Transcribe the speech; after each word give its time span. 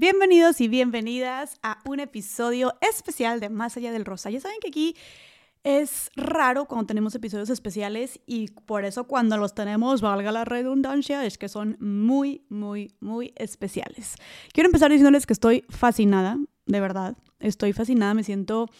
Bienvenidos 0.00 0.62
y 0.62 0.68
bienvenidas 0.68 1.58
a 1.62 1.78
un 1.84 2.00
episodio 2.00 2.72
especial 2.80 3.38
de 3.38 3.50
Más 3.50 3.76
allá 3.76 3.92
del 3.92 4.06
rosa. 4.06 4.30
Ya 4.30 4.40
saben 4.40 4.56
que 4.58 4.68
aquí 4.68 4.96
es 5.62 6.08
raro 6.16 6.64
cuando 6.64 6.86
tenemos 6.86 7.14
episodios 7.14 7.50
especiales 7.50 8.18
y 8.24 8.48
por 8.48 8.86
eso 8.86 9.04
cuando 9.04 9.36
los 9.36 9.54
tenemos, 9.54 10.00
valga 10.00 10.32
la 10.32 10.46
redundancia, 10.46 11.26
es 11.26 11.36
que 11.36 11.50
son 11.50 11.76
muy, 11.80 12.46
muy, 12.48 12.94
muy 13.00 13.34
especiales. 13.36 14.14
Quiero 14.54 14.68
empezar 14.68 14.90
diciéndoles 14.90 15.26
que 15.26 15.34
estoy 15.34 15.66
fascinada, 15.68 16.38
de 16.64 16.80
verdad. 16.80 17.18
Estoy 17.38 17.74
fascinada, 17.74 18.14
me 18.14 18.24
siento 18.24 18.70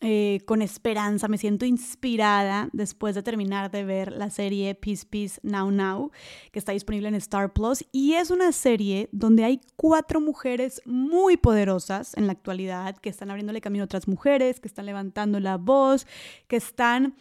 eh, 0.00 0.40
con 0.46 0.62
esperanza, 0.62 1.28
me 1.28 1.38
siento 1.38 1.64
inspirada 1.64 2.68
después 2.72 3.14
de 3.14 3.22
terminar 3.22 3.70
de 3.70 3.84
ver 3.84 4.12
la 4.12 4.30
serie 4.30 4.74
Peace 4.74 5.06
Peace 5.08 5.38
Now 5.42 5.70
Now, 5.70 6.10
que 6.50 6.58
está 6.58 6.72
disponible 6.72 7.08
en 7.08 7.14
Star 7.14 7.52
Plus. 7.52 7.84
Y 7.92 8.14
es 8.14 8.30
una 8.30 8.52
serie 8.52 9.08
donde 9.12 9.44
hay 9.44 9.60
cuatro 9.76 10.20
mujeres 10.20 10.82
muy 10.86 11.36
poderosas 11.36 12.16
en 12.16 12.26
la 12.26 12.32
actualidad, 12.32 12.96
que 12.96 13.10
están 13.10 13.30
abriéndole 13.30 13.60
camino 13.60 13.84
a 13.84 13.86
otras 13.86 14.08
mujeres, 14.08 14.60
que 14.60 14.68
están 14.68 14.86
levantando 14.86 15.38
la 15.38 15.56
voz, 15.56 16.06
que 16.48 16.56
están 16.56 17.14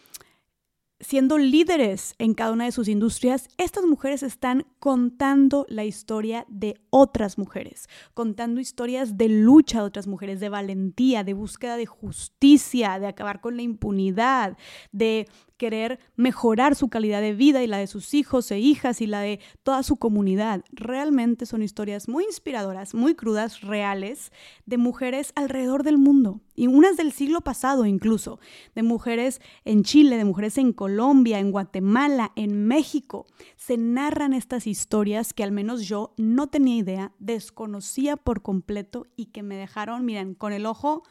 siendo 1.01 1.37
líderes 1.37 2.15
en 2.17 2.33
cada 2.33 2.51
una 2.51 2.65
de 2.65 2.71
sus 2.71 2.87
industrias, 2.87 3.47
estas 3.57 3.85
mujeres 3.85 4.23
están 4.23 4.65
contando 4.79 5.65
la 5.69 5.83
historia 5.83 6.45
de 6.47 6.75
otras 6.89 7.37
mujeres, 7.37 7.87
contando 8.13 8.61
historias 8.61 9.17
de 9.17 9.29
lucha 9.29 9.79
de 9.79 9.85
otras 9.85 10.07
mujeres, 10.07 10.39
de 10.39 10.49
valentía, 10.49 11.23
de 11.23 11.33
búsqueda 11.33 11.77
de 11.77 11.85
justicia, 11.85 12.99
de 12.99 13.07
acabar 13.07 13.41
con 13.41 13.55
la 13.55 13.63
impunidad, 13.63 14.57
de 14.91 15.27
querer 15.61 15.99
mejorar 16.15 16.73
su 16.73 16.89
calidad 16.89 17.21
de 17.21 17.35
vida 17.35 17.61
y 17.61 17.67
la 17.67 17.77
de 17.77 17.85
sus 17.85 18.15
hijos 18.15 18.49
e 18.49 18.57
hijas 18.57 18.99
y 18.99 19.05
la 19.05 19.19
de 19.19 19.39
toda 19.61 19.83
su 19.83 19.97
comunidad. 19.97 20.65
Realmente 20.71 21.45
son 21.45 21.61
historias 21.61 22.09
muy 22.09 22.23
inspiradoras, 22.23 22.95
muy 22.95 23.13
crudas, 23.13 23.61
reales, 23.61 24.31
de 24.65 24.79
mujeres 24.79 25.33
alrededor 25.35 25.83
del 25.83 25.99
mundo. 25.99 26.41
Y 26.55 26.65
unas 26.65 26.97
del 26.97 27.11
siglo 27.11 27.41
pasado 27.41 27.85
incluso, 27.85 28.39
de 28.73 28.81
mujeres 28.81 29.39
en 29.63 29.83
Chile, 29.83 30.17
de 30.17 30.25
mujeres 30.25 30.57
en 30.57 30.73
Colombia, 30.73 31.37
en 31.37 31.51
Guatemala, 31.51 32.31
en 32.35 32.65
México. 32.65 33.27
Se 33.55 33.77
narran 33.77 34.33
estas 34.33 34.65
historias 34.65 35.31
que 35.31 35.43
al 35.43 35.51
menos 35.51 35.87
yo 35.87 36.15
no 36.17 36.47
tenía 36.47 36.77
idea, 36.77 37.11
desconocía 37.19 38.17
por 38.17 38.41
completo 38.41 39.05
y 39.15 39.27
que 39.27 39.43
me 39.43 39.57
dejaron, 39.57 40.05
miren, 40.05 40.33
con 40.33 40.53
el 40.53 40.65
ojo 40.65 41.03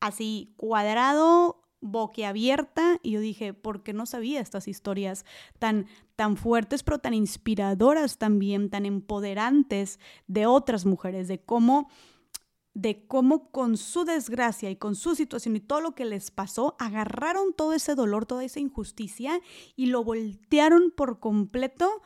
así 0.00 0.54
cuadrado, 0.56 1.61
boquiabierta 1.82 2.98
y 3.02 3.10
yo 3.10 3.20
dije, 3.20 3.52
¿por 3.52 3.82
qué 3.82 3.92
no 3.92 4.06
sabía 4.06 4.40
estas 4.40 4.68
historias 4.68 5.26
tan, 5.58 5.86
tan 6.16 6.36
fuertes, 6.36 6.82
pero 6.82 7.00
tan 7.00 7.12
inspiradoras 7.12 8.16
también, 8.16 8.70
tan 8.70 8.86
empoderantes 8.86 9.98
de 10.26 10.46
otras 10.46 10.86
mujeres, 10.86 11.28
de 11.28 11.40
cómo 11.42 11.88
de 12.74 13.06
cómo 13.06 13.50
con 13.50 13.76
su 13.76 14.06
desgracia 14.06 14.70
y 14.70 14.76
con 14.76 14.94
su 14.94 15.14
situación 15.14 15.56
y 15.56 15.60
todo 15.60 15.82
lo 15.82 15.94
que 15.94 16.06
les 16.06 16.30
pasó, 16.30 16.74
agarraron 16.78 17.52
todo 17.52 17.74
ese 17.74 17.94
dolor, 17.94 18.24
toda 18.24 18.44
esa 18.44 18.60
injusticia 18.60 19.40
y 19.76 19.86
lo 19.86 20.02
voltearon 20.04 20.90
por 20.90 21.20
completo 21.20 22.02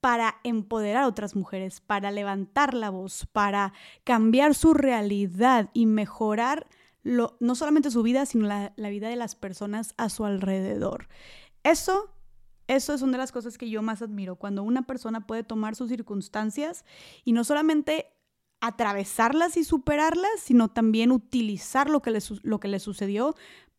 para 0.00 0.40
empoderar 0.42 1.04
a 1.04 1.06
otras 1.06 1.36
mujeres, 1.36 1.80
para 1.80 2.10
levantar 2.10 2.74
la 2.74 2.90
voz, 2.90 3.28
para 3.30 3.72
cambiar 4.02 4.56
su 4.56 4.74
realidad 4.74 5.70
y 5.72 5.86
mejorar 5.86 6.66
no 7.04 7.54
solamente 7.54 7.90
su 7.90 8.02
vida, 8.02 8.26
sino 8.26 8.46
la, 8.46 8.72
vida 8.76 9.08
de 9.08 9.16
las 9.16 9.34
personas 9.34 9.94
a 9.96 10.08
su 10.08 10.24
alrededor. 10.24 11.08
Eso 11.62 12.10
eso 12.68 12.94
es 12.94 13.02
una 13.02 13.12
de 13.12 13.18
las 13.18 13.32
cosas 13.32 13.58
que 13.58 13.68
yo 13.68 13.82
más 13.82 14.02
admiro, 14.02 14.36
cuando 14.36 14.62
una 14.62 14.82
persona 14.82 15.26
puede 15.26 15.42
tomar 15.42 15.74
sus 15.74 15.90
circunstancias 15.90 16.84
y 17.24 17.32
no 17.32 17.44
solamente 17.44 18.06
atravesarlas 18.60 19.56
y 19.56 19.64
superarlas, 19.64 20.30
sino 20.38 20.68
también 20.68 21.10
utilizar 21.10 21.90
lo 21.90 22.00
que 22.00 22.12
le, 22.12 22.20
lo 22.42 22.60
que 22.60 22.68
le 22.68 22.78
sucedió 22.78 23.34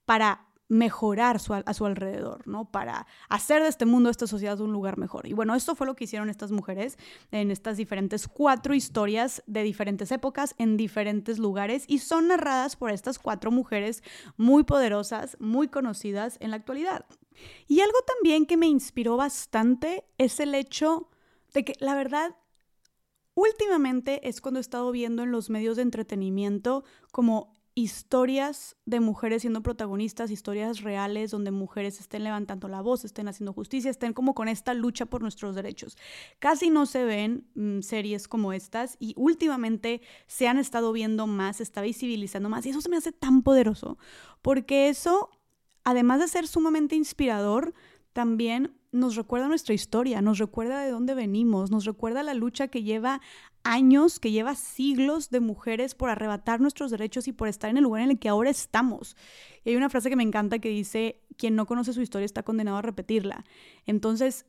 para 0.05 0.52
mejorar 0.73 1.37
a 1.65 1.73
su 1.73 1.85
alrededor, 1.85 2.47
¿no? 2.47 2.65
Para 2.65 3.05
hacer 3.29 3.61
de 3.61 3.69
este 3.69 3.85
mundo, 3.85 4.07
de 4.07 4.11
esta 4.11 4.27
sociedad, 4.27 4.59
un 4.59 4.71
lugar 4.71 4.97
mejor. 4.97 5.27
Y 5.27 5.33
bueno, 5.33 5.55
esto 5.55 5.75
fue 5.75 5.87
lo 5.87 5.95
que 5.95 6.05
hicieron 6.05 6.29
estas 6.29 6.51
mujeres 6.51 6.97
en 7.31 7.51
estas 7.51 7.77
diferentes 7.77 8.27
cuatro 8.27 8.73
historias 8.73 9.43
de 9.45 9.63
diferentes 9.63 10.11
épocas, 10.11 10.55
en 10.57 10.75
diferentes 10.75 11.37
lugares, 11.39 11.85
y 11.87 11.99
son 11.99 12.27
narradas 12.27 12.75
por 12.75 12.91
estas 12.91 13.19
cuatro 13.19 13.51
mujeres 13.51 14.03
muy 14.35 14.63
poderosas, 14.63 15.37
muy 15.39 15.67
conocidas 15.67 16.37
en 16.39 16.49
la 16.49 16.57
actualidad. 16.57 17.05
Y 17.67 17.81
algo 17.81 17.97
también 18.05 18.45
que 18.45 18.57
me 18.57 18.67
inspiró 18.67 19.17
bastante 19.17 20.05
es 20.17 20.39
el 20.39 20.55
hecho 20.55 21.09
de 21.53 21.63
que, 21.65 21.73
la 21.79 21.95
verdad, 21.95 22.35
últimamente 23.35 24.27
es 24.27 24.41
cuando 24.41 24.59
he 24.59 24.61
estado 24.61 24.91
viendo 24.91 25.23
en 25.23 25.31
los 25.31 25.49
medios 25.49 25.75
de 25.75 25.83
entretenimiento 25.83 26.83
como 27.11 27.52
historias 27.75 28.75
de 28.85 28.99
mujeres 28.99 29.41
siendo 29.41 29.63
protagonistas, 29.63 30.29
historias 30.29 30.81
reales 30.81 31.31
donde 31.31 31.51
mujeres 31.51 31.99
estén 31.99 32.23
levantando 32.23 32.67
la 32.67 32.81
voz, 32.81 33.03
estén 33.03 33.27
haciendo 33.27 33.53
justicia, 33.53 33.89
estén 33.89 34.13
como 34.13 34.35
con 34.35 34.47
esta 34.47 34.73
lucha 34.73 35.05
por 35.07 35.21
nuestros 35.21 35.55
derechos. 35.55 35.97
Casi 36.39 36.69
no 36.69 36.85
se 36.85 37.03
ven 37.03 37.47
mm, 37.55 37.81
series 37.81 38.27
como 38.27 38.53
estas 38.53 38.95
y 38.99 39.13
últimamente 39.17 40.01
se 40.27 40.47
han 40.47 40.59
estado 40.59 40.91
viendo 40.91 41.25
más, 41.25 41.57
se 41.57 41.63
está 41.63 41.81
visibilizando 41.81 42.49
más 42.49 42.65
y 42.65 42.69
eso 42.69 42.81
se 42.81 42.89
me 42.89 42.97
hace 42.97 43.11
tan 43.11 43.41
poderoso 43.41 43.97
porque 44.41 44.89
eso, 44.89 45.29
además 45.83 46.19
de 46.19 46.27
ser 46.27 46.47
sumamente 46.47 46.95
inspirador, 46.95 47.73
también 48.13 48.75
nos 48.91 49.15
recuerda 49.15 49.47
nuestra 49.47 49.73
historia, 49.73 50.21
nos 50.21 50.37
recuerda 50.37 50.81
de 50.81 50.91
dónde 50.91 51.15
venimos, 51.15 51.71
nos 51.71 51.85
recuerda 51.85 52.21
la 52.21 52.35
lucha 52.35 52.67
que 52.67 52.83
lleva 52.83 53.21
años, 53.63 54.19
que 54.19 54.31
lleva 54.31 54.55
siglos 54.55 55.29
de 55.29 55.39
mujeres 55.39 55.95
por 55.95 56.09
arrebatar 56.09 56.61
nuestros 56.61 56.91
derechos 56.91 57.27
y 57.27 57.31
por 57.31 57.47
estar 57.47 57.69
en 57.69 57.77
el 57.77 57.83
lugar 57.83 58.01
en 58.01 58.11
el 58.11 58.19
que 58.19 58.29
ahora 58.29 58.49
estamos. 58.49 59.15
Y 59.63 59.69
hay 59.69 59.75
una 59.75 59.89
frase 59.89 60.09
que 60.09 60.15
me 60.15 60.23
encanta 60.23 60.59
que 60.59 60.69
dice, 60.69 61.21
quien 61.37 61.55
no 61.55 61.65
conoce 61.65 61.93
su 61.93 62.01
historia 62.01 62.25
está 62.25 62.43
condenado 62.43 62.77
a 62.77 62.81
repetirla. 62.81 63.45
Entonces, 63.85 64.45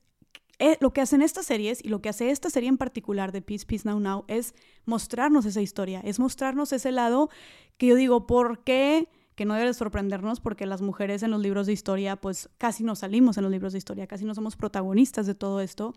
eh, 0.58 0.76
lo 0.80 0.92
que 0.92 1.00
hacen 1.00 1.22
estas 1.22 1.47
series 1.47 1.84
y 1.84 1.88
lo 1.88 2.00
que 2.00 2.08
hace 2.08 2.30
esta 2.30 2.50
serie 2.50 2.69
en 2.69 2.78
particular 2.78 3.32
de 3.32 3.42
Peace, 3.42 3.66
Peace 3.66 3.88
Now 3.88 3.98
Now 3.98 4.24
es 4.28 4.54
mostrarnos 4.84 5.47
esa 5.47 5.60
historia, 5.60 6.00
es 6.04 6.19
mostrarnos 6.19 6.72
ese 6.72 6.92
lado 6.92 7.28
que 7.76 7.88
yo 7.88 7.97
digo, 7.97 8.26
¿por 8.26 8.62
qué? 8.62 9.08
que 9.34 9.44
no 9.44 9.54
debe 9.54 9.74
sorprendernos 9.74 10.41
porque 10.41 10.66
las 10.66 10.80
mujeres 10.80 11.22
en 11.22 11.30
los 11.30 11.41
libros 11.41 11.66
de 11.66 11.72
historia, 11.72 12.16
pues 12.16 12.48
casi 12.58 12.84
no 12.84 12.94
salimos 12.94 13.36
en 13.36 13.42
los 13.42 13.53
libros 13.53 13.72
de 13.72 13.78
historia, 13.78 14.06
casi 14.06 14.24
no 14.24 14.34
somos 14.34 14.56
protagonistas 14.56 15.26
de 15.26 15.34
todo 15.34 15.60
esto, 15.60 15.92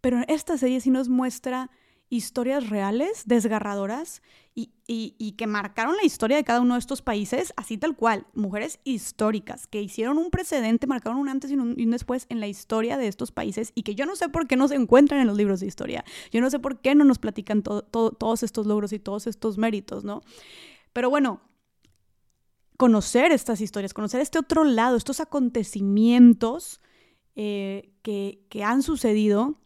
pero 0.00 0.20
esta 0.28 0.56
serie 0.56 0.80
sí 0.80 0.90
nos 0.90 1.08
muestra 1.08 1.70
historias 2.10 2.70
reales, 2.70 3.24
desgarradoras 3.26 4.22
y, 4.54 4.72
y, 4.88 5.32
que 5.32 5.46
marcaron 5.46 5.96
la 5.96 6.04
historia 6.04 6.36
de 6.36 6.42
cada 6.42 6.60
uno 6.60 6.74
de 6.74 6.80
estos 6.80 7.00
países, 7.00 7.52
así 7.56 7.78
tal 7.78 7.94
cual, 7.94 8.26
mujeres 8.34 8.80
históricas 8.82 9.68
que 9.68 9.80
hicieron 9.80 10.18
un 10.18 10.30
precedente, 10.30 10.88
marcaron 10.88 11.20
un 11.20 11.28
antes 11.28 11.52
y 11.52 11.54
un, 11.54 11.76
después 11.92 12.26
en 12.28 12.40
la 12.40 12.48
historia 12.48 12.96
de 12.96 13.06
estos 13.06 13.30
países 13.30 13.70
y 13.76 13.84
que 13.84 13.94
yo 13.94 14.04
no 14.04 14.16
sé 14.16 14.28
por 14.28 14.48
qué 14.48 14.56
no 14.56 14.66
se 14.66 14.74
encuentran 14.74 15.20
en 15.20 15.28
los 15.28 15.36
libros 15.36 15.60
de 15.60 15.66
historia, 15.66 16.04
yo 16.32 16.40
no 16.40 16.50
sé 16.50 16.58
por 16.58 16.80
qué 16.80 16.96
no 16.96 17.04
nos 17.04 17.20
platican 17.20 17.62
todos 17.62 18.42
estos 18.42 18.66
logros 18.66 18.92
y 18.92 18.98
todos 18.98 19.28
estos 19.28 19.58
méritos, 19.58 20.02
¿no? 20.02 20.22
Pero 20.92 21.08
bueno, 21.08 21.40
conocer 22.76 23.30
estas 23.30 23.60
historias, 23.60 23.94
conocer 23.94 24.20
este 24.20 24.40
otro 24.40 24.64
lado, 24.64 24.96
estos 24.96 25.20
acontecimientos 25.20 26.80
eh, 27.36 27.92
que, 28.02 28.44
que 28.48 28.64
han 28.64 28.82
sucedido, 28.82 29.60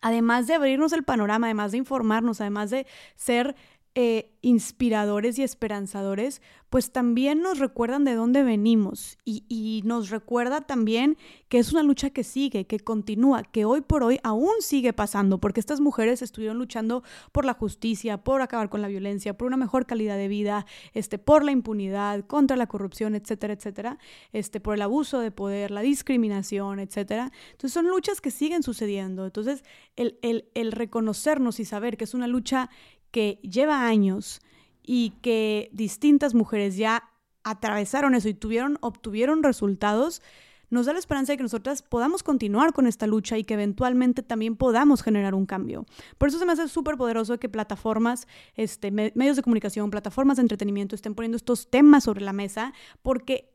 además 0.00 0.46
de 0.46 0.54
abrirnos 0.54 0.92
el 0.92 1.02
panorama, 1.02 1.46
además 1.46 1.72
de 1.72 1.78
informarnos, 1.78 2.40
además 2.40 2.70
de 2.70 2.86
ser 3.16 3.56
eh, 3.98 4.36
inspiradores 4.42 5.38
y 5.38 5.42
esperanzadores, 5.42 6.42
pues 6.68 6.92
también 6.92 7.40
nos 7.40 7.58
recuerdan 7.58 8.04
de 8.04 8.14
dónde 8.14 8.42
venimos 8.42 9.16
y, 9.24 9.80
nos 9.86 10.10
recuerda 10.10 10.60
también 10.60 11.16
que 11.48 11.58
es 11.58 11.72
una 11.72 11.82
lucha 11.82 12.10
que 12.10 12.22
sigue, 12.22 12.66
que 12.66 12.78
continúa, 12.78 13.42
que 13.44 13.64
hoy 13.64 13.80
por 13.80 14.02
hoy 14.02 14.20
aún 14.22 14.52
sigue 14.60 14.92
pasando, 14.92 15.38
porque 15.38 15.60
estas 15.60 15.80
mujeres 15.80 16.20
estuvieron 16.20 16.58
luchando 16.58 17.04
por 17.32 17.46
la 17.46 17.54
justicia, 17.54 18.18
por 18.18 18.42
acabar 18.42 18.68
con 18.68 18.82
la 18.82 18.88
violencia, 18.88 19.36
por 19.36 19.46
una 19.46 19.56
mejor 19.56 19.86
calidad 19.86 20.18
de 20.18 20.28
vida, 20.28 20.66
este, 20.92 21.18
por 21.18 21.42
la 21.42 21.52
impunidad, 21.52 22.26
contra 22.26 22.58
la 22.58 22.66
corrupción, 22.66 23.14
etcétera, 23.14 23.54
etcétera, 23.54 23.98
este, 24.32 24.60
por 24.60 24.74
el 24.74 24.82
abuso 24.82 25.20
de 25.20 25.30
poder, 25.30 25.70
la 25.70 25.80
discriminación, 25.80 26.80
etcétera. 26.80 27.32
Entonces 27.52 27.72
son 27.72 27.88
luchas 27.88 28.20
que 28.20 28.30
siguen 28.30 28.62
sucediendo. 28.62 29.24
Entonces 29.24 29.64
el, 29.96 30.18
el, 30.20 30.50
el 30.54 30.72
reconocernos 30.72 31.60
y 31.60 31.64
saber 31.64 31.96
que 31.96 32.04
es 32.04 32.12
una 32.12 32.26
lucha 32.26 32.68
que 33.16 33.40
lleva 33.40 33.86
años 33.86 34.42
y 34.82 35.14
que 35.22 35.70
distintas 35.72 36.34
mujeres 36.34 36.76
ya 36.76 37.08
atravesaron 37.44 38.14
eso 38.14 38.28
y 38.28 38.34
tuvieron, 38.34 38.76
obtuvieron 38.82 39.42
resultados, 39.42 40.20
nos 40.68 40.84
da 40.84 40.92
la 40.92 40.98
esperanza 40.98 41.32
de 41.32 41.38
que 41.38 41.42
nosotras 41.42 41.80
podamos 41.80 42.22
continuar 42.22 42.74
con 42.74 42.86
esta 42.86 43.06
lucha 43.06 43.38
y 43.38 43.44
que 43.44 43.54
eventualmente 43.54 44.22
también 44.22 44.54
podamos 44.54 45.02
generar 45.02 45.34
un 45.34 45.46
cambio. 45.46 45.86
Por 46.18 46.28
eso 46.28 46.38
se 46.38 46.44
me 46.44 46.52
hace 46.52 46.68
súper 46.68 46.98
poderoso 46.98 47.38
que 47.38 47.48
plataformas, 47.48 48.28
este, 48.54 48.90
medios 48.90 49.36
de 49.36 49.42
comunicación, 49.42 49.90
plataformas 49.90 50.36
de 50.36 50.42
entretenimiento 50.42 50.94
estén 50.94 51.14
poniendo 51.14 51.36
estos 51.36 51.70
temas 51.70 52.04
sobre 52.04 52.20
la 52.20 52.34
mesa, 52.34 52.74
porque 53.00 53.48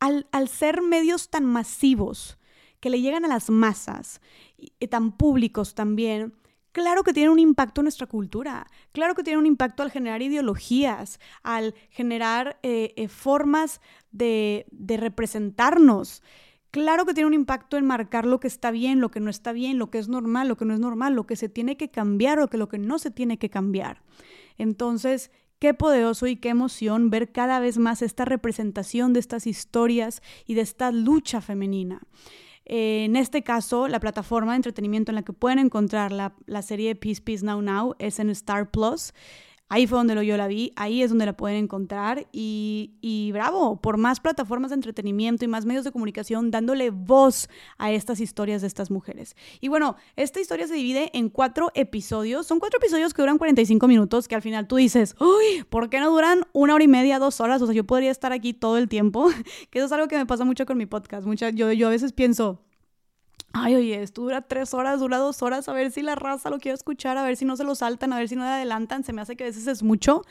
al, 0.00 0.26
al 0.32 0.48
ser 0.48 0.80
medios 0.80 1.28
tan 1.28 1.44
masivos, 1.44 2.38
que 2.80 2.88
le 2.88 3.02
llegan 3.02 3.26
a 3.26 3.28
las 3.28 3.50
masas, 3.50 4.22
y 4.56 4.88
tan 4.88 5.12
públicos 5.12 5.74
también, 5.74 6.32
Claro 6.72 7.02
que 7.02 7.12
tiene 7.12 7.30
un 7.30 7.38
impacto 7.38 7.82
en 7.82 7.84
nuestra 7.84 8.06
cultura, 8.06 8.66
claro 8.92 9.14
que 9.14 9.22
tiene 9.22 9.38
un 9.38 9.46
impacto 9.46 9.82
al 9.82 9.90
generar 9.90 10.22
ideologías, 10.22 11.20
al 11.42 11.74
generar 11.90 12.58
eh, 12.62 12.94
eh, 12.96 13.08
formas 13.08 13.82
de, 14.10 14.66
de 14.70 14.96
representarnos. 14.96 16.22
Claro 16.70 17.04
que 17.04 17.12
tiene 17.12 17.26
un 17.26 17.34
impacto 17.34 17.76
en 17.76 17.84
marcar 17.84 18.24
lo 18.24 18.40
que 18.40 18.48
está 18.48 18.70
bien, 18.70 19.00
lo 19.00 19.10
que 19.10 19.20
no 19.20 19.28
está 19.28 19.52
bien, 19.52 19.78
lo 19.78 19.90
que 19.90 19.98
es 19.98 20.08
normal, 20.08 20.48
lo 20.48 20.56
que 20.56 20.64
no 20.64 20.72
es 20.72 20.80
normal, 20.80 21.12
lo 21.12 21.26
que 21.26 21.36
se 21.36 21.50
tiene 21.50 21.76
que 21.76 21.90
cambiar 21.90 22.40
o 22.40 22.48
que 22.48 22.56
lo 22.56 22.70
que 22.70 22.78
no 22.78 22.98
se 22.98 23.10
tiene 23.10 23.38
que 23.38 23.50
cambiar. 23.50 24.02
Entonces, 24.56 25.30
qué 25.58 25.74
poderoso 25.74 26.26
y 26.26 26.36
qué 26.36 26.48
emoción 26.48 27.10
ver 27.10 27.30
cada 27.30 27.60
vez 27.60 27.76
más 27.76 28.00
esta 28.00 28.24
representación 28.24 29.12
de 29.12 29.20
estas 29.20 29.46
historias 29.46 30.22
y 30.46 30.54
de 30.54 30.62
esta 30.62 30.90
lucha 30.90 31.42
femenina. 31.42 32.00
Eh, 32.64 33.04
en 33.04 33.16
este 33.16 33.42
caso, 33.42 33.88
la 33.88 34.00
plataforma 34.00 34.52
de 34.52 34.56
entretenimiento 34.56 35.10
en 35.10 35.16
la 35.16 35.22
que 35.22 35.32
pueden 35.32 35.58
encontrar 35.58 36.12
la, 36.12 36.34
la 36.46 36.62
serie 36.62 36.94
Peace 36.94 37.20
Peace 37.20 37.44
Now 37.44 37.60
Now 37.60 37.94
es 37.98 38.18
en 38.18 38.30
Star 38.30 38.70
Plus. 38.70 39.12
Ahí 39.72 39.86
fue 39.86 39.96
donde 39.96 40.26
yo 40.26 40.36
la 40.36 40.48
vi, 40.48 40.74
ahí 40.76 41.02
es 41.02 41.08
donde 41.08 41.24
la 41.24 41.34
pueden 41.34 41.56
encontrar 41.56 42.26
y, 42.30 42.90
y, 43.00 43.32
bravo, 43.32 43.80
por 43.80 43.96
más 43.96 44.20
plataformas 44.20 44.70
de 44.70 44.74
entretenimiento 44.74 45.46
y 45.46 45.48
más 45.48 45.64
medios 45.64 45.82
de 45.82 45.92
comunicación 45.92 46.50
dándole 46.50 46.90
voz 46.90 47.48
a 47.78 47.90
estas 47.90 48.20
historias 48.20 48.60
de 48.60 48.66
estas 48.66 48.90
mujeres. 48.90 49.34
Y 49.62 49.68
bueno, 49.68 49.96
esta 50.14 50.40
historia 50.40 50.66
se 50.66 50.74
divide 50.74 51.10
en 51.14 51.30
cuatro 51.30 51.70
episodios, 51.74 52.46
son 52.46 52.58
cuatro 52.58 52.80
episodios 52.80 53.14
que 53.14 53.22
duran 53.22 53.38
45 53.38 53.88
minutos, 53.88 54.28
que 54.28 54.34
al 54.34 54.42
final 54.42 54.68
tú 54.68 54.76
dices, 54.76 55.16
uy, 55.18 55.64
¿por 55.70 55.88
qué 55.88 56.00
no 56.00 56.10
duran 56.10 56.46
una 56.52 56.74
hora 56.74 56.84
y 56.84 56.88
media, 56.88 57.18
dos 57.18 57.40
horas? 57.40 57.62
O 57.62 57.64
sea, 57.64 57.74
yo 57.74 57.84
podría 57.84 58.10
estar 58.10 58.30
aquí 58.30 58.52
todo 58.52 58.76
el 58.76 58.90
tiempo, 58.90 59.30
que 59.70 59.78
eso 59.78 59.86
es 59.86 59.92
algo 59.92 60.06
que 60.06 60.18
me 60.18 60.26
pasa 60.26 60.44
mucho 60.44 60.66
con 60.66 60.76
mi 60.76 60.84
podcast. 60.84 61.26
Mucha, 61.26 61.48
yo, 61.48 61.72
yo 61.72 61.86
a 61.86 61.90
veces 61.90 62.12
pienso, 62.12 62.60
Ay, 63.54 63.74
oye, 63.76 64.02
esto 64.02 64.22
dura 64.22 64.40
tres 64.40 64.72
horas, 64.72 65.00
dura 65.00 65.18
dos 65.18 65.42
horas, 65.42 65.68
a 65.68 65.74
ver 65.74 65.90
si 65.90 66.00
la 66.00 66.14
raza 66.14 66.48
lo 66.48 66.58
quiere 66.58 66.74
escuchar, 66.74 67.18
a 67.18 67.22
ver 67.22 67.36
si 67.36 67.44
no 67.44 67.54
se 67.56 67.64
lo 67.64 67.74
saltan, 67.74 68.12
a 68.14 68.18
ver 68.18 68.28
si 68.28 68.34
no 68.34 68.44
le 68.44 68.50
adelantan. 68.50 69.04
Se 69.04 69.12
me 69.12 69.20
hace 69.20 69.36
que 69.36 69.44
a 69.44 69.46
veces 69.46 69.66
es 69.66 69.82
mucho, 69.82 70.22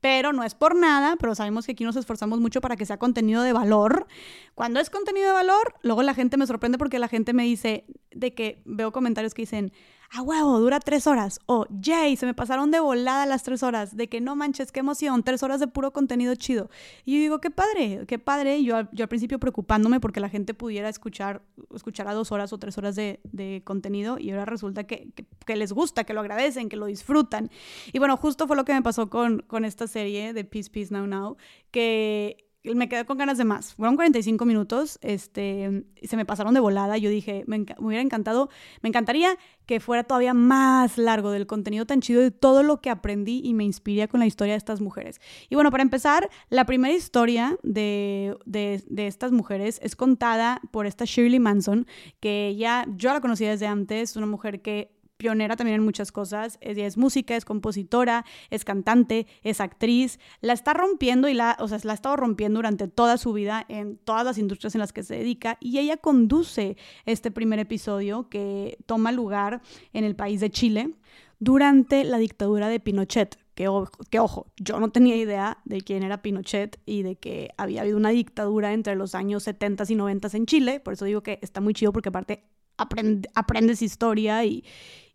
pero 0.00 0.32
no 0.32 0.44
es 0.44 0.54
por 0.54 0.76
nada, 0.76 1.16
pero 1.18 1.34
sabemos 1.34 1.66
que 1.66 1.72
aquí 1.72 1.82
nos 1.82 1.96
esforzamos 1.96 2.38
mucho 2.38 2.60
para 2.60 2.76
que 2.76 2.86
sea 2.86 2.96
contenido 2.96 3.42
de 3.42 3.52
valor. 3.52 4.06
Cuando 4.54 4.78
es 4.78 4.90
contenido 4.90 5.26
de 5.26 5.32
valor, 5.32 5.74
luego 5.82 6.04
la 6.04 6.14
gente 6.14 6.36
me 6.36 6.46
sorprende 6.46 6.78
porque 6.78 7.00
la 7.00 7.08
gente 7.08 7.32
me 7.32 7.42
dice 7.42 7.84
de 8.12 8.32
que 8.32 8.62
veo 8.64 8.92
comentarios 8.92 9.34
que 9.34 9.42
dicen, 9.42 9.72
a 10.10 10.22
huevo, 10.22 10.58
dura 10.58 10.80
tres 10.80 11.06
horas. 11.06 11.38
O, 11.46 11.66
yay, 11.68 12.16
se 12.16 12.24
me 12.24 12.32
pasaron 12.32 12.70
de 12.70 12.80
volada 12.80 13.26
las 13.26 13.42
tres 13.42 13.62
horas. 13.62 13.94
De 13.94 14.08
que 14.08 14.20
no 14.20 14.36
manches, 14.36 14.72
qué 14.72 14.80
emoción, 14.80 15.22
tres 15.22 15.42
horas 15.42 15.60
de 15.60 15.66
puro 15.66 15.92
contenido 15.92 16.34
chido. 16.34 16.70
Y 17.04 17.14
yo 17.14 17.20
digo, 17.20 17.40
qué 17.40 17.50
padre, 17.50 18.04
qué 18.06 18.18
padre. 18.18 18.62
Yo, 18.64 18.90
yo 18.92 19.04
al 19.04 19.08
principio 19.08 19.38
preocupándome 19.38 20.00
porque 20.00 20.20
la 20.20 20.30
gente 20.30 20.54
pudiera 20.54 20.88
escuchar, 20.88 21.42
escuchar 21.74 22.08
a 22.08 22.14
dos 22.14 22.32
horas 22.32 22.52
o 22.52 22.58
tres 22.58 22.78
horas 22.78 22.96
de, 22.96 23.20
contenido 23.64 24.18
y 24.18 24.30
ahora 24.30 24.44
resulta 24.44 24.84
que, 24.84 25.10
que, 25.14 25.26
que, 25.44 25.56
les 25.56 25.72
gusta, 25.72 26.04
que 26.04 26.14
lo 26.14 26.20
agradecen, 26.20 26.68
que 26.68 26.76
lo 26.76 26.86
disfrutan. 26.86 27.50
Y 27.92 27.98
bueno, 27.98 28.16
justo 28.16 28.46
fue 28.46 28.56
lo 28.56 28.64
que 28.64 28.72
me 28.72 28.82
pasó 28.82 29.10
con, 29.10 29.40
con 29.40 29.64
esta 29.64 29.86
serie 29.86 30.32
de 30.32 30.44
Peace, 30.44 30.70
Peace 30.70 30.92
Now 30.92 31.06
Now, 31.06 31.36
que 31.70 32.47
me 32.74 32.88
quedé 32.88 33.04
con 33.04 33.18
ganas 33.18 33.38
de 33.38 33.44
más. 33.44 33.74
Fueron 33.74 33.96
45 33.96 34.44
minutos, 34.44 34.98
este, 35.02 35.84
se 36.02 36.16
me 36.16 36.24
pasaron 36.24 36.54
de 36.54 36.60
volada. 36.60 36.98
Yo 36.98 37.10
dije, 37.10 37.44
me, 37.46 37.64
hubiera 37.78 38.02
encantado, 38.02 38.50
me 38.82 38.88
encantaría 38.88 39.36
que 39.66 39.80
fuera 39.80 40.04
todavía 40.04 40.34
más 40.34 40.96
largo 40.96 41.30
del 41.30 41.46
contenido 41.46 41.84
tan 41.84 42.00
chido 42.00 42.22
de 42.22 42.30
todo 42.30 42.62
lo 42.62 42.80
que 42.80 42.90
aprendí 42.90 43.40
y 43.44 43.54
me 43.54 43.64
inspiré 43.64 44.08
con 44.08 44.20
la 44.20 44.26
historia 44.26 44.54
de 44.54 44.58
estas 44.58 44.80
mujeres. 44.80 45.20
Y 45.48 45.54
bueno, 45.54 45.70
para 45.70 45.82
empezar, 45.82 46.30
la 46.48 46.64
primera 46.64 46.94
historia 46.94 47.58
de, 47.62 48.36
de, 48.46 48.82
de 48.88 49.06
estas 49.06 49.32
mujeres 49.32 49.78
es 49.82 49.94
contada 49.94 50.60
por 50.70 50.86
esta 50.86 51.04
Shirley 51.04 51.38
Manson, 51.38 51.86
que 52.20 52.56
ya 52.56 52.86
yo 52.96 53.12
la 53.12 53.20
conocía 53.20 53.50
desde 53.50 53.66
antes, 53.66 54.16
una 54.16 54.26
mujer 54.26 54.62
que 54.62 54.97
pionera 55.18 55.56
también 55.56 55.76
en 55.76 55.84
muchas 55.84 56.10
cosas. 56.12 56.58
Ella 56.62 56.86
es 56.86 56.96
música, 56.96 57.36
es 57.36 57.44
compositora, 57.44 58.24
es 58.48 58.64
cantante, 58.64 59.26
es 59.42 59.60
actriz. 59.60 60.18
La 60.40 60.54
está 60.54 60.72
rompiendo 60.72 61.28
y 61.28 61.34
la, 61.34 61.56
o 61.60 61.68
sea, 61.68 61.78
la 61.82 61.92
ha 61.92 61.94
estado 61.94 62.16
rompiendo 62.16 62.58
durante 62.58 62.88
toda 62.88 63.18
su 63.18 63.32
vida 63.34 63.66
en 63.68 63.98
todas 63.98 64.24
las 64.24 64.38
industrias 64.38 64.74
en 64.74 64.78
las 64.78 64.92
que 64.92 65.02
se 65.02 65.16
dedica. 65.16 65.58
Y 65.60 65.78
ella 65.78 65.98
conduce 65.98 66.76
este 67.04 67.30
primer 67.30 67.58
episodio 67.58 68.28
que 68.30 68.78
toma 68.86 69.12
lugar 69.12 69.60
en 69.92 70.04
el 70.04 70.16
país 70.16 70.40
de 70.40 70.50
Chile 70.50 70.94
durante 71.40 72.04
la 72.04 72.18
dictadura 72.18 72.68
de 72.68 72.80
Pinochet. 72.80 73.38
Que, 73.54 73.68
que, 74.08 74.20
ojo, 74.20 74.46
yo 74.56 74.78
no 74.78 74.92
tenía 74.92 75.16
idea 75.16 75.58
de 75.64 75.80
quién 75.80 76.04
era 76.04 76.22
Pinochet 76.22 76.80
y 76.86 77.02
de 77.02 77.16
que 77.16 77.50
había 77.56 77.80
habido 77.80 77.96
una 77.96 78.10
dictadura 78.10 78.72
entre 78.72 78.94
los 78.94 79.16
años 79.16 79.42
70 79.42 79.84
y 79.88 79.96
90 79.96 80.28
en 80.32 80.46
Chile. 80.46 80.80
Por 80.80 80.92
eso 80.94 81.04
digo 81.04 81.24
que 81.24 81.40
está 81.42 81.60
muy 81.60 81.74
chido 81.74 81.92
porque 81.92 82.10
aparte 82.10 82.44
aprende, 82.76 83.28
aprendes 83.34 83.82
historia 83.82 84.44
y, 84.44 84.64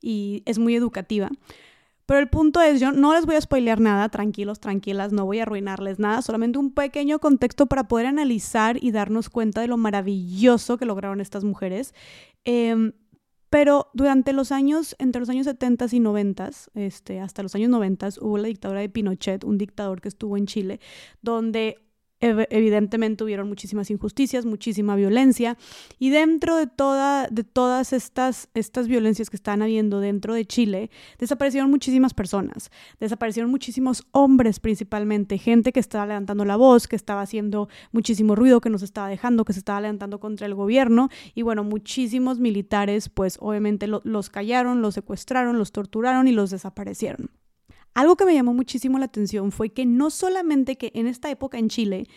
y 0.04 0.44
es 0.46 0.60
muy 0.60 0.76
educativa. 0.76 1.32
Pero 2.06 2.20
el 2.20 2.30
punto 2.30 2.62
es, 2.62 2.80
yo 2.82 2.92
no 2.92 3.14
les 3.14 3.26
voy 3.26 3.36
a 3.36 3.42
spoilear 3.42 3.80
nada, 3.80 4.10
tranquilos, 4.10 4.60
tranquilas, 4.60 5.14
no 5.14 5.26
voy 5.26 5.40
a 5.40 5.44
arruinarles 5.44 6.00
nada, 6.00 6.22
solamente 6.22 6.60
un 6.60 6.72
pequeño 6.74 7.20
contexto 7.20 7.66
para 7.66 7.88
poder 7.88 8.08
analizar 8.08 8.78
y 8.84 8.92
darnos 8.92 9.30
cuenta 9.30 9.62
de 9.62 9.68
lo 9.68 9.78
maravilloso 9.78 10.78
que 10.78 10.86
lograron 10.86 11.22
estas 11.22 11.46
mujeres. 11.46 11.96
Eh, 12.44 12.92
pero 13.54 13.92
durante 13.94 14.34
los 14.34 14.52
años, 14.52 14.96
entre 14.98 15.20
los 15.20 15.30
años 15.30 15.46
70 15.46 15.86
y 15.92 16.00
90, 16.00 16.50
este, 16.74 17.20
hasta 17.20 17.44
los 17.44 17.54
años 17.54 17.70
90, 17.70 18.10
hubo 18.22 18.40
la 18.40 18.48
dictadura 18.48 18.80
de 18.80 18.90
Pinochet, 18.90 19.44
un 19.44 19.60
dictador 19.60 20.02
que 20.02 20.08
estuvo 20.08 20.38
en 20.38 20.48
Chile, 20.48 20.80
donde 21.22 21.78
evidentemente 22.24 23.24
hubieron 23.24 23.48
muchísimas 23.48 23.90
injusticias, 23.90 24.46
muchísima 24.46 24.96
violencia 24.96 25.58
y 26.00 26.10
dentro 26.10 26.56
de, 26.58 26.68
toda, 26.68 27.28
de 27.28 27.44
todas 27.44 27.94
estas, 27.94 28.50
estas 28.54 28.88
violencias 28.88 29.30
que 29.30 29.36
están 29.36 29.62
habiendo 29.62 30.00
dentro 30.00 30.34
de 30.34 30.46
Chile, 30.46 30.90
desaparecieron 31.20 31.70
muchísimas 31.70 32.14
personas, 32.14 32.72
desaparecieron 33.00 33.52
muchísimos 33.52 34.04
hombres 34.12 34.60
principalmente, 34.60 35.38
gente 35.38 35.72
que 35.74 35.80
estaba 35.80 36.06
levantando 36.06 36.46
la 36.46 36.56
voz, 36.56 36.88
que 36.88 36.96
estaba 36.96 37.22
haciendo 37.22 37.68
muchísimo 37.92 38.36
ruido, 38.36 38.62
que 38.62 38.70
nos 38.70 38.84
estaba 38.84 39.10
dejando, 39.10 39.46
que 39.46 39.54
se 39.54 39.60
estaba 39.60 39.82
levantando 39.82 40.20
contra 40.20 40.48
el 40.48 40.56
gobierno 40.56 41.10
y 41.36 41.42
bueno, 41.42 41.64
muchísimos 41.64 42.40
militares 42.40 43.10
pues 43.10 43.38
obviamente 43.42 43.88
lo, 43.88 44.02
los 44.04 44.30
callaron, 44.30 44.82
los 44.82 44.94
secuestraron, 44.94 45.58
los 45.58 45.72
torturaron 45.72 46.28
y 46.28 46.32
los 46.32 46.52
desaparecieron. 46.52 47.30
Algo 47.94 48.16
que 48.16 48.26
me 48.26 48.34
llamó 48.34 48.54
muchísimo 48.54 48.98
la 48.98 49.06
atención 49.06 49.52
fue 49.52 49.70
que 49.70 49.86
no 49.86 50.10
solamente 50.10 50.78
que 50.78 50.92
en 50.96 51.08
esta 51.08 51.30
época 51.30 51.58
en 51.60 51.70
Chile 51.70 52.08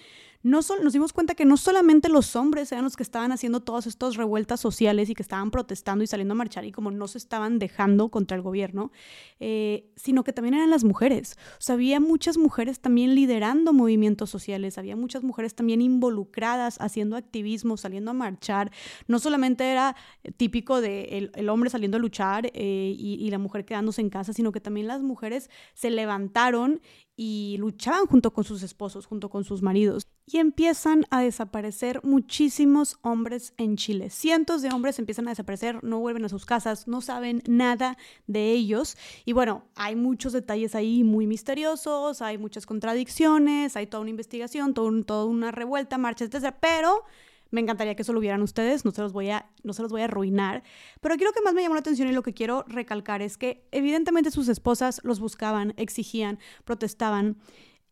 no 0.46 0.60
nos 0.80 0.92
dimos 0.92 1.12
cuenta 1.12 1.34
que 1.34 1.44
no 1.44 1.56
solamente 1.56 2.08
los 2.08 2.36
hombres 2.36 2.70
eran 2.70 2.84
los 2.84 2.94
que 2.94 3.02
estaban 3.02 3.32
haciendo 3.32 3.60
todas 3.60 3.88
estas 3.88 4.14
revueltas 4.14 4.60
sociales 4.60 5.10
y 5.10 5.14
que 5.16 5.22
estaban 5.22 5.50
protestando 5.50 6.04
y 6.04 6.06
saliendo 6.06 6.32
a 6.32 6.36
marchar 6.36 6.64
y 6.64 6.70
como 6.70 6.92
no 6.92 7.08
se 7.08 7.18
estaban 7.18 7.58
dejando 7.58 8.10
contra 8.10 8.36
el 8.36 8.44
gobierno, 8.44 8.92
eh, 9.40 9.90
sino 9.96 10.22
que 10.22 10.32
también 10.32 10.54
eran 10.54 10.70
las 10.70 10.84
mujeres. 10.84 11.36
Había 11.68 11.98
muchas 11.98 12.38
mujeres 12.38 12.78
también 12.78 13.16
liderando 13.16 13.72
movimientos 13.72 14.30
sociales, 14.30 14.78
había 14.78 14.94
muchas 14.94 15.24
mujeres 15.24 15.56
también 15.56 15.82
involucradas 15.82 16.80
haciendo 16.80 17.16
activismo, 17.16 17.76
saliendo 17.76 18.12
a 18.12 18.14
marchar. 18.14 18.70
No 19.08 19.18
solamente 19.18 19.68
era 19.68 19.96
típico 20.36 20.80
de 20.80 21.30
el, 21.34 21.48
hombre 21.48 21.70
saliendo 21.70 21.96
a 21.96 22.00
luchar 22.00 22.52
eh, 22.54 22.94
y 22.96 23.28
la 23.30 23.38
mujer 23.38 23.64
quedándose 23.64 24.00
en 24.00 24.10
casa, 24.10 24.32
sino 24.32 24.52
que 24.52 24.60
también 24.60 24.86
las 24.86 25.02
mujeres 25.02 25.50
se 25.74 25.90
levantaron 25.90 26.80
y 27.16 27.56
luchaban 27.58 28.06
junto 28.06 28.32
con 28.32 28.44
sus 28.44 28.62
esposos, 28.62 29.06
junto 29.06 29.30
con 29.30 29.42
sus 29.42 29.62
maridos. 29.62 30.06
Y 30.26 30.38
empiezan 30.38 31.06
a 31.10 31.22
desaparecer 31.22 32.00
muchísimos 32.04 32.98
hombres 33.02 33.54
en 33.56 33.76
Chile. 33.76 34.10
Cientos 34.10 34.60
de 34.60 34.68
hombres 34.68 34.98
empiezan 34.98 35.26
a 35.26 35.30
desaparecer, 35.30 35.82
no 35.82 36.00
vuelven 36.00 36.24
a 36.26 36.28
sus 36.28 36.44
casas, 36.44 36.86
no 36.86 37.00
saben 37.00 37.42
nada 37.46 37.96
de 38.26 38.52
ellos. 38.52 38.98
Y 39.24 39.32
bueno, 39.32 39.64
hay 39.76 39.96
muchos 39.96 40.32
detalles 40.32 40.74
ahí 40.74 41.04
muy 41.04 41.26
misteriosos, 41.26 42.20
hay 42.20 42.36
muchas 42.38 42.66
contradicciones, 42.66 43.76
hay 43.76 43.86
toda 43.86 44.02
una 44.02 44.10
investigación, 44.10 44.74
todo 44.74 44.86
toda 45.04 45.24
una 45.24 45.52
revuelta, 45.52 45.96
marchas, 45.98 46.28
etc. 46.32 46.54
Pero 46.60 47.04
me 47.50 47.60
encantaría 47.60 47.94
que 47.94 48.02
eso 48.02 48.12
lo 48.12 48.20
vieran 48.20 48.42
ustedes, 48.42 48.84
no 48.84 48.90
se 48.90 49.02
los 49.02 49.12
voy 49.12 49.30
a, 49.30 49.50
no 49.62 49.72
se 49.72 49.82
los 49.82 49.90
voy 49.90 50.02
a 50.02 50.04
arruinar. 50.04 50.62
Pero 51.00 51.14
aquí 51.14 51.24
lo 51.24 51.32
que 51.32 51.42
más 51.42 51.54
me 51.54 51.62
llamó 51.62 51.74
la 51.74 51.80
atención 51.80 52.08
y 52.08 52.12
lo 52.12 52.22
que 52.22 52.34
quiero 52.34 52.64
recalcar 52.68 53.22
es 53.22 53.36
que 53.38 53.66
evidentemente 53.72 54.30
sus 54.30 54.48
esposas 54.48 55.00
los 55.04 55.20
buscaban, 55.20 55.74
exigían, 55.76 56.38
protestaban. 56.64 57.36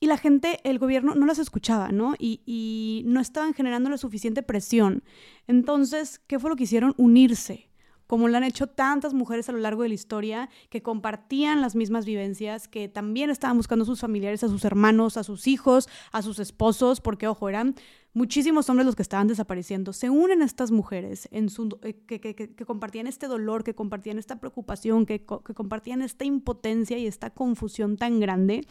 Y 0.00 0.06
la 0.06 0.18
gente, 0.18 0.60
el 0.64 0.78
gobierno 0.78 1.14
no 1.14 1.24
las 1.24 1.38
escuchaba, 1.38 1.90
¿no? 1.90 2.14
Y, 2.18 2.42
y 2.44 3.02
no 3.06 3.20
estaban 3.20 3.54
generando 3.54 3.88
la 3.88 3.96
suficiente 3.96 4.42
presión. 4.42 5.02
Entonces, 5.46 6.20
¿qué 6.26 6.38
fue 6.38 6.50
lo 6.50 6.56
que 6.56 6.64
hicieron? 6.64 6.94
Unirse 6.98 7.70
como 8.06 8.28
lo 8.28 8.36
han 8.36 8.44
hecho 8.44 8.66
tantas 8.66 9.14
mujeres 9.14 9.48
a 9.48 9.52
lo 9.52 9.58
largo 9.58 9.82
de 9.82 9.88
la 9.88 9.94
historia 9.94 10.50
que 10.68 10.82
compartían 10.82 11.60
las 11.60 11.74
mismas 11.74 12.04
vivencias, 12.04 12.68
que 12.68 12.88
también 12.88 13.30
estaban 13.30 13.56
buscando 13.56 13.84
a 13.84 13.86
sus 13.86 14.00
familiares, 14.00 14.44
a 14.44 14.48
sus 14.48 14.64
hermanos, 14.64 15.16
a 15.16 15.24
sus 15.24 15.46
hijos, 15.46 15.88
a 16.12 16.22
sus 16.22 16.38
esposos, 16.38 17.00
porque 17.00 17.26
ojo, 17.26 17.48
eran 17.48 17.74
muchísimos 18.14 18.70
hombres 18.70 18.86
los 18.86 18.96
que 18.96 19.02
estaban 19.02 19.28
desapareciendo. 19.28 19.92
Se 19.92 20.08
unen 20.08 20.40
estas 20.40 20.70
mujeres 20.70 21.28
en 21.30 21.50
su, 21.50 21.78
eh, 21.82 21.94
que, 22.06 22.20
que, 22.20 22.34
que, 22.34 22.64
compartían 22.64 23.06
este 23.06 23.26
dolor, 23.26 23.64
que 23.64 23.74
compartían 23.74 24.18
esta 24.18 24.40
preocupación, 24.40 25.04
que, 25.04 25.20
que 25.20 25.54
compartían 25.54 26.00
esta 26.00 26.24
impotencia 26.24 26.96
y 26.96 27.06
esta 27.06 27.30
confusión 27.30 27.96
tan 27.96 28.20
grande 28.20 28.66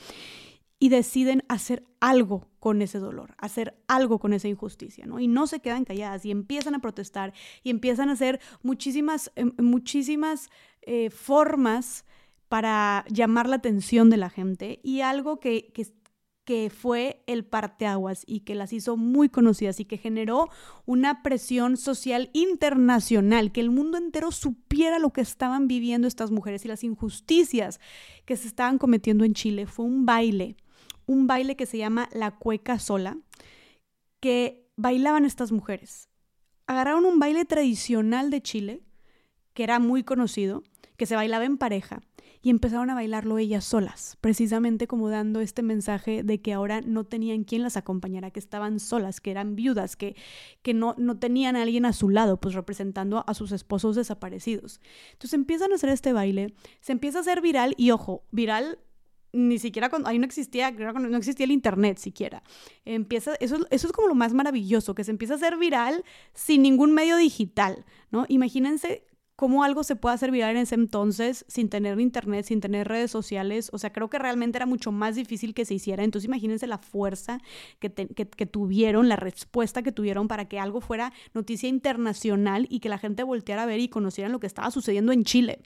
y 0.79 0.89
deciden 0.89 1.45
hacer 1.47 1.85
algo 2.01 2.49
con 2.59 2.81
ese 2.81 2.99
dolor, 2.99 3.35
hacer 3.37 3.81
algo 3.87 4.19
con 4.19 4.33
esa 4.33 4.49
injusticia, 4.49 5.05
¿no? 5.05 5.19
Y 5.19 5.27
no 5.27 5.47
se 5.47 5.61
quedan 5.61 5.85
calladas 5.85 6.25
y 6.25 6.31
empiezan 6.31 6.75
a 6.75 6.79
protestar 6.79 7.33
y 7.63 7.69
empiezan 7.69 8.09
a 8.09 8.13
hacer 8.13 8.41
muchísimas, 8.63 9.31
em, 9.35 9.53
muchísimas 9.59 10.49
eh, 10.81 11.09
formas 11.09 12.05
para 12.49 13.05
llamar 13.09 13.47
la 13.47 13.55
atención 13.55 14.09
de 14.09 14.17
la 14.17 14.29
gente 14.29 14.81
y 14.83 15.01
algo 15.01 15.39
que, 15.39 15.71
que, 15.73 15.87
que 16.45 16.69
fue 16.69 17.23
el 17.25 17.45
parteaguas 17.45 18.23
y 18.27 18.41
que 18.41 18.55
las 18.55 18.73
hizo 18.73 18.97
muy 18.97 19.29
conocidas 19.29 19.79
y 19.79 19.85
que 19.85 19.97
generó 19.97 20.49
una 20.85 21.23
presión 21.23 21.77
social 21.77 22.29
internacional, 22.33 23.51
que 23.51 23.61
el 23.61 23.71
mundo 23.71 23.97
entero 23.97 24.31
supiera 24.31 24.99
lo 24.99 25.11
que 25.11 25.21
estaban 25.21 25.67
viviendo 25.67 26.07
estas 26.07 26.31
mujeres 26.31 26.65
y 26.65 26.67
las 26.67 26.83
injusticias 26.83 27.79
que 28.25 28.35
se 28.35 28.47
estaban 28.47 28.77
cometiendo 28.77 29.23
en 29.23 29.33
Chile. 29.33 29.67
Fue 29.67 29.85
un 29.85 30.05
baile, 30.05 30.57
un 31.05 31.27
baile 31.27 31.55
que 31.55 31.65
se 31.65 31.77
llama 31.77 32.09
La 32.11 32.31
Cueca 32.31 32.77
Sola, 32.77 33.17
que 34.19 34.67
bailaban 34.75 35.25
estas 35.25 35.51
mujeres. 35.51 36.09
Agarraron 36.67 37.05
un 37.05 37.19
baile 37.19 37.45
tradicional 37.45 38.29
de 38.29 38.41
Chile, 38.41 38.81
que 39.53 39.63
era 39.63 39.79
muy 39.79 40.03
conocido, 40.03 40.63
que 40.97 41.05
se 41.05 41.15
bailaba 41.15 41.45
en 41.45 41.57
pareja 41.57 42.01
y 42.43 42.49
empezaron 42.49 42.89
a 42.89 42.93
bailarlo 42.93 43.37
ellas 43.37 43.63
solas, 43.63 44.17
precisamente 44.19 44.85
como 44.85 45.09
dando 45.09 45.39
este 45.39 45.63
mensaje 45.63 46.23
de 46.23 46.41
que 46.41 46.51
ahora 46.51 46.81
no 46.81 47.05
tenían 47.05 47.45
quien 47.45 47.63
las 47.63 47.77
acompañara, 47.77 48.31
que 48.31 48.39
estaban 48.39 48.81
solas, 48.81 49.21
que 49.21 49.31
eran 49.31 49.55
viudas, 49.55 49.95
que, 49.95 50.17
que 50.61 50.73
no, 50.73 50.93
no 50.97 51.17
tenían 51.17 51.55
a 51.55 51.61
alguien 51.61 51.85
a 51.85 51.93
su 51.93 52.09
lado, 52.09 52.41
pues 52.41 52.53
representando 52.53 53.23
a 53.25 53.33
sus 53.33 53.53
esposos 53.53 53.95
desaparecidos. 53.95 54.81
Entonces 55.13 55.33
empiezan 55.33 55.71
a 55.71 55.75
hacer 55.75 55.89
este 55.89 56.11
baile, 56.11 56.53
se 56.81 56.91
empieza 56.91 57.19
a 57.19 57.21
hacer 57.21 57.39
viral 57.39 57.75
y 57.77 57.91
ojo, 57.91 58.25
viral 58.31 58.77
ni 59.31 59.57
siquiera 59.57 59.89
cuando 59.89 60.09
ahí 60.09 60.19
no 60.19 60.25
existía, 60.25 60.69
no 60.71 61.17
existía 61.17 61.45
el 61.45 61.51
internet 61.51 61.97
siquiera. 61.97 62.43
Empieza, 62.83 63.35
eso, 63.39 63.65
eso 63.71 63.87
es 63.87 63.93
como 63.93 64.09
lo 64.09 64.15
más 64.15 64.33
maravilloso, 64.33 64.95
que 64.95 65.05
se 65.05 65.11
empieza 65.11 65.35
a 65.35 65.37
hacer 65.37 65.57
viral 65.57 66.03
sin 66.33 66.61
ningún 66.61 66.93
medio 66.93 67.15
digital, 67.15 67.85
¿no? 68.11 68.25
Imagínense 68.27 69.05
cómo 69.43 69.65
algo 69.65 69.83
se 69.83 69.97
puede 69.97 70.15
hacer 70.15 70.31
viral 70.31 70.51
en 70.51 70.61
ese 70.61 70.75
entonces 70.75 71.43
sin 71.49 71.67
tener 71.67 71.99
internet, 71.99 72.45
sin 72.45 72.61
tener 72.61 72.87
redes 72.87 73.11
sociales. 73.11 73.69
O 73.73 73.77
sea, 73.77 73.91
creo 73.91 74.09
que 74.09 74.17
realmente 74.17 74.57
era 74.57 74.65
mucho 74.65 74.93
más 74.93 75.15
difícil 75.15 75.53
que 75.53 75.65
se 75.65 75.73
hiciera. 75.73 76.01
Entonces 76.01 76.29
imagínense 76.29 76.65
la 76.65 76.77
fuerza 76.77 77.41
que, 77.79 77.89
tuvieron, 77.89 79.09
la 79.09 79.17
respuesta 79.17 79.83
que 79.83 79.91
tuvieron 79.91 80.29
para 80.29 80.45
que 80.45 80.61
algo 80.61 80.79
fuera 80.79 81.11
noticia 81.33 81.67
internacional 81.67 82.67
y 82.69 82.79
que 82.79 82.87
la 82.87 82.97
gente 82.97 83.23
volteara 83.23 83.63
a 83.63 83.65
ver 83.65 83.81
y 83.81 83.89
conocieran 83.89 84.31
lo 84.31 84.39
que 84.39 84.47
estaba 84.47 84.71
sucediendo 84.71 85.11
en 85.11 85.25
Chile. 85.25 85.59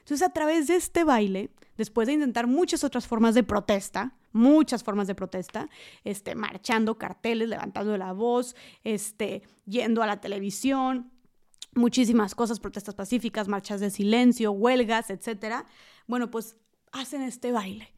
Entonces 0.00 0.20
a 0.20 0.30
través 0.30 0.66
de 0.66 0.76
este 0.76 1.02
baile, 1.02 1.48
después 1.78 2.06
de 2.06 2.12
intentar 2.12 2.46
muchas 2.46 2.84
otras 2.84 3.06
formas 3.06 3.34
de 3.34 3.42
protesta, 3.42 4.12
muchas 4.32 4.84
formas 4.84 5.06
de 5.06 5.14
protesta, 5.14 5.70
este, 6.04 6.34
marchando 6.34 6.98
carteles, 6.98 7.48
levantando 7.48 7.96
la 7.96 8.12
voz, 8.12 8.54
este, 8.82 9.44
yendo 9.64 10.02
a 10.02 10.06
la 10.06 10.20
televisión, 10.20 11.10
muchísimas 11.74 12.34
cosas, 12.34 12.60
protestas 12.60 12.94
pacíficas, 12.94 13.48
marchas 13.48 13.80
de 13.80 13.90
silencio, 13.90 14.52
huelgas, 14.52 15.10
etcétera. 15.10 15.66
Bueno, 16.06 16.30
pues 16.30 16.56
hacen 16.92 17.22
este 17.22 17.52
baile. 17.52 17.94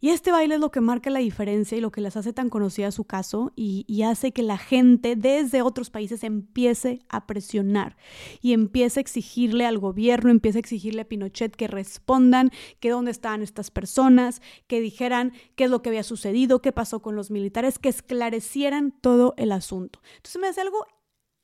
Y 0.00 0.10
este 0.10 0.30
baile 0.30 0.54
es 0.54 0.60
lo 0.60 0.70
que 0.70 0.80
marca 0.80 1.10
la 1.10 1.18
diferencia 1.18 1.76
y 1.76 1.80
lo 1.80 1.90
que 1.90 2.00
les 2.00 2.16
hace 2.16 2.32
tan 2.32 2.50
conocida 2.50 2.92
su 2.92 3.02
caso 3.02 3.52
y, 3.56 3.84
y, 3.88 4.02
hace 4.02 4.30
que 4.30 4.44
la 4.44 4.56
gente 4.56 5.16
desde 5.16 5.60
otros 5.60 5.90
países 5.90 6.22
empiece 6.22 7.00
a 7.08 7.26
presionar 7.26 7.96
y 8.40 8.52
empiece 8.52 9.00
a 9.00 9.02
exigirle 9.02 9.66
al 9.66 9.78
gobierno, 9.78 10.30
empiece 10.30 10.58
a 10.58 10.60
exigirle 10.60 11.02
a 11.02 11.08
Pinochet 11.08 11.56
que 11.56 11.66
respondan, 11.66 12.52
que 12.78 12.90
dónde 12.90 13.10
estaban 13.10 13.42
estas 13.42 13.72
personas, 13.72 14.40
que 14.68 14.80
dijeran 14.80 15.32
qué 15.56 15.64
es 15.64 15.70
lo 15.70 15.82
que 15.82 15.88
había 15.88 16.04
sucedido, 16.04 16.62
qué 16.62 16.70
pasó 16.70 17.02
con 17.02 17.16
los 17.16 17.32
militares, 17.32 17.80
que 17.80 17.88
esclarecieran 17.88 18.92
todo 18.92 19.34
el 19.36 19.50
asunto. 19.50 20.00
Entonces 20.16 20.40
me 20.40 20.46
hace 20.46 20.60
algo, 20.60 20.86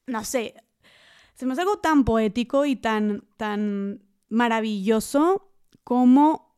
no 0.07 0.23
sé, 0.23 0.55
se 1.35 1.47
me 1.47 1.53
hace 1.53 1.63
algo 1.63 1.79
tan 1.79 2.05
poético 2.05 2.65
y 2.65 2.77
tan, 2.77 3.25
tan 3.37 4.03
maravilloso 4.29 5.51
como 5.83 6.57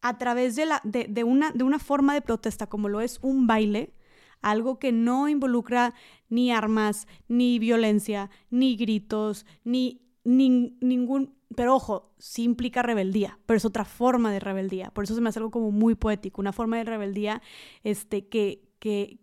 a 0.00 0.18
través 0.18 0.56
de, 0.56 0.66
la, 0.66 0.80
de, 0.84 1.24
una, 1.24 1.50
de 1.50 1.64
una 1.64 1.78
forma 1.78 2.14
de 2.14 2.22
protesta 2.22 2.68
como 2.68 2.88
lo 2.88 3.00
es 3.00 3.18
un 3.22 3.46
baile, 3.46 3.94
algo 4.40 4.78
que 4.78 4.92
no 4.92 5.28
involucra 5.28 5.94
ni 6.28 6.52
armas, 6.52 7.08
ni 7.26 7.58
violencia, 7.58 8.30
ni 8.50 8.76
gritos, 8.76 9.44
ni, 9.64 10.02
ningún... 10.24 11.36
Pero 11.56 11.74
ojo, 11.74 12.14
sí 12.18 12.44
implica 12.44 12.82
rebeldía, 12.82 13.38
pero 13.46 13.56
es 13.56 13.64
otra 13.64 13.84
forma 13.84 14.30
de 14.30 14.38
rebeldía. 14.38 14.90
Por 14.90 15.04
eso 15.04 15.14
se 15.14 15.20
me 15.20 15.30
hace 15.30 15.40
algo 15.40 15.50
como 15.50 15.72
muy 15.72 15.94
poético, 15.94 16.40
una 16.40 16.52
forma 16.52 16.76
de 16.76 16.84
rebeldía 16.84 17.42
este, 17.82 18.28
que, 18.28 18.70
que, 18.78 19.18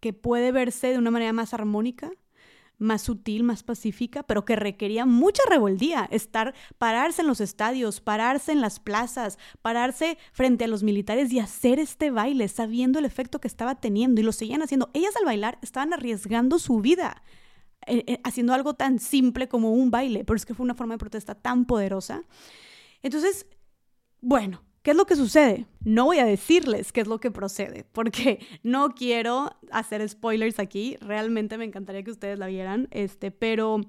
que 0.00 0.12
puede 0.12 0.52
verse 0.52 0.86
de 0.88 0.98
una 0.98 1.10
manera 1.10 1.32
más 1.32 1.52
armónica, 1.52 2.10
más 2.78 3.02
sutil, 3.02 3.42
más 3.42 3.62
pacífica, 3.62 4.22
pero 4.22 4.44
que 4.44 4.56
requería 4.56 5.06
mucha 5.06 5.42
rebeldía, 5.48 6.08
estar, 6.10 6.54
pararse 6.78 7.22
en 7.22 7.28
los 7.28 7.40
estadios, 7.40 8.00
pararse 8.00 8.52
en 8.52 8.60
las 8.60 8.80
plazas, 8.80 9.38
pararse 9.62 10.18
frente 10.32 10.64
a 10.64 10.68
los 10.68 10.82
militares 10.82 11.32
y 11.32 11.38
hacer 11.38 11.78
este 11.78 12.10
baile, 12.10 12.48
sabiendo 12.48 12.98
el 12.98 13.04
efecto 13.04 13.40
que 13.40 13.48
estaba 13.48 13.76
teniendo 13.76 14.20
y 14.20 14.24
lo 14.24 14.32
seguían 14.32 14.62
haciendo. 14.62 14.90
Ellas 14.94 15.16
al 15.16 15.24
bailar 15.24 15.58
estaban 15.62 15.92
arriesgando 15.92 16.58
su 16.58 16.80
vida, 16.80 17.22
eh, 17.86 18.04
eh, 18.06 18.20
haciendo 18.24 18.54
algo 18.54 18.74
tan 18.74 18.98
simple 18.98 19.48
como 19.48 19.72
un 19.72 19.90
baile, 19.90 20.24
pero 20.24 20.36
es 20.36 20.46
que 20.46 20.54
fue 20.54 20.64
una 20.64 20.74
forma 20.74 20.94
de 20.94 20.98
protesta 20.98 21.34
tan 21.34 21.64
poderosa. 21.66 22.24
Entonces, 23.02 23.46
bueno, 24.20 24.62
¿Qué 24.84 24.90
es 24.90 24.98
lo 24.98 25.06
que 25.06 25.16
sucede? 25.16 25.66
No 25.82 26.04
voy 26.04 26.18
a 26.18 26.26
decirles 26.26 26.92
qué 26.92 27.00
es 27.00 27.06
lo 27.06 27.18
que 27.18 27.30
procede, 27.30 27.86
porque 27.92 28.46
no 28.62 28.90
quiero 28.94 29.50
hacer 29.70 30.06
spoilers 30.06 30.58
aquí. 30.58 30.98
Realmente 31.00 31.56
me 31.56 31.64
encantaría 31.64 32.02
que 32.02 32.10
ustedes 32.10 32.38
la 32.38 32.48
vieran, 32.48 32.88
este, 32.90 33.30
pero, 33.30 33.80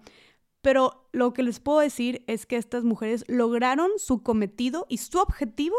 pero 0.61 1.09
lo 1.11 1.33
que 1.33 1.43
les 1.43 1.59
puedo 1.59 1.81
decir 1.81 2.23
es 2.27 2.45
que 2.45 2.55
estas 2.55 2.85
mujeres 2.85 3.25
lograron 3.27 3.91
su 3.97 4.23
cometido 4.23 4.85
y 4.87 4.99
su 4.99 5.19
objetivo 5.19 5.75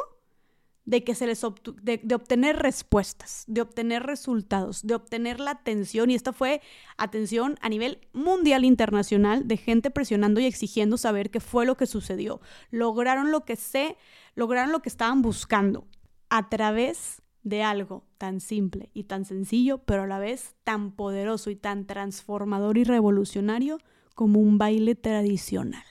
de 0.87 1.03
que 1.03 1.17
se 1.17 1.27
les 1.27 1.45
de, 1.83 2.15
obtener 2.15 2.57
respuestas, 2.57 3.45
de 3.49 3.61
obtener 3.61 4.05
resultados, 4.05 4.87
de 4.87 4.95
obtener 4.95 5.41
la 5.41 5.51
atención 5.51 6.11
y 6.11 6.15
esta 6.15 6.33
fue 6.33 6.63
atención 6.97 7.57
a 7.61 7.69
nivel 7.69 8.07
mundial 8.13 8.65
internacional 8.65 9.49
de 9.49 9.57
gente 9.57 9.91
presionando 9.91 10.41
y 10.41 10.47
exigiendo 10.47 10.97
saber 10.97 11.31
qué 11.31 11.41
fue 11.41 11.67
lo 11.67 11.77
que 11.77 11.87
sucedió. 11.87 12.41
Lograron 12.71 13.33
lo 13.33 13.45
que 13.45 13.57
se 13.57 13.97
lograron 14.37 14.71
lo 14.71 14.81
que 14.81 14.89
estaban 14.89 15.23
buscando 15.23 15.89
a 16.31 16.49
través 16.49 17.21
de 17.43 17.63
algo 17.63 18.05
tan 18.17 18.41
simple 18.41 18.91
y 18.95 19.05
tan 19.05 19.25
sencillo, 19.25 19.79
pero 19.79 20.05
a 20.05 20.07
la 20.07 20.19
vez 20.19 20.55
tan 20.63 20.93
poderoso 20.93 21.51
y 21.51 21.57
tan 21.57 21.87
transformador 21.87 22.79
y 22.79 22.85
revolucionario 22.85 23.79
como 24.15 24.41
un 24.41 24.57
baile 24.57 24.95
tradicional. 24.95 25.85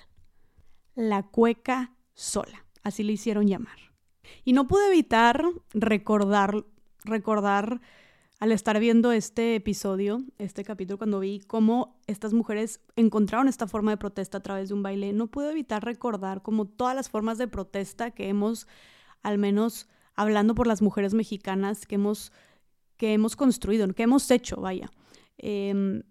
La 0.95 1.23
cueca 1.23 1.95
sola, 2.13 2.65
así 2.83 3.03
le 3.03 3.13
hicieron 3.13 3.47
llamar. 3.47 3.94
Y 4.43 4.53
no 4.53 4.67
pude 4.67 4.87
evitar 4.87 5.43
recordar, 5.73 6.65
recordar 7.03 7.81
al 8.39 8.51
estar 8.51 8.79
viendo 8.79 9.11
este 9.11 9.55
episodio, 9.55 10.21
este 10.37 10.63
capítulo, 10.63 10.97
cuando 10.97 11.19
vi 11.19 11.39
cómo 11.39 11.99
estas 12.05 12.33
mujeres 12.33 12.81
encontraron 12.95 13.47
esta 13.47 13.67
forma 13.67 13.91
de 13.91 13.97
protesta 13.97 14.39
a 14.39 14.43
través 14.43 14.69
de 14.69 14.75
un 14.75 14.83
baile, 14.83 15.13
no 15.13 15.27
pude 15.27 15.51
evitar 15.51 15.83
recordar 15.85 16.41
como 16.41 16.65
todas 16.65 16.95
las 16.95 17.09
formas 17.09 17.37
de 17.37 17.47
protesta 17.47 18.11
que 18.11 18.27
hemos, 18.27 18.67
al 19.23 19.37
menos 19.37 19.87
hablando 20.15 20.53
por 20.53 20.67
las 20.67 20.81
mujeres 20.81 21.13
mexicanas, 21.13 21.85
que 21.85 21.95
hemos, 21.95 22.33
que 22.97 23.13
hemos 23.13 23.35
construido, 23.35 23.87
que 23.93 24.03
hemos 24.03 24.29
hecho, 24.31 24.57
vaya. 24.57 24.91
Em, 25.37 26.03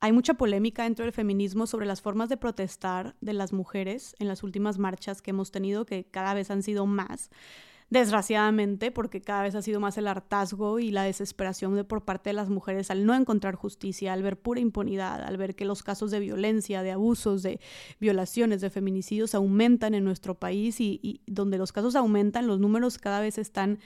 hay 0.00 0.12
mucha 0.12 0.34
polémica 0.34 0.84
dentro 0.84 1.04
del 1.04 1.12
feminismo 1.12 1.66
sobre 1.66 1.86
las 1.86 2.00
formas 2.00 2.28
de 2.28 2.36
protestar 2.36 3.16
de 3.20 3.32
las 3.32 3.52
mujeres 3.52 4.14
en 4.18 4.28
las 4.28 4.42
últimas 4.42 4.78
marchas 4.78 5.22
que 5.22 5.30
hemos 5.30 5.50
tenido, 5.50 5.84
que 5.84 6.04
cada 6.04 6.34
vez 6.34 6.50
han 6.50 6.62
sido 6.62 6.86
más, 6.86 7.30
desgraciadamente, 7.90 8.92
porque 8.92 9.20
cada 9.20 9.42
vez 9.42 9.54
ha 9.56 9.62
sido 9.62 9.80
más 9.80 9.98
el 9.98 10.06
hartazgo 10.06 10.78
y 10.78 10.90
la 10.90 11.02
desesperación 11.02 11.74
de, 11.74 11.84
por 11.84 12.04
parte 12.04 12.30
de 12.30 12.34
las 12.34 12.48
mujeres 12.48 12.90
al 12.90 13.04
no 13.04 13.14
encontrar 13.14 13.56
justicia, 13.56 14.12
al 14.12 14.22
ver 14.22 14.38
pura 14.38 14.60
impunidad, 14.60 15.22
al 15.22 15.36
ver 15.36 15.56
que 15.56 15.64
los 15.64 15.82
casos 15.82 16.10
de 16.10 16.20
violencia, 16.20 16.82
de 16.82 16.92
abusos, 16.92 17.42
de 17.42 17.60
violaciones, 17.98 18.60
de 18.60 18.70
feminicidios 18.70 19.34
aumentan 19.34 19.94
en 19.94 20.04
nuestro 20.04 20.38
país 20.38 20.80
y, 20.80 21.20
donde 21.26 21.58
los 21.58 21.72
casos 21.72 21.96
aumentan, 21.96 22.46
los 22.46 22.60
números 22.60 22.96
cada 22.98 23.20
vez 23.20 23.38
están, 23.38 23.80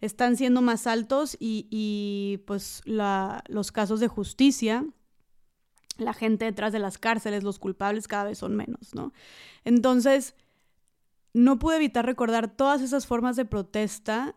están 0.00 0.36
siendo 0.36 0.62
más 0.62 0.86
altos 0.86 1.36
y, 1.38 2.40
pues 2.46 2.82
los 2.86 3.72
casos 3.72 4.00
de 4.00 4.08
justicia 4.08 4.86
la 5.98 6.12
gente 6.12 6.44
detrás 6.44 6.72
de 6.72 6.78
las 6.78 6.98
cárceles, 6.98 7.42
los 7.42 7.58
culpables 7.58 8.08
cada 8.08 8.24
vez 8.24 8.38
son 8.38 8.56
menos, 8.56 8.94
¿no? 8.94 9.12
Entonces, 9.64 10.34
no 11.32 11.58
pude 11.58 11.76
evitar 11.76 12.06
recordar 12.06 12.48
todas 12.48 12.80
esas 12.80 13.06
formas 13.06 13.36
de 13.36 13.44
protesta, 13.44 14.34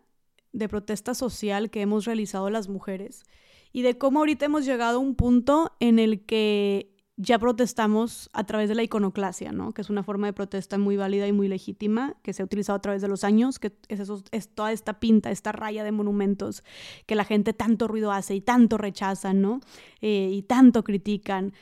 de 0.51 0.69
protesta 0.69 1.13
social 1.13 1.69
que 1.69 1.81
hemos 1.81 2.05
realizado 2.05 2.50
las 2.50 2.67
mujeres 2.67 3.24
y 3.72 3.81
de 3.81 3.98
cómo 3.98 4.19
ahorita 4.19 4.45
hemos 4.45 4.65
llegado 4.65 4.98
a 4.98 5.01
un 5.01 5.15
punto 5.15 5.75
en 5.79 5.98
el 5.98 6.25
que 6.25 6.93
ya 7.15 7.38
protestamos 7.38 8.29
a 8.34 8.43
través 8.46 8.70
de 8.70 8.75
la 8.75 8.84
iconoclasia, 8.84 9.51
¿no? 9.51 9.72
Que 9.72 9.82
es 9.82 9.89
una 9.89 10.03
forma 10.03 10.27
de 10.27 10.34
protesta 10.34 10.79
muy 10.79 10.98
válida 10.98 11.27
y 11.27 11.32
muy 11.32 11.48
legítima, 11.48 12.15
que 12.24 12.34
se 12.34 12.41
ha 12.41 12.46
utilizado 12.46 12.77
a 12.77 12.82
través 12.82 13.01
de 13.01 13.08
los 13.08 13.24
años, 13.24 13.60
que 13.60 13.72
es, 13.88 14.00
eso, 14.00 14.24
es 14.32 14.50
toda 14.50 14.72
esta 14.72 15.00
pinta, 15.00 15.29
esta 15.29 15.51
raya 15.51 15.84
de 15.84 15.91
monumentos 15.91 16.63
que 17.05 17.15
la 17.15 17.24
gente 17.24 17.53
tanto 17.53 17.88
ruido 17.88 18.12
hace 18.12 18.34
y 18.36 18.41
tanto 18.41 18.77
rechazan, 18.77 19.41
¿no? 19.41 19.60
Eh, 20.01 20.29
y 20.32 20.43
tanto 20.43 20.84
critican. 20.84 21.53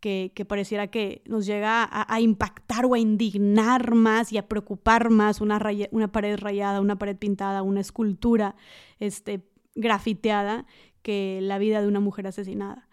Que, 0.00 0.32
que, 0.34 0.46
pareciera 0.46 0.86
que 0.86 1.20
nos 1.26 1.44
llega 1.44 1.86
a, 1.92 2.20
impactar 2.22 2.86
o 2.86 2.94
a 2.94 2.98
indignar 2.98 3.94
más 3.94 4.32
y 4.32 4.38
a 4.38 4.48
preocupar 4.48 5.10
más 5.10 5.42
una, 5.42 5.60
una 5.90 6.10
pared 6.10 6.38
rayada, 6.38 6.80
una 6.80 6.98
pared 6.98 7.18
pintada, 7.18 7.60
una 7.60 7.80
escultura 7.80 8.56
este, 8.98 9.46
grafiteada 9.74 10.64
que 11.02 11.40
la 11.42 11.58
vida 11.58 11.82
de 11.82 11.86
una 11.86 12.00
mujer 12.00 12.26
asesinada 12.26 12.88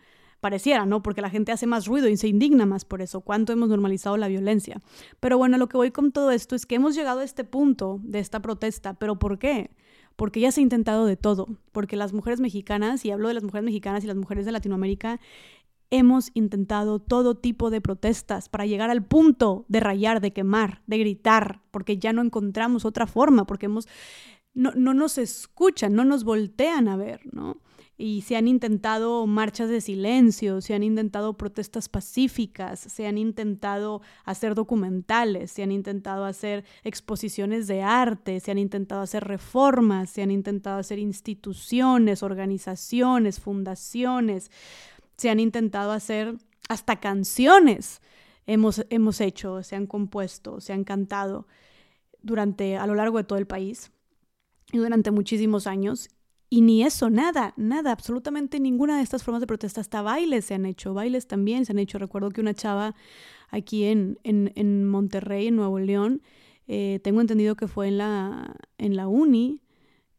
pareciera, 0.48 0.86
¿no? 0.86 1.04
Porque 1.04 1.22
la 1.22 1.30
gente 1.30 1.52
hace 1.52 1.68
más 1.68 1.88
ruido 1.88 2.08
y 2.08 2.16
se 2.16 2.30
indigna 2.30 2.66
más 2.66 2.86
por 2.86 3.02
eso. 3.02 3.20
¿Cuánto 3.20 3.52
hemos 3.52 3.68
normalizado 3.68 4.16
la 4.16 4.30
violencia? 4.30 4.80
Pero 5.20 5.38
bueno, 5.38 5.58
lo 5.58 5.68
que 5.68 5.76
voy 5.76 5.92
con 5.92 6.14
todo 6.14 6.32
esto 6.32 6.56
es 6.56 6.66
que 6.66 6.76
hemos 6.76 6.96
llegado 6.96 7.20
a 7.20 7.26
este 7.26 7.44
punto 7.44 8.00
de 8.02 8.20
esta 8.20 8.42
protesta. 8.42 8.94
¿Pero 8.94 9.20
por 9.20 9.40
qué? 9.40 9.72
Porque 10.16 10.40
ya 10.40 10.54
se 10.54 10.62
ha 10.62 10.64
intentado 10.64 11.06
de 11.06 11.18
todo. 11.18 11.50
Porque 11.74 11.98
las 11.98 12.14
mujeres 12.14 12.40
mexicanas, 12.40 13.04
y 13.04 13.12
hablo 13.12 13.28
de 13.28 13.34
las 13.34 13.44
mujeres 13.44 13.66
mexicanas 13.66 14.06
y 14.06 14.08
las 14.08 14.16
mujeres 14.16 14.46
de 14.46 14.54
Latinoamérica, 14.54 15.20
hemos 15.90 16.32
intentado 16.34 17.00
todo 17.00 17.36
tipo 17.36 17.70
de 17.70 17.82
protestas 17.82 18.48
para 18.48 18.66
llegar 18.66 18.90
al 18.90 19.04
punto 19.04 19.66
de 19.68 19.82
rayar, 19.82 20.22
de 20.22 20.32
quemar, 20.32 20.82
de 20.88 20.98
gritar, 20.98 21.60
porque 21.72 21.98
ya 21.98 22.14
no 22.14 22.22
encontramos 22.22 22.86
otra 22.86 23.06
forma, 23.06 23.46
porque 23.46 23.66
hemos, 23.66 23.90
no, 24.54 24.72
no 24.78 24.94
nos 24.94 25.18
escuchan, 25.18 25.94
no 25.94 26.06
nos 26.06 26.24
voltean 26.24 26.88
a 26.88 26.96
ver, 26.96 27.20
¿no? 27.34 27.58
Y 28.00 28.22
se 28.22 28.36
han 28.36 28.48
intentado 28.48 29.26
marchas 29.26 29.70
de 29.70 29.82
silencio, 29.82 30.62
se 30.62 30.76
han 30.76 30.84
intentado 30.84 31.36
protestas 31.36 31.90
pacíficas, 31.90 32.80
se 32.80 33.08
han 33.08 33.18
intentado 33.18 34.02
hacer 34.24 34.54
documentales, 34.54 35.52
se 35.52 35.64
han 35.64 35.72
intentado 35.72 36.26
hacer 36.26 36.64
exposiciones 36.84 37.66
de 37.66 37.82
arte, 37.82 38.40
se 38.40 38.52
han 38.52 38.60
intentado 38.60 39.02
hacer 39.02 39.24
reformas, 39.24 40.12
se 40.12 40.22
han 40.22 40.30
intentado 40.30 40.78
hacer 40.78 41.00
instituciones, 41.00 42.22
organizaciones, 42.22 43.40
fundaciones, 43.40 44.52
se 45.18 45.32
han 45.32 45.40
intentado 45.40 45.92
hacer 45.92 46.36
hasta 46.70 47.00
canciones. 47.00 48.02
Hemos, 48.46 48.86
hemos 48.92 49.22
hecho, 49.22 49.64
se 49.64 49.76
han 49.76 49.88
compuesto, 49.88 50.62
se 50.62 50.72
han 50.72 50.84
cantado 50.84 51.48
durante 52.22 52.78
a 52.78 52.86
lo 52.86 52.94
largo 52.94 53.18
de 53.18 53.24
todo 53.24 53.40
el 53.40 53.48
país 53.48 53.92
y 54.72 54.78
durante 54.78 55.10
muchísimos 55.10 55.66
años 55.66 56.10
y 56.50 56.62
ni 56.62 56.84
eso, 56.84 57.10
nada, 57.10 57.54
nada, 57.58 57.92
absolutamente 57.92 58.60
ninguna 58.60 58.98
de 58.98 59.04
estas 59.04 59.24
formas 59.24 59.42
de 59.42 59.48
protesta, 59.48 59.82
hasta 59.82 60.02
bailes 60.02 60.46
se 60.46 60.54
han 60.54 60.66
hecho, 60.66 60.94
bailes 60.94 61.28
también 61.28 61.66
se 61.66 61.74
han 61.74 61.80
hecho. 61.80 61.98
Recuerdo 61.98 62.30
que 62.30 62.42
una 62.42 62.54
chava 62.54 62.96
aquí 63.50 63.84
en, 63.84 64.18
en, 64.24 64.54
en 64.56 64.88
Monterrey, 64.88 65.48
en 65.48 65.58
Nuevo 65.58 65.80
León, 65.80 66.22
eh, 66.68 67.00
tengo 67.04 67.22
entendido 67.22 67.56
que 67.56 67.68
fue 67.68 67.90
en 67.90 67.98
la, 67.98 68.56
en 68.78 68.96
la 68.96 69.08
uni, 69.08 69.62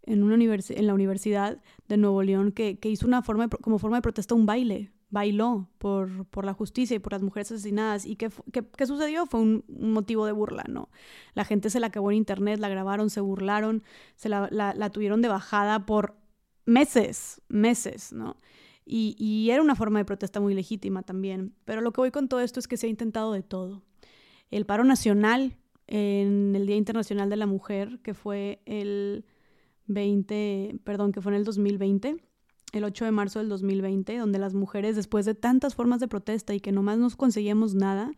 en, 0.03 0.23
una 0.23 0.35
en 0.35 0.87
la 0.87 0.95
Universidad 0.95 1.63
de 1.89 1.97
Nuevo 1.97 2.23
León, 2.23 2.53
que, 2.53 2.79
que 2.79 2.91
hizo 2.91 3.07
una 3.07 3.23
forma 3.23 3.49
como 3.49 3.79
forma 3.79 3.99
de 3.99 4.03
protesta 4.03 4.35
un 4.35 4.47
baile, 4.47 4.91
bailó 5.11 5.69
por, 5.79 6.27
por, 6.27 6.45
la 6.45 6.53
justicia 6.53 6.97
y 6.97 6.99
por 6.99 7.13
las 7.13 7.23
mujeres 7.23 7.51
asesinadas. 7.51 8.05
¿Y 8.05 8.17
qué, 8.17 8.31
qué, 8.53 8.65
qué 8.65 8.87
sucedió? 8.87 9.27
Fue 9.27 9.41
un, 9.41 9.65
motivo 9.69 10.27
de 10.27 10.33
burla, 10.33 10.65
¿no? 10.69 10.91
La 11.35 11.45
gente 11.45 11.71
se 11.71 11.81
la 11.81 11.89
acabó 11.89 12.11
en 12.11 12.19
internet, 12.19 12.61
la 12.61 12.69
grabaron, 12.69 13.11
se 13.11 13.21
burlaron, 13.21 13.83
se 14.17 14.29
la, 14.29 14.49
la, 14.51 14.91
tuvieron 14.91 15.23
de 15.23 15.29
bajada 15.29 15.87
por 15.87 16.17
meses, 16.67 17.41
meses, 17.49 18.13
¿no? 18.13 18.37
Y, 18.85 19.17
y, 19.19 19.51
era 19.51 19.63
una 19.63 19.75
forma 19.75 19.99
de 19.99 20.05
protesta 20.05 20.41
muy 20.41 20.55
legítima 20.55 21.03
también. 21.03 21.55
Pero 21.65 21.81
lo 21.81 21.93
que 21.93 22.01
voy 22.01 22.11
con 22.11 22.29
todo 22.29 22.41
esto 22.41 22.61
es 22.61 22.69
que 22.69 22.77
se 22.77 22.87
ha 22.87 22.91
intentado 22.91 23.33
de 23.33 23.43
todo. 23.43 23.83
El 24.51 24.65
paro 24.65 24.85
nacional 24.85 25.57
en 25.87 26.55
el 26.55 26.67
Día 26.67 26.77
Internacional 26.77 27.29
de 27.29 27.37
la 27.37 27.47
Mujer, 27.47 27.99
que 28.03 28.15
fue 28.15 28.63
el 28.67 29.25
20, 29.87 30.81
perdón, 30.85 31.13
que 31.13 31.21
fue 31.21 31.33
en 31.33 31.39
el 31.39 31.45
2020, 31.45 32.17
el 32.73 32.85
8 32.85 33.05
de 33.05 33.11
marzo 33.11 33.39
del 33.39 33.49
2020, 33.49 34.17
donde 34.19 34.39
las 34.39 34.55
mujeres, 34.55 34.97
después 34.97 35.25
de 35.25 35.35
tantas 35.35 35.75
formas 35.75 36.01
de 36.01 36.09
protesta 36.09 36.55
y 36.55 36.61
que 36.61 36.73
nomás 36.73 36.99
no 36.99 37.09
conseguíamos 37.11 37.75
nada, 37.75 38.13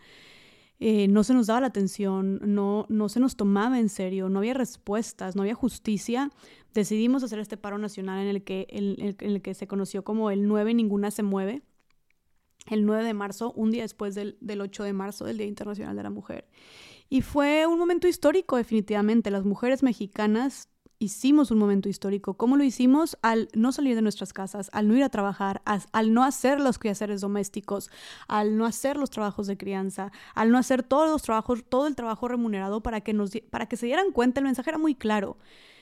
eh, 0.80 1.09
no 1.09 1.25
se 1.25 1.35
nos 1.35 1.47
daba 1.47 1.61
la 1.61 1.66
atención, 1.66 2.40
no, 2.42 2.87
no 2.88 3.09
se 3.09 3.21
nos 3.21 3.37
tomaba 3.37 3.78
en 3.78 3.88
serio, 3.88 4.28
no 4.28 4.38
había 4.38 4.54
respuestas, 4.54 5.37
no 5.37 5.42
había 5.42 5.54
justicia, 5.54 6.30
decidimos 6.73 7.23
hacer 7.23 7.38
este 7.38 7.57
paro 7.57 7.76
nacional 7.78 8.21
en 8.23 8.28
el 8.28 8.42
que, 8.42 8.66
en 8.71 9.14
el 9.19 9.42
que 9.42 9.54
se 9.54 9.66
conoció 9.66 10.04
como 10.04 10.30
el 10.30 10.49
9 10.49 10.73
Ninguna 10.75 11.11
se 11.11 11.22
mueve, 11.22 11.62
el 12.66 12.87
9 12.87 13.05
de 13.05 13.14
marzo, 13.14 13.53
un 13.53 13.70
día 13.70 13.83
después 13.83 14.14
del, 14.14 14.38
del 14.40 14.61
8 14.61 14.85
de 14.85 14.92
marzo, 14.92 15.24
del 15.24 15.38
Día 15.38 15.46
Internacional 15.46 15.96
de 15.96 16.03
la 16.03 16.11
Mujer. 16.11 16.48
Y 17.09 17.22
fue 17.22 17.66
un 17.66 17.79
momento 17.79 18.07
histórico, 18.07 18.57
definitivamente. 18.57 19.31
Las 19.31 19.44
mujeres 19.44 19.83
mexicanas 19.83 20.68
hicimos 21.00 21.50
un 21.50 21.58
momento 21.58 21.88
histórico. 21.88 22.34
¿Cómo 22.34 22.56
lo 22.56 22.62
hicimos? 22.62 23.18
Al 23.22 23.48
no 23.54 23.72
salir 23.72 23.96
de 23.96 24.02
nuestras 24.02 24.32
casas, 24.32 24.70
al 24.72 24.86
no 24.86 24.94
ir 24.94 25.02
a 25.02 25.08
trabajar, 25.08 25.62
al 25.64 26.14
no 26.14 26.22
hacer 26.22 26.60
los 26.60 26.78
quehaceres 26.78 27.22
domésticos, 27.22 27.90
al 28.28 28.56
no 28.56 28.66
hacer 28.66 28.96
los 28.96 29.10
trabajos 29.10 29.46
de 29.48 29.56
crianza, 29.56 30.12
al 30.34 30.52
no 30.52 30.58
hacer 30.58 30.82
todos 30.82 31.10
los 31.10 31.22
trabajos, 31.22 31.64
todo 31.68 31.86
el 31.88 31.96
trabajo 31.96 32.28
remunerado 32.28 32.82
para 32.82 33.00
que, 33.00 33.14
para 33.50 33.66
que 33.66 33.76
se 33.76 33.86
dieran 33.86 34.12
cuenta. 34.12 34.40
El 34.40 34.46
mensaje 34.46 34.70
era 34.70 34.78
muy 34.78 34.94
claro. 34.94 35.38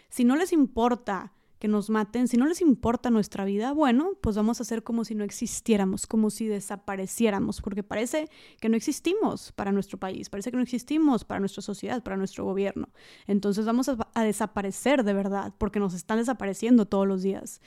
Si 0.08 0.24
no 0.24 0.36
les 0.36 0.52
importa 0.52 1.32
que 1.58 1.68
nos 1.68 1.90
maten, 1.90 2.28
si 2.28 2.36
no 2.36 2.46
les 2.46 2.60
importa 2.60 3.10
nuestra 3.10 3.44
vida, 3.44 3.72
bueno, 3.72 4.12
pues 4.20 4.36
vamos 4.36 4.60
a 4.60 4.62
hacer 4.62 4.82
como 4.84 5.04
si 5.04 5.14
no 5.14 5.24
existiéramos, 5.24 6.06
como 6.06 6.30
si 6.30 6.46
desapareciéramos, 6.46 7.60
porque 7.60 7.82
parece 7.82 8.28
que 8.60 8.68
no 8.68 8.76
existimos 8.76 9.52
para 9.52 9.72
nuestro 9.72 9.98
país, 9.98 10.30
parece 10.30 10.50
que 10.50 10.56
no 10.56 10.62
existimos 10.62 11.24
para 11.24 11.40
nuestra 11.40 11.62
sociedad, 11.62 12.02
para 12.02 12.16
nuestro 12.16 12.44
gobierno. 12.44 12.88
Entonces 13.26 13.66
vamos 13.66 13.88
a, 13.88 14.24
desaparecer 14.24 15.04
de 15.04 15.12
verdad, 15.12 15.52
porque 15.58 15.80
nos 15.80 15.94
están 15.94 16.18
desapareciendo 16.18 16.86
todos 16.86 17.06
los 17.06 17.22
días. 17.22 17.60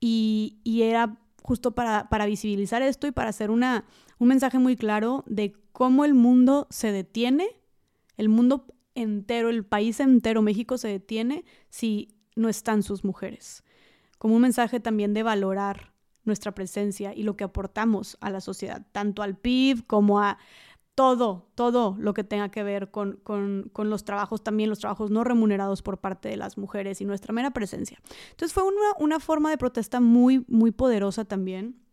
Y, 0.00 0.58
era 0.64 1.18
justo 1.42 1.74
para, 1.74 2.08
para, 2.08 2.26
visibilizar 2.26 2.82
esto 2.82 3.06
y 3.06 3.12
para 3.12 3.30
hacer 3.30 3.50
una, 3.50 3.84
un 4.18 4.28
mensaje 4.28 4.58
muy 4.58 4.76
claro 4.76 5.24
de 5.26 5.54
cómo 5.72 6.04
el 6.04 6.14
mundo 6.14 6.66
se 6.70 6.92
detiene, 6.92 7.46
el 8.16 8.28
mundo 8.28 8.66
entero, 8.94 9.50
el 9.50 9.64
país 9.64 10.00
entero, 10.00 10.42
México 10.42 10.78
se 10.78 10.88
detiene 10.88 11.44
si 11.68 12.15
no 12.36 12.48
están 12.48 12.82
sus 12.82 13.04
mujeres. 13.04 13.64
Como 14.18 14.36
un 14.36 14.42
mensaje 14.42 14.78
también 14.78 15.12
de 15.14 15.22
valorar 15.22 15.92
nuestra 16.24 16.52
presencia 16.54 17.14
y 17.14 17.22
lo 17.22 17.36
que 17.36 17.44
aportamos 17.44 18.16
a 18.20 18.30
la 18.30 18.40
sociedad, 18.40 18.86
tanto 18.92 19.22
al 19.22 19.36
PIB 19.36 19.86
como 19.86 20.20
a 20.20 20.38
todo, 20.94 21.50
todo 21.54 21.94
lo 21.98 22.14
que 22.14 22.24
tenga 22.24 22.50
que 22.50 22.62
ver 22.62 22.90
con, 22.90 23.20
los 23.76 24.04
trabajos, 24.04 24.42
también 24.42 24.70
los 24.70 24.78
trabajos 24.78 25.10
no 25.10 25.24
remunerados 25.24 25.82
por 25.82 25.98
parte 25.98 26.28
de 26.28 26.36
las 26.36 26.56
mujeres 26.56 27.00
y 27.00 27.04
nuestra 27.04 27.32
mera 27.32 27.50
presencia. 27.50 28.00
Entonces 28.30 28.52
fue 28.54 28.64
una, 28.64 28.92
una 28.98 29.20
forma 29.20 29.50
de 29.50 29.58
protesta 29.58 30.00
muy, 30.00 30.44
muy 30.48 30.70
poderosa 30.70 31.24
también 31.24 31.85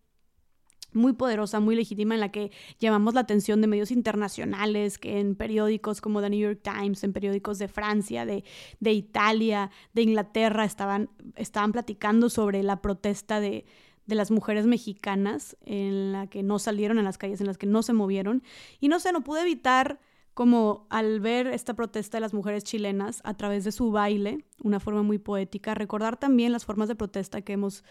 muy 0.96 1.14
poderosa, 1.14 1.60
muy 1.60 1.76
legítima, 1.76 2.14
en 2.16 2.20
la 2.20 2.32
que 2.32 2.52
llamamos 2.80 3.14
la 3.14 3.22
atención 3.22 3.62
de 3.62 3.68
medios 3.68 3.92
internacionales, 3.92 4.98
que 4.98 5.20
en 5.20 5.36
periódicos 5.36 6.02
como 6.02 6.22
The 6.22 6.30
New 6.30 6.40
York 6.40 6.62
Times, 6.64 7.04
en 7.04 7.14
periódicos 7.14 7.60
de 7.60 7.68
Francia, 7.68 8.26
de, 8.26 8.44
de 8.80 8.94
Italia, 8.94 9.72
de 9.94 10.02
Inglaterra, 10.02 10.66
estaban, 10.66 11.10
estaban 11.36 11.72
platicando 11.72 12.30
sobre 12.30 12.64
la 12.64 12.82
protesta 12.82 13.40
de, 13.40 13.66
de 14.06 14.16
las 14.16 14.32
mujeres 14.32 14.66
mexicanas, 14.66 15.58
en 15.66 16.12
la 16.12 16.28
que 16.28 16.44
no 16.44 16.60
salieron 16.60 17.00
a 17.00 17.04
las 17.04 17.18
calles, 17.18 17.42
en 17.42 17.48
las 17.48 17.58
que 17.58 17.68
no 17.68 17.84
se 17.84 17.94
movieron. 17.94 18.44
Y 18.80 18.88
no 18.88 19.00
sé, 19.00 19.12
no 19.12 19.22
pude 19.22 19.42
evitar 19.42 20.00
como 20.34 20.88
al 20.90 21.20
ver 21.20 21.48
esta 21.48 21.76
protesta 21.76 22.18
de 22.18 22.22
las 22.22 22.34
mujeres 22.34 22.64
chilenas 22.64 23.22
a 23.24 23.36
través 23.36 23.64
de 23.64 23.72
su 23.72 23.92
baile, 23.92 24.46
una 24.64 24.80
forma 24.80 25.04
muy 25.04 25.20
poética, 25.20 25.76
recordar 25.76 26.18
también 26.18 26.52
las 26.52 26.66
formas 26.66 26.88
de 26.88 26.96
protesta 26.96 27.42
que 27.42 27.54
hemos, 27.54 27.84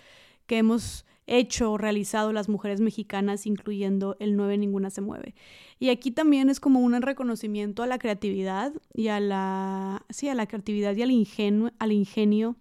que 0.47 0.59
hemos 0.59 1.07
hecho 1.27 1.73
o 1.73 1.79
realizado 1.79 2.33
las 2.33 2.49
mujeres 2.49 2.81
mexicanas, 2.81 3.47
incluyendo 3.47 4.17
el 4.19 4.37
9 4.37 4.59
Ninguna 4.59 4.91
se 4.91 5.01
mueve. 5.01 5.35
Y 5.79 5.91
aquí 5.91 6.11
también 6.11 6.49
es 6.49 6.61
como 6.61 6.81
un 6.81 7.01
reconocimiento 7.01 7.83
a 7.83 7.87
la 7.87 7.99
creatividad 7.99 8.73
y 8.95 9.09
a 9.09 9.21
la, 9.21 10.05
sí, 10.11 10.29
a 10.29 10.35
la 10.35 10.47
creatividad 10.47 10.97
y 10.97 11.03
al 11.03 11.11
ingenio, 11.11 11.73
al 11.79 11.93
ingenio 11.93 12.57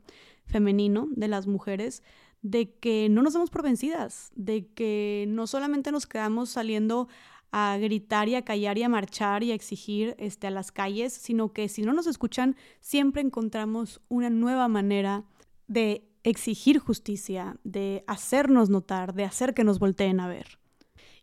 femenino 0.46 1.08
de 1.12 1.28
las 1.28 1.48
mujeres, 1.48 2.04
de 2.42 2.74
que 2.74 3.08
no 3.10 3.22
nos 3.22 3.34
damos 3.34 3.50
por 3.50 3.64
vencidas, 3.64 4.32
de 4.36 4.68
que 4.68 5.26
no 5.28 5.48
solamente 5.48 5.92
nos 5.92 6.08
quedamos 6.08 6.50
saliendo 6.50 7.08
a 7.52 7.78
gritar 7.78 8.30
y 8.30 8.36
a 8.36 8.44
callar 8.44 8.78
y 8.78 8.84
a 8.84 8.90
marchar 8.90 9.44
y 9.44 9.52
a 9.52 9.56
exigir 9.56 10.16
este, 10.18 10.48
a 10.48 10.52
las 10.52 10.72
calles, 10.72 11.14
sino 11.14 11.52
que 11.52 11.68
si 11.68 11.82
no 11.82 11.94
nos 11.94 12.08
escuchan, 12.08 12.56
siempre 12.80 13.22
encontramos 13.22 14.02
una 14.08 14.30
nueva 14.30 14.68
manera 14.68 15.26
de 15.68 16.11
exigir 16.24 16.80
justicia, 16.80 17.58
de 17.64 18.04
hacernos 18.08 18.70
notar, 18.70 19.14
de 19.14 19.24
hacer 19.24 19.54
que 19.54 19.64
nos 19.64 19.80
volteen 19.80 20.20
a 20.20 20.28
ver. 20.28 20.60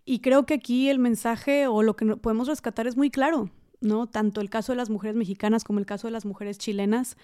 Y 0.04 0.20
creo 0.20 0.46
que 0.46 0.54
aquí 0.54 0.88
el 0.88 0.98
mensaje 0.98 1.66
o 1.66 1.82
lo 1.82 1.94
que 1.94 2.16
podemos 2.16 2.48
rescatar 2.48 2.86
es 2.86 2.96
muy 2.96 3.10
claro, 3.10 3.50
¿no? 3.80 4.06
Tanto 4.06 4.40
el 4.40 4.50
caso 4.50 4.72
de 4.72 4.76
las 4.76 4.90
mujeres 4.90 5.16
mexicanas 5.16 5.64
como 5.64 5.78
el 5.78 5.86
caso 5.86 6.06
de 6.06 6.12
las 6.12 6.24
mujeres 6.24 6.58
chilenas. 6.58 7.16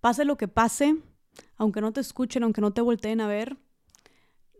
Pase 0.00 0.24
lo 0.24 0.36
que 0.36 0.46
pase, 0.46 0.96
aunque 1.56 1.80
no 1.80 1.92
te 1.92 2.00
escuchen, 2.00 2.42
aunque 2.42 2.60
no 2.60 2.72
te 2.72 2.82
volteen 2.82 3.20
a 3.20 3.26
ver, 3.26 3.56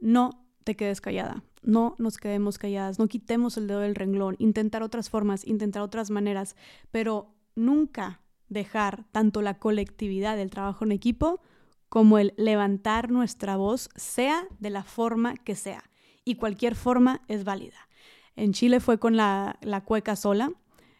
no 0.00 0.46
te 0.64 0.74
quedes 0.74 1.00
callada. 1.00 1.42
no 1.62 1.96
nos 1.98 2.16
quedemos 2.16 2.58
calladas, 2.58 2.98
no 3.00 3.08
quitemos 3.08 3.56
el 3.56 3.66
dedo 3.66 3.80
del 3.80 3.96
renglón, 3.96 4.36
intentar 4.38 4.84
otras 4.84 5.10
formas, 5.10 5.44
intentar 5.44 5.82
otras 5.82 6.10
maneras, 6.10 6.54
pero 6.92 7.34
nunca 7.56 8.20
dejar 8.48 9.04
tanto 9.10 9.42
la 9.42 9.58
colectividad 9.58 10.36
del 10.36 10.50
trabajo 10.50 10.84
en 10.84 10.92
equipo 10.92 11.40
como 11.96 12.18
el 12.18 12.34
levantar 12.36 13.10
nuestra 13.10 13.56
voz, 13.56 13.88
sea 13.96 14.46
de 14.58 14.68
la 14.68 14.84
forma 14.84 15.34
que 15.34 15.54
sea. 15.54 15.82
Y 16.26 16.34
cualquier 16.34 16.74
forma 16.74 17.22
es 17.26 17.42
válida. 17.44 17.88
En 18.34 18.52
Chile 18.52 18.80
fue 18.80 18.98
con 18.98 19.16
la, 19.16 19.58
la 19.62 19.82
cueca 19.82 20.14
sola, 20.14 20.52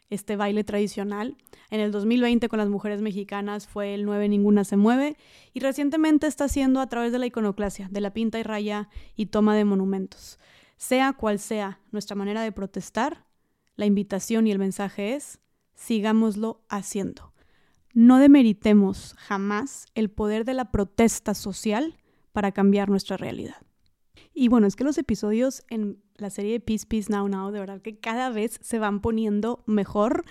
este 0.09 0.37
baile 0.37 0.64
tradicional. 0.64 1.37
En 1.68 1.80
el 1.80 1.92
2020 1.92 2.48
con 2.48 2.59
las 2.59 2.70
mujeres 2.70 3.02
mexicanas 3.02 3.66
fue 3.66 3.92
el 3.92 4.06
9 4.06 4.30
Ninguna 4.30 4.64
se 4.64 4.78
mueve 4.78 5.18
y 5.52 5.61
recientemente 5.61 6.28
está 6.28 6.44
haciendo 6.44 6.80
a 6.80 6.88
través 6.88 7.12
de 7.12 7.18
la 7.18 7.26
iconoclasia, 7.26 7.88
de 7.90 8.00
la 8.00 8.14
pinta 8.14 8.38
y 8.38 8.42
raya 8.42 8.88
y 9.16 9.26
toma 9.26 9.54
de 9.54 9.66
monumentos. 9.66 10.38
Sea 10.78 11.12
cual 11.12 11.38
sea 11.38 11.78
nuestra 11.92 12.16
manera 12.16 12.40
de 12.40 12.52
protestar, 12.52 13.26
la 13.74 13.85
invitación 13.85 14.46
y 14.46 14.50
el 14.50 14.59
mensaje 14.59 15.14
es, 15.14 15.40
sigámoslo 15.74 16.64
haciendo. 16.70 17.35
No 17.96 18.18
demeritemos 18.18 19.14
jamás 19.16 19.87
el 19.94 20.11
poder 20.11 20.44
de 20.44 20.52
la 20.52 20.70
protesta 20.70 21.32
social 21.32 21.96
para 22.32 22.52
cambiar 22.52 22.90
nuestra 22.90 23.16
realidad. 23.16 23.56
Y 24.35 24.48
bueno, 24.48 24.66
es 24.66 24.76
que 24.76 24.85
los 24.85 24.98
episodios 24.98 25.62
en 25.70 26.02
la 26.16 26.28
serie 26.28 26.52
de 26.52 26.61
Peace, 26.61 26.87
Peace, 26.87 27.11
Now, 27.11 27.26
Now, 27.26 27.50
de 27.52 27.61
verdad 27.61 27.80
que 27.80 27.98
cada 27.98 28.28
vez 28.28 28.59
se 28.61 28.78
van 28.78 29.00
poniendo 29.00 29.64
mejor. 29.64 30.26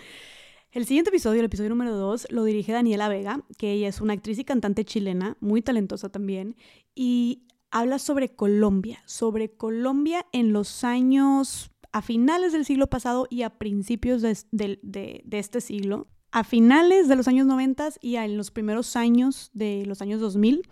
El 0.72 0.86
siguiente 0.86 1.10
episodio, 1.10 1.40
el 1.40 1.48
episodio 1.48 1.72
número 1.72 1.98
2, 1.98 2.28
lo 2.30 2.44
dirige 2.44 2.72
Daniela 2.72 3.10
Vega, 3.10 3.44
que 3.58 3.72
ella 3.72 3.88
es 3.88 4.00
una 4.00 4.14
actriz 4.14 4.38
y 4.38 4.44
cantante 4.44 4.86
chilena, 4.86 5.36
muy 5.40 5.64
talentosa 5.64 6.10
también, 6.10 6.56
y 6.94 7.48
habla 7.72 7.98
sobre 7.98 8.30
Colombia, 8.30 9.02
sobre 9.08 9.58
Colombia 9.58 10.28
en 10.34 10.54
los 10.54 10.84
años 10.84 11.72
a 11.92 12.04
finales 12.04 12.54
del 12.54 12.64
siglo 12.64 12.86
pasado 12.92 13.26
y 13.32 13.42
a 13.42 13.58
principios 13.58 14.22
de, 14.22 14.38
de 14.52 15.40
este 15.40 15.62
siglo 15.62 16.06
a 16.36 16.44
finales 16.44 17.08
de 17.08 17.16
los 17.16 17.30
años 17.30 17.48
90 17.48 17.92
y 18.02 18.18
en 18.18 18.36
los 18.36 18.52
primeros 18.52 18.98
años 18.98 19.52
de 19.54 19.86
los 19.86 20.02
años 20.02 20.20
2000 20.20 20.68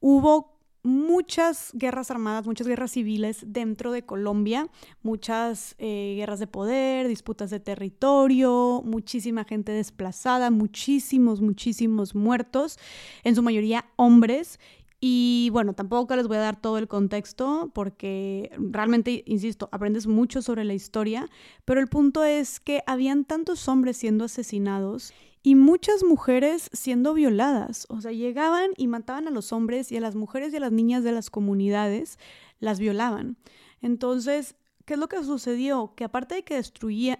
hubo 0.00 0.56
muchas 0.82 1.70
guerras 1.74 2.10
armadas, 2.10 2.46
muchas 2.46 2.66
guerras 2.66 2.92
civiles 2.92 3.44
dentro 3.46 3.92
de 3.92 4.06
Colombia, 4.06 4.68
muchas 5.02 5.74
eh, 5.76 6.14
guerras 6.16 6.40
de 6.40 6.46
poder, 6.46 7.08
disputas 7.08 7.50
de 7.50 7.60
territorio, 7.60 8.80
muchísima 8.86 9.44
gente 9.44 9.70
desplazada, 9.70 10.50
muchísimos, 10.50 11.42
muchísimos 11.42 12.14
muertos, 12.14 12.78
en 13.22 13.34
su 13.34 13.42
mayoría 13.42 13.84
hombres, 13.96 14.58
y 15.04 15.50
bueno, 15.50 15.74
tampoco 15.74 16.14
les 16.14 16.28
voy 16.28 16.36
a 16.36 16.42
dar 16.42 16.60
todo 16.60 16.78
el 16.78 16.86
contexto 16.86 17.72
porque 17.74 18.52
realmente, 18.56 19.24
insisto, 19.26 19.68
aprendes 19.72 20.06
mucho 20.06 20.42
sobre 20.42 20.62
la 20.62 20.74
historia, 20.74 21.28
pero 21.64 21.80
el 21.80 21.88
punto 21.88 22.22
es 22.22 22.60
que 22.60 22.84
habían 22.86 23.24
tantos 23.24 23.66
hombres 23.66 23.96
siendo 23.96 24.26
asesinados 24.26 25.12
y 25.42 25.56
muchas 25.56 26.04
mujeres 26.04 26.70
siendo 26.72 27.14
violadas. 27.14 27.86
O 27.88 28.00
sea, 28.00 28.12
llegaban 28.12 28.70
y 28.76 28.86
mataban 28.86 29.26
a 29.26 29.32
los 29.32 29.52
hombres 29.52 29.90
y 29.90 29.96
a 29.96 30.00
las 30.00 30.14
mujeres 30.14 30.52
y 30.52 30.58
a 30.58 30.60
las 30.60 30.70
niñas 30.70 31.02
de 31.02 31.10
las 31.10 31.30
comunidades 31.30 32.16
las 32.60 32.78
violaban. 32.78 33.36
Entonces, 33.80 34.54
¿qué 34.84 34.94
es 34.94 35.00
lo 35.00 35.08
que 35.08 35.24
sucedió? 35.24 35.94
Que 35.96 36.04
aparte 36.04 36.36
de 36.36 36.44
que 36.44 36.62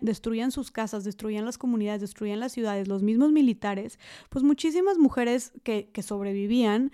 destruían 0.01 0.53
sus 0.53 0.71
casas, 0.71 1.03
destruían 1.03 1.45
las 1.45 1.59
comunidades, 1.59 2.01
destruían 2.01 2.39
las 2.39 2.53
ciudades, 2.53 2.87
los 2.87 3.03
mismos 3.03 3.33
militares, 3.33 3.99
pues 4.29 4.45
muchísimas 4.45 4.99
mujeres 4.99 5.53
que, 5.65 5.91
que 5.93 6.03
sobrevivían 6.03 6.93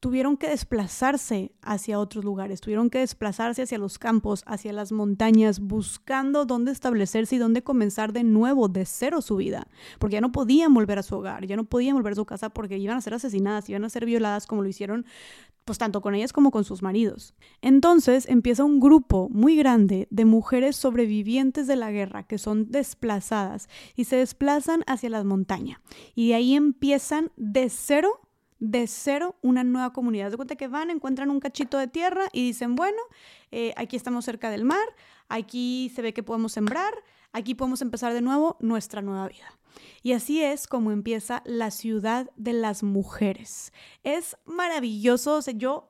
tuvieron 0.00 0.38
que 0.38 0.48
desplazarse 0.48 1.52
hacia 1.62 2.00
otros 2.00 2.24
lugares, 2.24 2.62
tuvieron 2.62 2.88
que 2.88 2.98
desplazarse 3.00 3.62
hacia 3.62 3.78
los 3.78 3.98
campos, 3.98 4.42
hacia 4.46 4.72
las 4.72 4.92
montañas, 4.92 5.60
buscando 5.60 6.46
dónde 6.46 6.72
establecerse 6.72 7.36
y 7.36 7.38
dónde 7.38 7.62
comenzar 7.62 8.14
de 8.14 8.24
nuevo, 8.24 8.68
de 8.68 8.86
cero 8.86 9.20
su 9.20 9.36
vida, 9.36 9.68
porque 9.98 10.14
ya 10.14 10.20
no 10.22 10.32
podían 10.32 10.72
volver 10.72 10.98
a 10.98 11.02
su 11.02 11.16
hogar, 11.16 11.46
ya 11.46 11.56
no 11.56 11.64
podían 11.64 11.96
volver 11.96 12.14
a 12.14 12.16
su 12.16 12.24
casa 12.24 12.48
porque 12.48 12.78
iban 12.78 12.96
a 12.96 13.02
ser 13.02 13.14
asesinadas, 13.14 13.68
iban 13.68 13.84
a 13.84 13.90
ser 13.90 14.06
violadas 14.06 14.46
como 14.46 14.62
lo 14.62 14.68
hicieron 14.68 15.04
pues 15.66 15.78
tanto 15.78 16.00
con 16.00 16.14
ellas 16.14 16.32
como 16.32 16.50
con 16.50 16.64
sus 16.64 16.82
maridos. 16.82 17.34
Entonces 17.60 18.26
empieza 18.28 18.64
un 18.64 18.80
grupo 18.80 19.28
muy 19.30 19.54
grande 19.54 20.08
de 20.10 20.24
mujeres 20.24 20.74
sobrevivientes 20.74 21.66
de 21.66 21.76
la 21.76 21.92
guerra 21.92 22.24
que 22.24 22.38
son 22.38 22.70
desplazadas 22.70 23.68
y 23.94 24.04
se 24.04 24.16
desplazan 24.16 24.82
hacia 24.86 25.10
las 25.10 25.24
montañas 25.24 25.78
y 26.14 26.28
de 26.28 26.34
ahí 26.34 26.54
empiezan 26.54 27.30
de 27.36 27.68
cero 27.68 28.29
de 28.60 28.86
cero 28.86 29.36
una 29.42 29.64
nueva 29.64 29.92
comunidad. 29.92 30.30
De 30.30 30.36
cuenta 30.36 30.54
que 30.54 30.68
van, 30.68 30.90
encuentran 30.90 31.30
un 31.30 31.40
cachito 31.40 31.78
de 31.78 31.88
tierra 31.88 32.26
y 32.32 32.44
dicen, 32.44 32.76
bueno, 32.76 32.98
eh, 33.50 33.72
aquí 33.76 33.96
estamos 33.96 34.24
cerca 34.24 34.50
del 34.50 34.64
mar, 34.64 34.86
aquí 35.28 35.90
se 35.94 36.02
ve 36.02 36.14
que 36.14 36.22
podemos 36.22 36.52
sembrar, 36.52 36.92
aquí 37.32 37.54
podemos 37.54 37.82
empezar 37.82 38.12
de 38.12 38.20
nuevo 38.20 38.56
nuestra 38.60 39.02
nueva 39.02 39.26
vida. 39.28 39.58
Y 40.02 40.12
así 40.12 40.42
es 40.42 40.66
como 40.66 40.92
empieza 40.92 41.42
la 41.44 41.70
ciudad 41.70 42.30
de 42.36 42.52
las 42.52 42.82
mujeres. 42.82 43.72
Es 44.02 44.36
maravilloso, 44.44 45.36
o 45.36 45.42
sea, 45.42 45.54
yo 45.54 45.89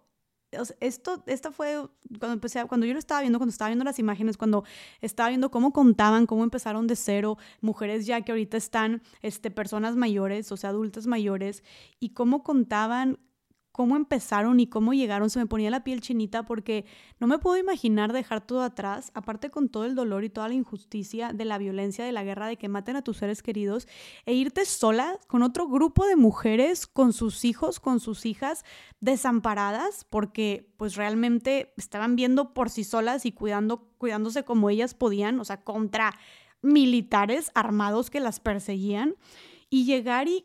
esto, 0.81 1.23
esta 1.27 1.53
fue 1.53 1.89
cuando 2.19 2.35
empecé, 2.35 2.65
cuando 2.67 2.87
yo 2.87 2.93
lo 2.93 2.99
estaba 2.99 3.21
viendo, 3.21 3.39
cuando 3.39 3.51
estaba 3.51 3.69
viendo 3.69 3.85
las 3.85 3.99
imágenes, 3.99 4.37
cuando 4.37 4.65
estaba 5.01 5.29
viendo 5.29 5.51
cómo 5.51 5.73
contaban, 5.73 6.27
cómo 6.27 6.45
empezaron 6.45 6.87
de 6.87 6.97
cero, 6.97 7.39
mujeres 7.61 8.07
ya 8.07 8.21
que 8.23 8.33
ahorita 8.33 8.57
están, 8.57 9.03
este, 9.23 9.51
personas 9.51 9.97
mayores, 9.97 10.51
o 10.53 10.57
sea, 10.57 10.71
adultas 10.71 11.07
mayores, 11.07 11.63
y 12.01 12.11
cómo 12.11 12.43
contaban 12.43 13.19
cómo 13.81 13.97
empezaron 13.97 14.61
y 14.61 14.67
cómo 14.67 14.93
llegaron, 14.93 15.31
se 15.31 15.39
me 15.39 15.47
ponía 15.47 15.71
la 15.71 15.83
piel 15.83 16.03
chinita 16.03 16.43
porque 16.43 16.85
no 17.19 17.27
me 17.27 17.39
puedo 17.39 17.57
imaginar 17.57 18.13
dejar 18.13 18.47
todo 18.47 18.61
atrás, 18.61 19.11
aparte 19.15 19.49
con 19.49 19.71
todo 19.71 19.87
el 19.87 19.95
dolor 19.95 20.23
y 20.23 20.29
toda 20.29 20.49
la 20.49 20.55
injusticia 20.55 21.33
de 21.33 21.47
la 21.47 21.57
violencia, 21.57 22.05
de 22.05 22.13
la 22.13 22.23
guerra, 22.23 22.47
de 22.47 22.59
que 22.59 22.69
maten 22.69 22.97
a 22.97 23.03
tus 23.03 23.17
seres 23.17 23.43
queridos, 23.43 23.89
e 24.27 24.35
irte 24.35 24.67
sola 24.67 25.19
con 25.29 25.43
otro 25.43 25.67
grupo 25.67 26.05
de 26.05 26.17
mujeres, 26.17 26.87
con 26.87 27.15
sus 27.15 27.43
hijos, 27.47 27.81
con 27.81 28.01
sus 28.01 28.27
hijas, 28.27 28.67
desamparadas, 29.01 30.05
porque 30.05 30.75
pues 30.77 30.97
realmente 30.97 31.73
estaban 31.79 32.17
viendo 32.17 32.53
por 32.53 32.69
sí 32.69 32.85
solas 32.85 33.25
y 33.25 33.33
cuidando, 33.33 33.89
cuidándose 33.97 34.45
como 34.45 34.69
ellas 34.69 34.93
podían, 34.93 35.41
o 35.41 35.45
sea, 35.47 35.65
contra 35.65 36.19
militares 36.61 37.51
armados 37.55 38.11
que 38.11 38.21
las 38.21 38.41
perseguían, 38.41 39.15
y 39.71 39.87
llegar 39.87 40.29
y 40.29 40.45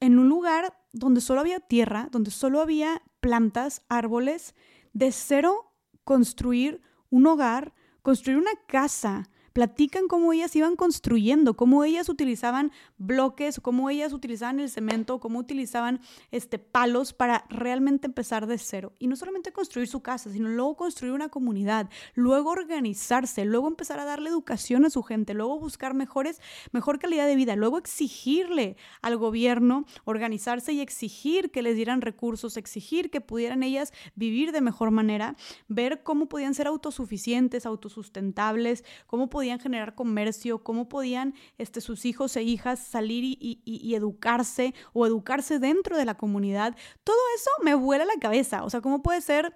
en 0.00 0.18
un 0.18 0.30
lugar 0.30 0.77
donde 0.92 1.20
solo 1.20 1.40
había 1.40 1.60
tierra, 1.60 2.08
donde 2.10 2.30
solo 2.30 2.60
había 2.60 3.02
plantas, 3.20 3.82
árboles, 3.88 4.54
de 4.92 5.12
cero 5.12 5.72
construir 6.04 6.80
un 7.10 7.26
hogar, 7.26 7.74
construir 8.02 8.38
una 8.38 8.54
casa, 8.66 9.30
platican 9.58 10.06
cómo 10.06 10.32
ellas 10.32 10.54
iban 10.54 10.76
construyendo, 10.76 11.54
cómo 11.54 11.82
ellas 11.82 12.08
utilizaban 12.08 12.70
bloques, 12.96 13.58
cómo 13.58 13.90
ellas 13.90 14.12
utilizaban 14.12 14.60
el 14.60 14.70
cemento, 14.70 15.18
cómo 15.18 15.40
utilizaban 15.40 15.98
este, 16.30 16.60
palos 16.60 17.12
para 17.12 17.44
realmente 17.50 18.06
empezar 18.06 18.46
de 18.46 18.56
cero. 18.56 18.92
Y 19.00 19.08
no 19.08 19.16
solamente 19.16 19.50
construir 19.50 19.88
su 19.88 20.00
casa, 20.00 20.30
sino 20.30 20.48
luego 20.48 20.76
construir 20.76 21.12
una 21.12 21.28
comunidad, 21.28 21.90
luego 22.14 22.50
organizarse, 22.50 23.44
luego 23.44 23.66
empezar 23.66 23.98
a 23.98 24.04
darle 24.04 24.30
educación 24.30 24.84
a 24.84 24.90
su 24.90 25.02
gente, 25.02 25.34
luego 25.34 25.58
buscar 25.58 25.92
mejores, 25.92 26.40
mejor 26.70 27.00
calidad 27.00 27.26
de 27.26 27.34
vida, 27.34 27.56
luego 27.56 27.78
exigirle 27.78 28.76
al 29.02 29.16
gobierno 29.16 29.86
organizarse 30.04 30.72
y 30.72 30.80
exigir 30.80 31.50
que 31.50 31.62
les 31.62 31.74
dieran 31.74 32.00
recursos, 32.00 32.56
exigir 32.56 33.10
que 33.10 33.20
pudieran 33.20 33.64
ellas 33.64 33.92
vivir 34.14 34.52
de 34.52 34.60
mejor 34.60 34.92
manera, 34.92 35.34
ver 35.66 36.04
cómo 36.04 36.28
podían 36.28 36.54
ser 36.54 36.68
autosuficientes, 36.68 37.66
autosustentables, 37.66 38.84
cómo 39.08 39.28
podían 39.28 39.47
generar 39.56 39.94
comercio, 39.94 40.62
cómo 40.62 40.90
podían 40.90 41.32
este, 41.56 41.80
sus 41.80 42.04
hijos 42.04 42.36
e 42.36 42.42
hijas 42.42 42.80
salir 42.80 43.24
y, 43.24 43.94
educarse 43.94 44.74
o 44.92 45.06
educarse 45.06 45.58
dentro 45.58 45.96
de 45.96 46.04
la 46.04 46.16
comunidad. 46.16 46.76
Todo 47.04 47.16
eso 47.36 47.50
me 47.62 47.74
vuela 47.74 48.04
la 48.04 48.20
cabeza. 48.20 48.64
O 48.64 48.70
sea, 48.70 48.82
¿cómo 48.82 49.02
puede 49.02 49.22
ser? 49.22 49.54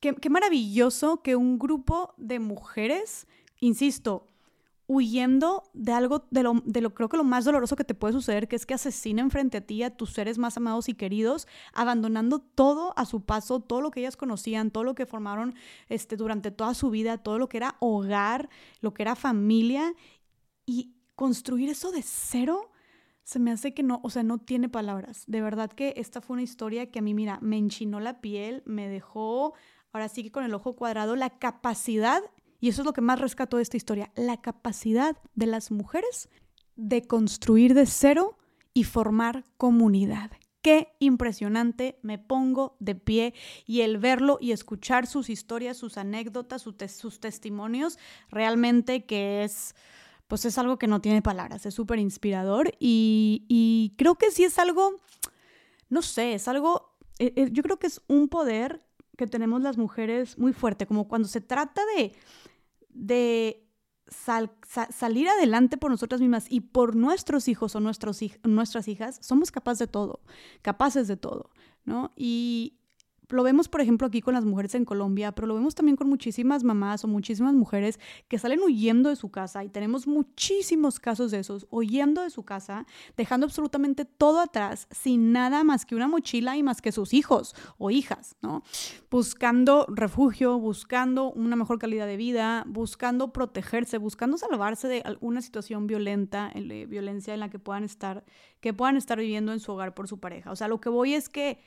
Qué 0.00 0.30
maravilloso 0.30 1.20
que 1.22 1.36
un 1.36 1.58
grupo 1.58 2.14
de 2.16 2.38
mujeres, 2.38 3.26
insisto, 3.60 4.28
huyendo 4.88 5.64
de 5.72 5.92
algo, 5.92 6.26
de 6.30 6.42
lo, 6.42 6.62
de 6.64 6.80
lo 6.80 6.94
creo 6.94 7.08
que 7.08 7.16
lo 7.16 7.24
más 7.24 7.44
doloroso 7.44 7.76
que 7.76 7.84
te 7.84 7.94
puede 7.94 8.12
suceder, 8.12 8.46
que 8.46 8.56
es 8.56 8.66
que 8.66 8.74
asesinen 8.74 9.30
frente 9.30 9.58
a 9.58 9.60
ti 9.60 9.82
a 9.82 9.96
tus 9.96 10.12
seres 10.12 10.38
más 10.38 10.56
amados 10.56 10.88
y 10.88 10.94
queridos, 10.94 11.48
abandonando 11.72 12.38
todo 12.38 12.92
a 12.96 13.04
su 13.04 13.24
paso, 13.24 13.60
todo 13.60 13.80
lo 13.80 13.90
que 13.90 14.00
ellas 14.00 14.16
conocían, 14.16 14.70
todo 14.70 14.84
lo 14.84 14.94
que 14.94 15.06
formaron 15.06 15.54
este, 15.88 16.16
durante 16.16 16.50
toda 16.50 16.74
su 16.74 16.90
vida, 16.90 17.18
todo 17.18 17.38
lo 17.38 17.48
que 17.48 17.56
era 17.56 17.76
hogar, 17.80 18.48
lo 18.80 18.94
que 18.94 19.02
era 19.02 19.16
familia, 19.16 19.94
y 20.66 20.96
construir 21.14 21.70
eso 21.70 21.92
de 21.92 22.02
cero, 22.02 22.70
se 23.22 23.38
me 23.38 23.50
hace 23.50 23.72
que 23.74 23.82
no, 23.82 24.00
o 24.02 24.10
sea, 24.10 24.22
no 24.22 24.38
tiene 24.38 24.68
palabras. 24.68 25.24
De 25.26 25.40
verdad 25.40 25.70
que 25.70 25.94
esta 25.96 26.20
fue 26.20 26.34
una 26.34 26.42
historia 26.42 26.90
que 26.90 26.98
a 26.98 27.02
mí, 27.02 27.14
mira, 27.14 27.38
me 27.40 27.56
enchinó 27.56 28.00
la 28.00 28.20
piel, 28.20 28.62
me 28.66 28.88
dejó, 28.88 29.54
ahora 29.92 30.08
sí 30.08 30.22
que 30.22 30.30
con 30.30 30.44
el 30.44 30.54
ojo 30.54 30.76
cuadrado, 30.76 31.16
la 31.16 31.30
capacidad 31.30 32.22
y 32.60 32.68
eso 32.68 32.82
es 32.82 32.86
lo 32.86 32.92
que 32.92 33.00
más 33.00 33.20
rescato 33.20 33.56
de 33.56 33.62
esta 33.62 33.76
historia, 33.76 34.10
la 34.16 34.40
capacidad 34.40 35.16
de 35.34 35.46
las 35.46 35.70
mujeres 35.70 36.28
de 36.76 37.06
construir 37.06 37.74
de 37.74 37.86
cero 37.86 38.36
y 38.74 38.84
formar 38.84 39.44
comunidad. 39.56 40.30
qué 40.62 40.96
impresionante, 40.98 41.96
me 42.02 42.18
pongo 42.18 42.76
de 42.80 42.96
pie 42.96 43.34
y 43.66 43.82
el 43.82 43.98
verlo 43.98 44.36
y 44.40 44.50
escuchar 44.50 45.06
sus 45.06 45.30
historias, 45.30 45.76
sus 45.76 45.96
anécdotas, 45.96 46.60
sus, 46.62 47.20
testimonios, 47.20 48.00
realmente 48.30 49.04
que 49.04 49.44
es, 49.44 49.76
pues 50.26 50.44
es 50.44 50.58
algo 50.58 50.76
que 50.76 50.88
no 50.88 51.00
tiene 51.00 51.22
palabras, 51.22 51.66
es 51.66 51.74
súper 51.74 52.00
inspirador 52.00 52.72
y, 52.80 53.94
creo 53.96 54.16
que 54.16 54.32
sí 54.32 54.42
es 54.42 54.58
algo, 54.58 54.96
no 55.88 56.02
sé, 56.02 56.34
es 56.34 56.48
algo, 56.48 56.96
eh, 57.20 57.32
eh, 57.36 57.48
yo 57.52 57.62
creo 57.62 57.78
que 57.78 57.86
es 57.86 58.02
un 58.08 58.28
poder 58.28 58.84
que 59.16 59.26
tenemos 59.26 59.62
las 59.62 59.78
mujeres 59.78 60.38
muy 60.38 60.52
fuerte, 60.52 60.86
como 60.86 61.08
cuando 61.08 61.28
se 61.28 61.40
trata 61.40 61.82
de, 61.96 62.12
de 62.90 63.66
salir 64.08 65.28
adelante 65.28 65.76
por 65.76 65.90
nosotras 65.90 66.20
mismas 66.20 66.46
y 66.48 66.60
por 66.60 66.94
nuestros 66.94 67.48
hijos 67.48 67.74
o 67.74 67.80
nuestras 67.80 68.22
hijas, 68.22 69.18
somos 69.20 69.50
capaces 69.50 69.80
de 69.80 69.86
todo, 69.88 70.20
capaces 70.62 71.08
de 71.08 71.16
todo, 71.16 71.50
¿no? 71.84 72.12
Y, 72.16 72.78
lo 73.28 73.42
vemos, 73.42 73.68
por 73.68 73.80
ejemplo, 73.80 74.06
aquí 74.06 74.20
con 74.20 74.34
las 74.34 74.44
mujeres 74.44 74.74
en 74.74 74.84
Colombia, 74.84 75.32
pero 75.32 75.46
lo 75.46 75.54
vemos 75.54 75.74
también 75.74 75.96
con 75.96 76.08
muchísimas 76.08 76.64
mamás 76.64 77.04
o 77.04 77.08
muchísimas 77.08 77.54
mujeres 77.54 77.98
que 78.28 78.38
salen 78.38 78.60
huyendo 78.60 79.08
de 79.08 79.16
su 79.16 79.30
casa 79.30 79.64
y 79.64 79.68
tenemos 79.68 80.06
muchísimos 80.06 81.00
casos 81.00 81.30
de 81.30 81.40
esos, 81.40 81.66
huyendo 81.70 82.22
de 82.22 82.30
su 82.30 82.44
casa, 82.44 82.86
dejando 83.16 83.46
absolutamente 83.46 84.04
todo 84.04 84.40
atrás, 84.40 84.86
sin 84.90 85.32
nada 85.32 85.64
más 85.64 85.86
que 85.86 85.94
una 85.94 86.08
mochila 86.08 86.56
y 86.56 86.62
más 86.62 86.80
que 86.80 86.92
sus 86.92 87.14
hijos 87.14 87.54
o 87.78 87.90
hijas, 87.90 88.36
¿no? 88.42 88.62
Buscando 89.10 89.86
refugio, 89.88 90.58
buscando 90.58 91.32
una 91.32 91.56
mejor 91.56 91.78
calidad 91.78 92.06
de 92.06 92.16
vida, 92.16 92.64
buscando 92.66 93.32
protegerse, 93.32 93.98
buscando 93.98 94.38
salvarse 94.38 94.88
de 94.88 95.02
alguna 95.02 95.40
situación 95.42 95.86
violenta, 95.86 96.52
de 96.54 96.86
violencia 96.86 97.34
en 97.34 97.40
la 97.40 97.50
que 97.50 97.58
puedan 97.58 97.84
estar, 97.84 98.24
que 98.60 98.72
puedan 98.72 98.96
estar 98.96 99.18
viviendo 99.18 99.52
en 99.52 99.60
su 99.60 99.72
hogar 99.72 99.94
por 99.94 100.08
su 100.08 100.20
pareja. 100.20 100.50
O 100.50 100.56
sea, 100.56 100.68
lo 100.68 100.80
que 100.80 100.88
voy 100.88 101.14
es 101.14 101.28
que 101.28 101.60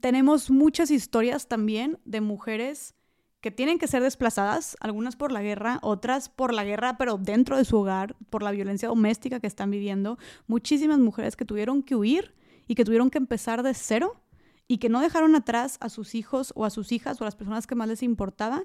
tenemos 0.00 0.50
muchas 0.50 0.90
historias 0.90 1.46
también 1.46 1.98
de 2.04 2.20
mujeres 2.20 2.94
que 3.40 3.50
tienen 3.50 3.78
que 3.78 3.86
ser 3.86 4.02
desplazadas, 4.02 4.76
algunas 4.80 5.14
por 5.14 5.30
la 5.30 5.42
guerra, 5.42 5.78
otras 5.82 6.28
por 6.28 6.52
la 6.52 6.64
guerra, 6.64 6.96
pero 6.98 7.18
dentro 7.18 7.56
de 7.56 7.64
su 7.64 7.76
hogar, 7.78 8.16
por 8.30 8.42
la 8.42 8.50
violencia 8.50 8.88
doméstica 8.88 9.40
que 9.40 9.46
están 9.46 9.70
viviendo. 9.70 10.18
Muchísimas 10.46 10.98
mujeres 10.98 11.36
que 11.36 11.44
tuvieron 11.44 11.82
que 11.82 11.94
huir 11.94 12.34
y 12.66 12.74
que 12.74 12.84
tuvieron 12.84 13.10
que 13.10 13.18
empezar 13.18 13.62
de 13.62 13.74
cero 13.74 14.20
y 14.66 14.78
que 14.78 14.88
no 14.88 15.00
dejaron 15.00 15.36
atrás 15.36 15.78
a 15.80 15.88
sus 15.88 16.14
hijos 16.14 16.52
o 16.56 16.64
a 16.64 16.70
sus 16.70 16.90
hijas 16.90 17.20
o 17.20 17.24
a 17.24 17.26
las 17.26 17.36
personas 17.36 17.66
que 17.66 17.74
más 17.74 17.88
les 17.88 18.02
importaba 18.02 18.64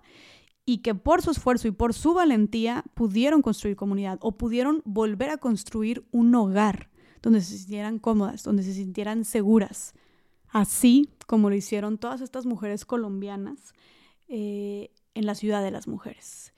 y 0.66 0.80
que 0.80 0.96
por 0.96 1.22
su 1.22 1.32
esfuerzo 1.32 1.68
y 1.68 1.72
por 1.72 1.94
su 1.94 2.13
valentía 2.13 2.84
pudieron 2.94 3.42
construir 3.42 3.76
comunidad 3.76 4.18
o 4.22 4.38
pudieron 4.38 4.82
volver 4.86 5.30
a 5.30 5.38
construir 5.38 6.08
un 6.12 6.34
hogar 6.34 6.89
donde 7.22 7.42
se 7.42 7.58
sintieran 7.58 8.00
cómodas, 8.00 8.44
donde 8.44 8.63
se 8.63 8.74
sintieran 8.74 9.24
seguras 9.24 9.94
así 10.54 11.10
como 11.26 11.50
lo 11.50 11.56
hicieron 11.56 11.98
todas 11.98 12.22
estas 12.22 12.46
mujeres 12.46 12.86
colombianas 12.86 13.74
eh, 14.28 14.92
en 15.16 15.26
la 15.26 15.36
ciudad 15.36 15.63
de 15.63 15.72
las 15.72 15.88
mujeres. 15.88 16.54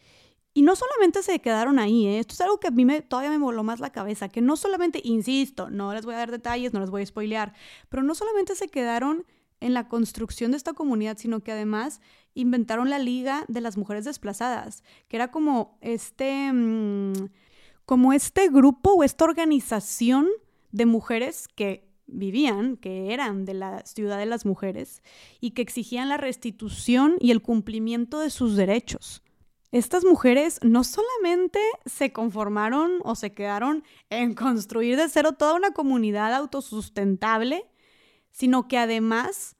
Y 0.53 0.61
no 0.61 0.75
solamente 0.75 1.23
se 1.23 1.39
quedaron 1.39 1.79
ahí, 1.79 2.05
¿eh? 2.05 2.19
esto 2.19 2.33
es 2.33 2.41
algo 2.41 2.59
que 2.59 2.67
a 2.67 2.71
mí 2.71 2.85
me, 2.85 3.01
todavía 3.01 3.31
me 3.31 3.37
voló 3.37 3.63
más 3.63 3.79
la 3.79 3.91
cabeza, 3.91 4.29
que 4.29 4.41
no 4.41 4.57
solamente, 4.57 5.01
insisto, 5.03 5.69
no 5.69 5.93
les 5.93 6.05
voy 6.05 6.13
a 6.15 6.19
dar 6.19 6.31
detalles, 6.31 6.73
no 6.73 6.81
les 6.81 6.89
voy 6.89 7.01
a 7.01 7.05
spoilear, 7.05 7.53
pero 7.89 8.03
no 8.03 8.15
solamente 8.15 8.55
se 8.55 8.67
quedaron 8.67 9.25
en 9.61 9.73
la 9.73 9.87
construcción 9.87 10.51
de 10.51 10.57
esta 10.57 10.73
comunidad, 10.73 11.17
sino 11.17 11.41
que 11.41 11.53
además 11.53 12.01
inventaron 12.33 12.89
la 12.89 12.99
Liga 12.99 13.45
de 13.47 13.61
las 13.61 13.77
Mujeres 13.77 14.05
Desplazadas, 14.05 14.83
que 15.07 15.15
era 15.17 15.31
como 15.31 15.77
este, 15.81 16.51
mm, 16.51 17.29
como 17.85 18.13
este 18.13 18.49
grupo 18.49 18.93
o 18.93 19.03
esta 19.03 19.23
organización 19.23 20.27
de 20.71 20.85
mujeres 20.85 21.47
que 21.47 21.94
vivían, 22.07 22.77
que 22.77 23.13
eran 23.13 23.45
de 23.45 23.53
la 23.53 23.85
ciudad 23.85 24.17
de 24.17 24.25
las 24.25 24.45
mujeres, 24.45 25.01
y 25.39 25.51
que 25.51 25.61
exigían 25.61 26.09
la 26.09 26.17
restitución 26.17 27.15
y 27.19 27.31
el 27.31 27.41
cumplimiento 27.41 28.19
de 28.19 28.29
sus 28.29 28.55
derechos. 28.55 29.23
Estas 29.71 30.05
mujeres 30.05 30.59
no 30.63 30.83
solamente 30.83 31.59
se 31.85 32.13
conformaron 32.13 32.99
o 33.03 33.15
se 33.15 33.33
quedaron 33.33 33.83
en 34.09 34.33
construir 34.33 34.95
de 34.95 35.09
cero 35.09 35.33
toda 35.33 35.55
una 35.55 35.71
comunidad 35.71 36.33
autosustentable, 36.33 37.65
sino 38.31 38.67
que 38.67 38.77
además 38.77 39.57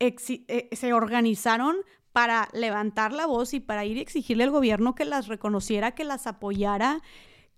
eh, 0.00 0.68
se 0.72 0.92
organizaron 0.92 1.76
para 2.12 2.48
levantar 2.52 3.12
la 3.12 3.26
voz 3.26 3.54
y 3.54 3.60
para 3.60 3.84
ir 3.84 3.98
a 3.98 4.00
exigirle 4.00 4.44
al 4.44 4.50
gobierno 4.50 4.94
que 4.94 5.04
las 5.04 5.26
reconociera, 5.26 5.94
que 5.94 6.04
las 6.04 6.26
apoyara, 6.26 7.00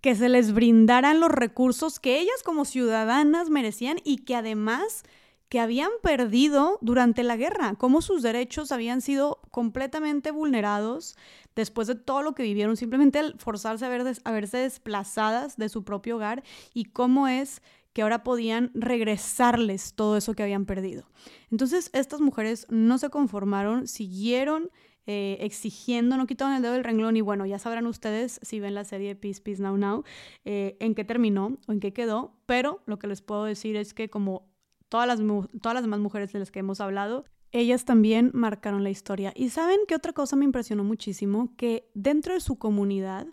que 0.01 0.15
se 0.15 0.29
les 0.29 0.53
brindaran 0.53 1.21
los 1.21 1.31
recursos 1.31 1.99
que 1.99 2.21
ellas 2.21 2.43
como 2.45 2.65
ciudadanas 2.65 3.51
merecían 3.51 3.99
y 4.05 4.19
que 4.19 4.37
además 4.37 5.05
que 5.49 5.61
habían 5.61 5.91
perdido 6.03 6.79
durante 6.81 7.23
la 7.23 7.37
guerra, 7.37 7.77
cómo 7.77 8.03
sus 8.03 8.23
derechos 8.23 8.73
habían 8.73 9.01
sido 9.01 9.41
completamente 9.51 10.33
vulnerados 10.33 11.17
después 11.55 11.87
de 11.87 11.95
todo 11.95 12.23
lo 12.23 12.35
que 12.35 12.43
vivieron, 12.43 12.77
simplemente 12.77 13.21
al 13.21 13.39
forzarse 13.39 13.87
a 13.87 14.31
verse 14.33 14.59
desplazadas 14.59 15.57
de 15.57 15.69
su 15.69 15.85
propio 15.85 16.17
hogar 16.17 16.43
y 16.75 16.87
cómo 16.87 17.29
es 17.29 17.63
que 17.93 18.03
ahora 18.03 18.25
podían 18.25 18.71
regresarles 18.75 19.95
todo 19.95 20.17
eso 20.19 20.35
que 20.35 20.43
habían 20.43 20.67
perdido. 20.67 21.09
Entonces, 21.51 21.89
estas 21.95 22.21
mujeres 22.21 22.67
no 22.69 22.99
se 22.99 23.09
conformaron, 23.09 23.87
siguieron 23.87 24.71
eh, 25.07 25.39
exigiendo, 25.41 26.17
no 26.17 26.27
quitaron 26.27 26.55
el 26.55 26.63
dedo 26.63 26.73
del 26.73 26.85
renglón 26.85 27.17
y 27.17 27.21
bueno, 27.21 27.47
ya 27.47 27.59
sabrán 27.59 27.87
ustedes 27.87 28.41
si 28.43 28.59
ven 28.61 28.75
la 28.75 28.85
serie 28.85 29.15
Peace, 29.15 29.41
Peace 29.41 29.63
Now 29.63 29.77
Now, 29.77 30.05
eh, 30.45 30.77
en 30.81 30.95
qué 30.95 31.05
terminó 31.05 31.59
o 31.69 31.73
en 31.73 31.81
qué 31.81 31.93
quedó, 31.93 32.35
pero 32.47 32.83
lo 32.87 32.99
que 32.99 33.07
les 33.07 33.23
puedo 33.23 33.45
decir 33.45 33.77
es 33.77 33.95
que 33.95 34.11
como 34.11 34.49
todas 34.89 35.07
las, 35.07 35.21
todas 35.61 35.75
las 35.75 35.83
demás 35.83 36.01
mujeres 36.01 36.33
de 36.33 36.41
las 36.41 36.51
que 36.51 36.59
hemos 36.59 36.81
hablado, 36.81 37.25
ellas 37.53 37.85
también 37.85 38.31
marcaron 38.35 38.83
la 38.83 38.91
historia. 38.91 39.33
Y 39.35 39.51
saben 39.51 39.79
qué 39.87 39.95
otra 39.95 40.13
cosa 40.13 40.37
me 40.37 40.45
impresionó 40.45 40.85
muchísimo, 40.85 41.55
que 41.57 41.89
dentro 41.95 42.35
de 42.35 42.41
su 42.41 42.59
comunidad, 42.59 43.27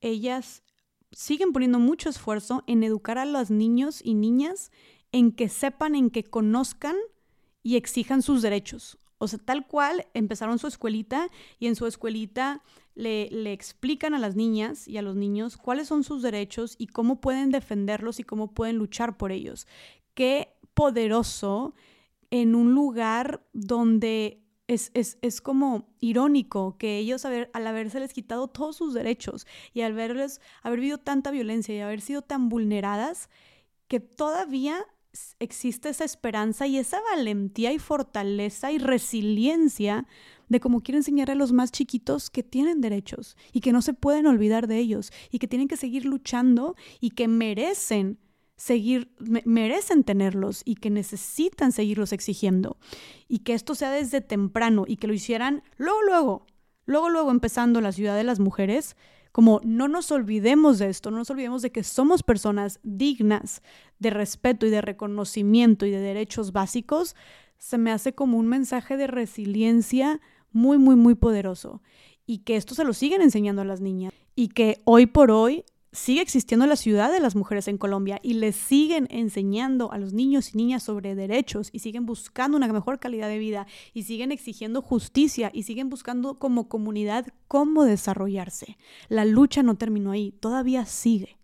ellas 0.00 0.62
siguen 1.12 1.52
poniendo 1.52 1.78
mucho 1.78 2.08
esfuerzo 2.08 2.64
en 2.66 2.82
educar 2.82 3.18
a 3.18 3.24
los 3.24 3.50
niños 3.50 4.00
y 4.02 4.14
niñas 4.14 4.70
en 5.12 5.32
que 5.32 5.48
sepan, 5.48 5.94
en 5.94 6.10
que 6.10 6.24
conozcan 6.24 6.96
y 7.62 7.76
exijan 7.76 8.22
sus 8.22 8.42
derechos. 8.42 8.98
O 9.22 9.28
sea, 9.28 9.38
tal 9.38 9.66
cual 9.68 10.06
empezaron 10.14 10.58
su 10.58 10.66
escuelita 10.66 11.28
y 11.60 11.68
en 11.68 11.76
su 11.76 11.86
escuelita 11.86 12.60
le, 12.96 13.28
le, 13.30 13.52
explican 13.52 14.14
a 14.14 14.18
las 14.18 14.34
niñas 14.34 14.88
y 14.88 14.96
a 14.96 15.02
los 15.02 15.14
niños 15.14 15.56
cuáles 15.56 15.86
son 15.86 16.02
sus 16.02 16.22
derechos 16.22 16.74
y 16.76 16.88
cómo 16.88 17.20
pueden 17.20 17.52
defenderlos 17.52 18.18
y 18.18 18.24
cómo 18.24 18.52
pueden 18.52 18.78
luchar 18.78 19.16
por 19.16 19.30
ellos. 19.30 19.68
Qué 20.14 20.56
poderoso 20.74 21.76
en 22.32 22.56
un 22.56 22.74
lugar 22.74 23.46
donde 23.52 24.42
es, 24.66 24.90
es, 24.94 25.18
es, 25.22 25.40
como 25.40 25.94
irónico 26.00 26.76
que 26.76 26.98
ellos 26.98 27.24
haber, 27.24 27.48
al 27.52 27.66
haberse 27.68 28.00
les 28.00 28.12
quitado 28.12 28.48
todos 28.48 28.74
sus 28.74 28.92
derechos 28.92 29.46
y 29.72 29.82
al 29.82 29.92
verles 29.92 30.40
haber 30.62 30.80
vivido 30.80 30.98
tanta 30.98 31.30
violencia 31.30 31.76
y 31.76 31.80
haber 31.80 32.00
sido 32.00 32.22
tan 32.22 32.48
vulneradas, 32.48 33.28
que 33.86 34.00
todavía 34.00 34.84
existe 35.38 35.88
esa 35.88 36.04
esperanza 36.04 36.66
y 36.66 36.78
esa 36.78 37.00
valentía 37.14 37.72
y 37.72 37.78
fortaleza 37.78 38.72
y 38.72 38.78
resiliencia 38.78 40.06
de 40.48 40.60
cómo 40.60 40.82
quiere 40.82 40.98
enseñar 40.98 41.30
a 41.30 41.34
los 41.34 41.52
más 41.52 41.72
chiquitos 41.72 42.30
que 42.30 42.42
tienen 42.42 42.80
derechos 42.80 43.36
y 43.52 43.60
que 43.60 43.72
no 43.72 43.82
se 43.82 43.94
pueden 43.94 44.26
olvidar 44.26 44.66
de 44.66 44.78
ellos 44.78 45.12
y 45.30 45.38
que 45.38 45.48
tienen 45.48 45.68
que 45.68 45.76
seguir 45.76 46.04
luchando 46.04 46.76
y 47.00 47.10
que 47.10 47.28
merecen 47.28 48.18
seguir, 48.56 49.10
merecen 49.44 50.04
tenerlos 50.04 50.62
y 50.64 50.76
que 50.76 50.90
necesitan 50.90 51.72
seguirlos 51.72 52.12
exigiendo 52.12 52.76
y 53.28 53.40
que 53.40 53.54
esto 53.54 53.74
sea 53.74 53.90
desde 53.90 54.20
temprano 54.20 54.84
y 54.86 54.96
que 54.96 55.08
lo 55.08 55.14
hicieran 55.14 55.62
luego, 55.78 56.02
luego, 56.02 56.46
luego, 56.86 57.10
luego 57.10 57.30
empezando 57.30 57.80
la 57.80 57.92
ciudad 57.92 58.16
de 58.16 58.24
las 58.24 58.40
mujeres 58.40 58.96
como 59.32 59.60
no 59.64 59.88
nos 59.88 60.12
olvidemos 60.12 60.78
de 60.78 60.88
esto, 60.88 61.10
no 61.10 61.18
nos 61.18 61.30
olvidemos 61.30 61.62
de 61.62 61.72
que 61.72 61.82
somos 61.82 62.22
personas 62.22 62.78
dignas 62.82 63.62
de 63.98 64.10
respeto 64.10 64.66
y 64.66 64.70
de 64.70 64.82
reconocimiento 64.82 65.86
y 65.86 65.90
de 65.90 65.98
derechos 65.98 66.52
básicos, 66.52 67.16
se 67.58 67.78
me 67.78 67.92
hace 67.92 68.14
como 68.14 68.38
un 68.38 68.46
mensaje 68.46 68.96
de 68.96 69.06
resiliencia 69.06 70.20
muy, 70.50 70.78
muy, 70.78 70.96
muy 70.96 71.14
poderoso. 71.14 71.82
Y 72.26 72.38
que 72.38 72.56
esto 72.56 72.74
se 72.74 72.84
lo 72.84 72.92
siguen 72.92 73.22
enseñando 73.22 73.62
a 73.62 73.64
las 73.64 73.80
niñas. 73.80 74.12
Y 74.34 74.48
que 74.48 74.80
hoy 74.84 75.06
por 75.06 75.30
hoy 75.30 75.64
sigue 75.92 76.22
existiendo 76.22 76.66
la 76.66 76.76
ciudad 76.76 77.12
de 77.12 77.20
las 77.20 77.36
mujeres 77.36 77.68
en 77.68 77.78
Colombia 77.78 78.18
y 78.22 78.34
les 78.34 78.56
siguen 78.56 79.06
enseñando 79.10 79.92
a 79.92 79.98
los 79.98 80.14
niños 80.14 80.54
y 80.54 80.56
niñas 80.56 80.82
sobre 80.82 81.14
derechos 81.14 81.68
y 81.72 81.80
siguen 81.80 82.06
buscando 82.06 82.56
una 82.56 82.66
mejor 82.72 82.98
calidad 82.98 83.28
de 83.28 83.38
vida 83.38 83.66
y 83.92 84.04
siguen 84.04 84.32
exigiendo 84.32 84.80
justicia 84.80 85.50
y 85.52 85.64
siguen 85.64 85.90
buscando 85.90 86.38
como 86.38 86.68
comunidad 86.68 87.26
cómo 87.46 87.84
desarrollarse. 87.84 88.78
La 89.08 89.24
lucha 89.24 89.62
no 89.62 89.76
terminó 89.76 90.12
ahí, 90.12 90.32
todavía 90.32 90.86
sigue. 90.86 91.36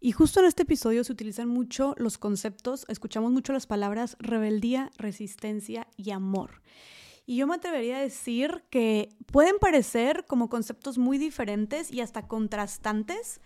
Y 0.00 0.12
justo 0.12 0.40
en 0.40 0.46
este 0.46 0.64
episodio 0.64 1.02
se 1.02 1.12
utilizan 1.12 1.48
mucho 1.48 1.94
los 1.96 2.18
conceptos, 2.18 2.84
escuchamos 2.88 3.32
mucho 3.32 3.54
las 3.54 3.66
palabras 3.66 4.18
rebeldía, 4.20 4.90
resistencia 4.98 5.88
y 5.96 6.10
amor. 6.10 6.60
Y 7.26 7.36
yo 7.36 7.46
me 7.46 7.54
atrevería 7.54 7.96
a 7.96 8.02
decir 8.02 8.64
que 8.68 9.08
pueden 9.32 9.58
parecer 9.58 10.26
como 10.28 10.50
conceptos 10.50 10.98
muy 10.98 11.16
diferentes 11.16 11.90
y 11.90 12.02
hasta 12.02 12.28
contrastantes, 12.28 13.40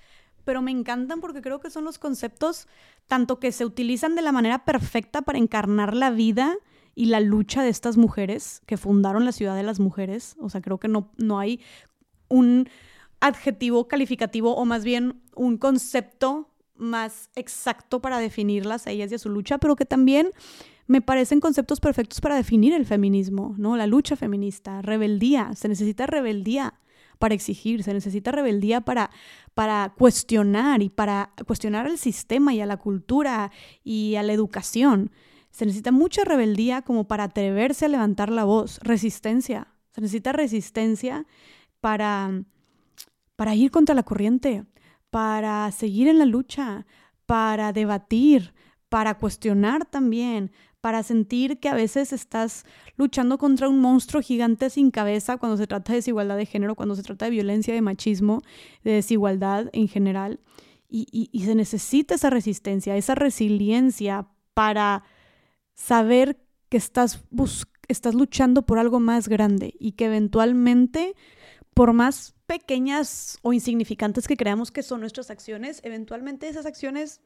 pero 0.48 0.62
me 0.62 0.70
encantan 0.70 1.20
porque 1.20 1.42
creo 1.42 1.60
que 1.60 1.68
son 1.68 1.84
los 1.84 1.98
conceptos 1.98 2.68
tanto 3.06 3.38
que 3.38 3.52
se 3.52 3.66
utilizan 3.66 4.14
de 4.14 4.22
la 4.22 4.32
manera 4.32 4.64
perfecta 4.64 5.20
para 5.20 5.36
encarnar 5.36 5.94
la 5.94 6.10
vida 6.10 6.56
y 6.94 7.04
la 7.04 7.20
lucha 7.20 7.62
de 7.62 7.68
estas 7.68 7.98
mujeres 7.98 8.62
que 8.64 8.78
fundaron 8.78 9.26
la 9.26 9.32
ciudad 9.32 9.54
de 9.54 9.62
las 9.62 9.78
mujeres. 9.78 10.36
O 10.40 10.48
sea, 10.48 10.62
creo 10.62 10.78
que 10.78 10.88
no, 10.88 11.12
no 11.18 11.38
hay 11.38 11.60
un 12.28 12.66
adjetivo 13.20 13.88
calificativo 13.88 14.56
o 14.56 14.64
más 14.64 14.84
bien 14.84 15.20
un 15.36 15.58
concepto 15.58 16.48
más 16.76 17.28
exacto 17.34 18.00
para 18.00 18.18
definirlas 18.18 18.86
a 18.86 18.90
ellas 18.90 19.12
y 19.12 19.16
a 19.16 19.18
su 19.18 19.28
lucha, 19.28 19.58
pero 19.58 19.76
que 19.76 19.84
también 19.84 20.30
me 20.86 21.02
parecen 21.02 21.40
conceptos 21.40 21.78
perfectos 21.78 22.22
para 22.22 22.36
definir 22.36 22.72
el 22.72 22.86
feminismo, 22.86 23.54
¿no? 23.58 23.76
La 23.76 23.86
lucha 23.86 24.16
feminista, 24.16 24.80
rebeldía, 24.80 25.50
se 25.54 25.68
necesita 25.68 26.06
rebeldía 26.06 26.72
para 27.18 27.34
exigir, 27.34 27.82
se 27.82 27.92
necesita 27.92 28.30
rebeldía 28.30 28.80
para, 28.80 29.10
para 29.54 29.94
cuestionar 29.96 30.82
y 30.82 30.88
para 30.88 31.32
cuestionar 31.46 31.86
al 31.86 31.98
sistema 31.98 32.54
y 32.54 32.60
a 32.60 32.66
la 32.66 32.76
cultura 32.76 33.50
y 33.84 34.14
a 34.14 34.22
la 34.22 34.32
educación. 34.32 35.10
Se 35.50 35.66
necesita 35.66 35.92
mucha 35.92 36.24
rebeldía 36.24 36.82
como 36.82 37.08
para 37.08 37.24
atreverse 37.24 37.86
a 37.86 37.88
levantar 37.88 38.30
la 38.30 38.44
voz, 38.44 38.78
resistencia. 38.82 39.68
Se 39.90 40.00
necesita 40.00 40.32
resistencia 40.32 41.26
para, 41.80 42.44
para 43.36 43.54
ir 43.54 43.70
contra 43.70 43.94
la 43.94 44.02
corriente, 44.02 44.64
para 45.10 45.70
seguir 45.72 46.08
en 46.08 46.18
la 46.18 46.26
lucha, 46.26 46.86
para 47.26 47.72
debatir, 47.72 48.54
para 48.88 49.18
cuestionar 49.18 49.84
también, 49.84 50.52
para 50.80 51.02
sentir 51.02 51.58
que 51.58 51.68
a 51.68 51.74
veces 51.74 52.12
estás 52.12 52.64
luchando 52.96 53.38
contra 53.38 53.68
un 53.68 53.80
monstruo 53.80 54.22
gigante 54.22 54.70
sin 54.70 54.90
cabeza 54.90 55.36
cuando 55.36 55.56
se 55.56 55.66
trata 55.66 55.92
de 55.92 55.98
desigualdad 55.98 56.36
de 56.36 56.46
género, 56.46 56.76
cuando 56.76 56.94
se 56.94 57.02
trata 57.02 57.24
de 57.24 57.32
violencia, 57.32 57.74
de 57.74 57.82
machismo, 57.82 58.42
de 58.84 58.92
desigualdad 58.92 59.66
en 59.72 59.88
general. 59.88 60.40
Y, 60.90 61.30
se 61.44 61.54
necesita 61.54 62.14
esa 62.14 62.30
resistencia, 62.30 62.96
esa 62.96 63.14
resiliencia 63.14 64.26
para 64.54 65.04
saber 65.74 66.38
que 66.70 66.78
estás, 66.78 67.22
estás 67.88 68.14
luchando 68.14 68.64
por 68.64 68.78
algo 68.78 68.98
más 68.98 69.28
grande 69.28 69.74
y 69.78 69.92
que 69.92 70.06
eventualmente, 70.06 71.14
por 71.74 71.92
más 71.92 72.34
pequeñas 72.46 73.38
o 73.42 73.52
insignificantes 73.52 74.26
que 74.26 74.38
creamos 74.38 74.70
que 74.70 74.82
son 74.82 75.00
nuestras 75.00 75.30
acciones, 75.30 75.80
eventualmente 75.84 76.48
esas 76.48 76.64
acciones 76.64 77.20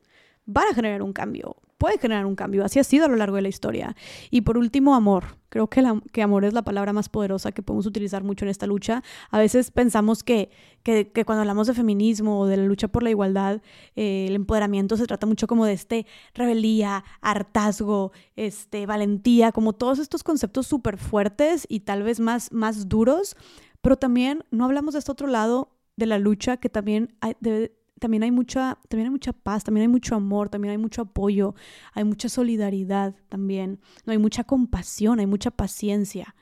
van 0.46 0.68
a 0.70 0.74
generar 0.74 1.02
un 1.02 1.12
cambio, 1.12 1.56
puede 1.82 1.98
generar 1.98 2.26
un 2.26 2.36
cambio, 2.36 2.64
así 2.64 2.78
ha 2.78 2.84
sido 2.84 3.06
a 3.06 3.08
lo 3.08 3.16
largo 3.16 3.34
de 3.34 3.42
la 3.42 3.48
historia. 3.48 3.96
Y 4.30 4.42
por 4.42 4.56
último, 4.56 4.94
amor. 4.94 5.36
Creo 5.48 5.68
que, 5.68 5.82
que 6.12 6.22
amor 6.22 6.44
es 6.44 6.52
la 6.54 6.62
palabra 6.62 6.92
más 6.92 7.08
poderosa 7.08 7.50
que 7.50 7.60
podemos 7.60 7.86
utilizar 7.86 8.22
mucho 8.22 8.44
en 8.44 8.50
esta 8.50 8.68
lucha. 8.68 9.02
A 9.30 9.40
veces 9.40 9.72
pensamos 9.72 10.22
que, 10.22 10.50
que, 10.84 11.24
cuando 11.26 11.40
hablamos 11.40 11.66
de 11.66 11.74
feminismo 11.74 12.38
o 12.38 12.46
de 12.46 12.56
la 12.56 12.62
lucha 12.62 12.86
por 12.86 13.02
la 13.02 13.10
igualdad, 13.10 13.60
eh, 13.96 14.26
el 14.28 14.36
empoderamiento 14.36 14.96
se 14.96 15.06
trata 15.06 15.26
mucho 15.26 15.48
como 15.48 15.66
de 15.66 15.72
este 15.72 16.06
rebeldía, 16.34 17.04
hartazgo, 17.20 18.12
este, 18.36 18.86
valentía, 18.86 19.50
como 19.50 19.72
todos 19.72 19.98
estos 19.98 20.22
conceptos 20.22 20.68
súper 20.68 20.98
fuertes 20.98 21.66
y 21.68 21.80
tal 21.80 22.04
vez 22.04 22.20
más, 22.20 22.52
más 22.52 22.88
duros, 22.88 23.36
pero 23.80 23.96
también 23.96 24.44
no 24.52 24.66
hablamos 24.66 24.94
de 24.94 25.00
este 25.00 25.10
otro 25.10 25.26
lado 25.26 25.76
de 25.96 26.06
la 26.06 26.18
lucha 26.18 26.58
que 26.58 26.68
también 26.68 27.14
debe, 27.40 27.72
también 28.02 28.24
hay 28.24 28.32
mucha, 28.32 28.80
también 28.88 29.06
hay 29.06 29.10
mucha 29.12 29.32
paz, 29.32 29.62
también 29.62 29.82
hay 29.82 29.88
mucho 29.88 30.16
amor, 30.16 30.48
también 30.48 30.72
hay 30.72 30.78
mucho 30.78 31.02
apoyo, 31.02 31.54
hay 31.92 32.02
mucha 32.02 32.28
solidaridad 32.28 33.14
también, 33.28 33.78
no 34.04 34.10
hay 34.10 34.18
mucha 34.18 34.42
compasión, 34.42 35.20
hay 35.20 35.26
mucha 35.26 35.52
paciencia. 35.52 36.34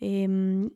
Em, 0.00 0.70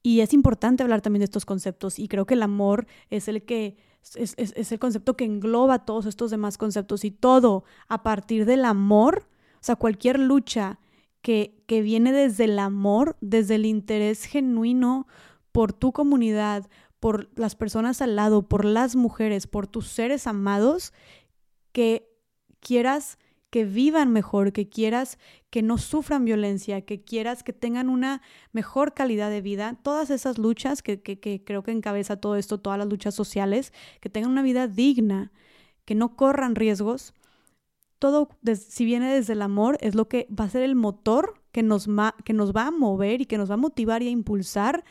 y 0.00 0.20
es 0.20 0.32
importante 0.32 0.84
hablar 0.84 1.00
también 1.00 1.22
de 1.22 1.24
estos 1.24 1.44
conceptos 1.44 1.98
y 1.98 2.06
creo 2.06 2.24
que 2.24 2.34
el 2.34 2.42
amor 2.42 2.86
es 3.10 3.26
el 3.26 3.42
que 3.42 3.78
es, 4.14 4.34
es, 4.36 4.70
el 4.70 4.78
concepto 4.78 5.16
que 5.16 5.24
engloba 5.24 5.84
todos 5.84 6.06
estos 6.06 6.30
demás 6.30 6.56
conceptos 6.56 7.04
y 7.04 7.10
todo 7.10 7.64
a 7.88 8.04
partir 8.04 8.46
del 8.46 8.64
amor, 8.64 9.26
o 9.54 9.64
sea, 9.64 9.74
cualquier 9.74 10.20
lucha 10.20 10.78
que, 11.20 11.64
que 11.66 11.82
viene 11.82 12.12
desde 12.12 12.44
el 12.44 12.60
amor, 12.60 13.16
desde 13.20 13.56
el 13.56 13.66
interés 13.66 14.24
genuino 14.24 15.08
por 15.50 15.72
tu 15.72 15.92
comunidad, 15.92 16.68
por 17.02 17.28
las 17.34 17.56
personas 17.56 18.00
al 18.00 18.14
lado, 18.14 18.46
por 18.48 18.64
las 18.64 18.94
mujeres, 18.94 19.48
por 19.48 19.66
tus 19.66 19.88
seres 19.88 20.28
amados, 20.28 20.92
que 21.72 22.08
quieras 22.60 23.18
que 23.50 23.64
vivan 23.64 24.12
mejor, 24.12 24.52
que 24.52 24.68
quieras 24.68 25.18
que 25.50 25.62
no 25.62 25.78
sufran 25.78 26.24
violencia, 26.24 26.82
que 26.82 27.02
quieras 27.02 27.42
que 27.42 27.52
tengan 27.52 27.88
una 27.88 28.22
mejor 28.52 28.94
calidad 28.94 29.30
de 29.30 29.40
vida, 29.40 29.80
todas 29.82 30.10
esas 30.10 30.38
luchas 30.38 30.80
que, 30.80 31.02
creo 31.02 31.64
que 31.64 31.72
encabeza 31.72 32.18
todo 32.18 32.36
esto, 32.36 32.58
todas 32.58 32.78
las 32.78 32.88
luchas 32.88 33.16
sociales, 33.16 33.72
que 34.00 34.08
tengan 34.08 34.30
una 34.30 34.42
vida 34.42 34.68
digna, 34.68 35.32
que 35.84 35.96
no 35.96 36.14
corran 36.14 36.54
riesgos, 36.54 37.14
todo, 37.98 38.28
si 38.54 38.84
viene 38.84 39.12
desde 39.12 39.32
el 39.32 39.42
amor, 39.42 39.76
es 39.80 39.96
lo 39.96 40.08
que 40.08 40.28
va 40.30 40.44
a 40.44 40.50
ser 40.50 40.62
el 40.62 40.76
motor 40.76 41.34
que 41.50 41.64
nos, 41.64 41.88
que 42.24 42.32
nos 42.32 42.52
va 42.52 42.68
a 42.68 42.70
mover 42.70 43.22
y 43.22 43.26
que 43.26 43.38
nos 43.38 43.50
va 43.50 43.54
a 43.54 43.58
motivar 43.58 44.04
y 44.04 44.06
a 44.06 44.10
impulsar 44.10 44.84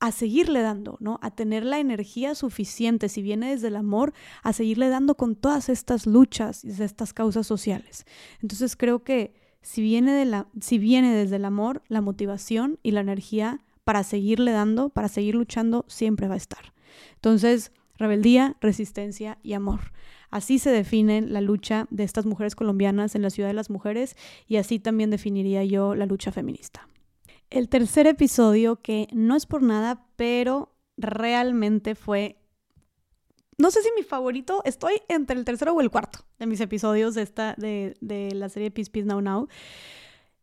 a 0.00 0.12
seguirle 0.12 0.62
dando, 0.62 0.96
¿no? 0.98 1.18
A 1.22 1.30
tener 1.30 1.62
la 1.62 1.78
energía 1.78 2.34
suficiente, 2.34 3.10
si 3.10 3.20
viene 3.20 3.50
desde 3.50 3.68
el 3.68 3.76
amor, 3.76 4.14
a 4.42 4.54
seguirle 4.54 4.88
dando 4.88 5.14
con 5.14 5.36
todas 5.36 5.68
estas 5.68 6.06
luchas 6.06 6.64
y 6.64 6.70
estas 6.82 7.12
causas 7.12 7.46
sociales. 7.46 8.06
Entonces 8.40 8.76
creo 8.76 9.04
que 9.04 9.34
si 9.60 9.82
viene, 9.82 10.12
de 10.12 10.24
la, 10.24 10.46
si 10.60 10.78
viene 10.78 11.14
desde 11.14 11.36
el 11.36 11.44
amor, 11.44 11.82
la 11.88 12.00
motivación 12.00 12.78
y 12.82 12.92
la 12.92 13.02
energía 13.02 13.60
para 13.84 14.02
seguirle 14.02 14.52
dando, 14.52 14.88
para 14.88 15.08
seguir 15.08 15.34
luchando, 15.34 15.84
siempre 15.86 16.28
va 16.28 16.34
a 16.34 16.38
estar. 16.38 16.72
Entonces, 17.16 17.70
rebeldía, 17.98 18.56
resistencia 18.62 19.38
y 19.42 19.52
amor. 19.52 19.92
Así 20.30 20.58
se 20.58 20.70
define 20.70 21.20
la 21.20 21.42
lucha 21.42 21.86
de 21.90 22.04
estas 22.04 22.24
mujeres 22.24 22.54
colombianas 22.54 23.14
en 23.14 23.22
la 23.22 23.30
ciudad 23.30 23.50
de 23.50 23.54
las 23.54 23.68
mujeres 23.68 24.16
y 24.46 24.56
así 24.56 24.78
también 24.78 25.10
definiría 25.10 25.62
yo 25.64 25.94
la 25.94 26.06
lucha 26.06 26.32
feminista 26.32 26.88
el 27.50 27.68
tercer 27.68 28.06
episodio, 28.06 28.76
que 28.76 29.08
no 29.12 29.36
es 29.36 29.46
por 29.46 29.62
nada, 29.62 30.06
pero 30.16 30.72
realmente 30.96 31.94
fue, 31.94 32.36
no 33.58 33.70
sé 33.70 33.82
si 33.82 33.90
mi 33.96 34.02
favorito, 34.02 34.62
estoy 34.64 35.02
entre 35.08 35.36
el 35.36 35.44
tercero 35.44 35.74
o 35.74 35.80
el 35.80 35.90
cuarto 35.90 36.20
de 36.38 36.46
mis 36.46 36.60
episodios 36.60 37.14
de, 37.14 37.22
esta, 37.22 37.54
de, 37.58 37.96
de 38.00 38.34
la 38.34 38.48
serie 38.48 38.70
Peace 38.70 38.90
Peace 38.90 39.06
Now 39.06 39.20
Now. 39.20 39.48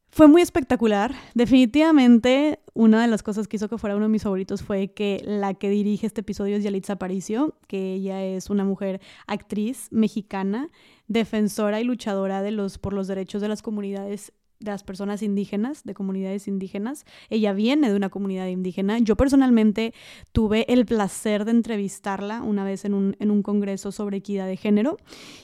Fue 0.10 0.28
muy 0.28 0.42
espectacular. 0.42 1.14
Definitivamente, 1.36 2.60
una 2.74 3.02
de 3.02 3.08
las 3.08 3.24
cosas 3.24 3.48
que 3.48 3.58
hizo 3.58 3.70
que 3.70 3.78
fuera 3.78 3.96
uno 3.96 4.06
de 4.06 4.12
mis 4.12 4.24
favoritos 4.24 4.64
fue 4.64 4.88
que 4.88 5.22
la 5.24 5.54
que 5.54 5.70
dirige 5.70 6.08
este 6.08 6.22
episodio 6.22 6.56
es 6.56 6.64
Yalitza 6.64 6.94
Aparicio, 6.94 7.56
que 7.68 7.94
ella 7.94 8.24
es 8.24 8.50
una 8.50 8.64
mujer 8.64 9.00
actriz 9.28 9.90
mexicana, 9.92 10.70
defensora 11.08 11.82
y 11.82 11.84
luchadora 11.84 12.42
de 12.42 12.52
los, 12.52 12.78
por 12.78 12.94
los 12.94 13.08
derechos 13.08 13.42
de 13.42 13.48
las 13.50 13.62
comunidades 13.62 14.34
de 14.60 14.72
las 14.72 14.84
personas 14.84 15.22
indígenas, 15.22 15.84
de 15.84 15.94
comunidades 15.94 16.48
indígenas. 16.48 17.06
Ella 17.30 17.54
viene 17.54 17.90
de 17.90 17.96
una 17.96 18.10
comunidad 18.10 18.48
indígena. 18.48 19.00
Yo 19.00 19.16
personalmente 19.16 19.94
tuve 20.32 20.66
el 20.72 20.86
placer 20.86 21.46
de 21.46 21.52
entrevistarla 21.52 22.42
una 22.42 22.64
vez 22.64 22.86
en 22.86 22.94
un, 22.94 23.16
en 23.20 23.32
un 23.32 23.44
congreso 23.44 23.92
sobre 23.92 24.18
equidad 24.18 24.48
de 24.48 24.58
género 24.58 24.98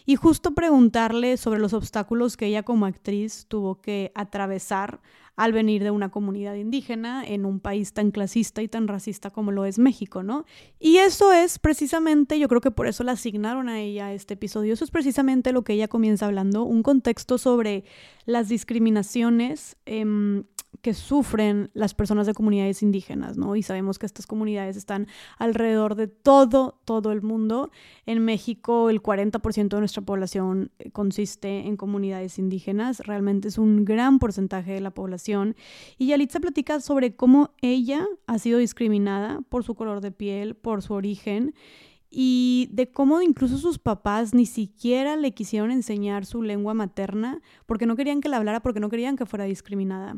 y 0.05 0.15
justo 0.15 0.53
preguntarle 0.53 1.37
sobre 1.37 1.59
los 1.59 1.73
obstáculos 1.73 2.37
que 2.37 2.47
ella 2.47 2.63
como 2.63 2.85
actriz 2.85 3.45
tuvo 3.47 3.81
que 3.81 4.11
atravesar 4.15 5.01
al 5.35 5.51
venir 5.51 5.83
de 5.83 5.91
una 5.91 6.09
comunidad 6.09 6.55
indígena 6.55 7.25
en 7.25 7.45
un 7.45 7.59
país 7.59 7.93
tan 7.93 8.11
clasista 8.11 8.61
y 8.61 8.67
tan 8.67 8.87
racista 8.87 9.31
como 9.31 9.51
lo 9.51 9.65
es 9.65 9.79
México, 9.79 10.21
¿no? 10.21 10.45
Y 10.79 10.97
eso 10.97 11.33
es 11.33 11.57
precisamente, 11.57 12.37
yo 12.37 12.47
creo 12.47 12.61
que 12.61 12.71
por 12.71 12.87
eso 12.87 13.03
le 13.03 13.11
asignaron 13.11 13.67
a 13.67 13.79
ella 13.79 14.13
este 14.13 14.35
episodio, 14.35 14.73
eso 14.73 14.85
es 14.85 14.91
precisamente 14.91 15.51
lo 15.51 15.63
que 15.63 15.73
ella 15.73 15.87
comienza 15.87 16.27
hablando, 16.27 16.63
un 16.63 16.83
contexto 16.83 17.37
sobre 17.37 17.83
las 18.25 18.47
discriminaciones 18.47 19.75
em, 19.85 20.43
que 20.83 20.93
sufren 20.93 21.71
las 21.73 21.93
personas 21.93 22.27
de 22.27 22.33
comunidades 22.33 22.83
indígenas, 22.83 23.37
¿no? 23.37 23.55
Y 23.55 23.63
sabemos 23.63 23.97
que 23.97 24.05
estas 24.05 24.27
comunidades 24.27 24.75
están 24.75 25.07
alrededor 25.39 25.95
de 25.95 26.07
todo, 26.07 26.77
todo 26.83 27.13
el 27.13 27.21
mundo. 27.21 27.71
En 28.05 28.23
México 28.25 28.89
el 28.89 29.01
40% 29.01 29.69
de 29.69 29.79
nuestra 29.79 30.01
población 30.01 30.71
eh, 30.79 30.91
consiste 30.91 31.67
en 31.67 31.77
comunidades 31.77 32.37
indígenas, 32.37 32.99
realmente 32.99 33.47
es 33.47 33.57
un 33.57 33.85
gran 33.85 34.19
porcentaje 34.19 34.73
de 34.73 34.81
la 34.81 34.91
población. 34.91 35.55
Y 35.97 36.07
Yalitza 36.07 36.41
platica 36.41 36.81
sobre 36.81 37.15
cómo 37.15 37.51
ella 37.61 38.05
ha 38.27 38.37
sido 38.37 38.59
discriminada 38.59 39.39
por 39.47 39.63
su 39.63 39.75
color 39.75 40.01
de 40.01 40.11
piel, 40.11 40.53
por 40.53 40.81
su 40.81 40.93
origen 40.95 41.55
y 42.15 42.69
de 42.71 42.91
cómo 42.91 43.23
incluso 43.23 43.57
sus 43.57 43.79
papás 43.79 44.35
ni 44.35 44.45
siquiera 44.45 45.15
le 45.15 45.33
quisieron 45.33 45.71
enseñar 45.71 46.27
su 46.27 46.43
lengua 46.43 46.75
materna 46.75 47.41
porque 47.65 47.87
no 47.87 47.95
querían 47.95 48.21
que 48.21 48.29
la 48.29 48.37
hablara, 48.37 48.61
porque 48.61 48.79
no 48.79 48.89
querían 48.89 49.15
que 49.17 49.25
fuera 49.25 49.45
discriminada. 49.45 50.15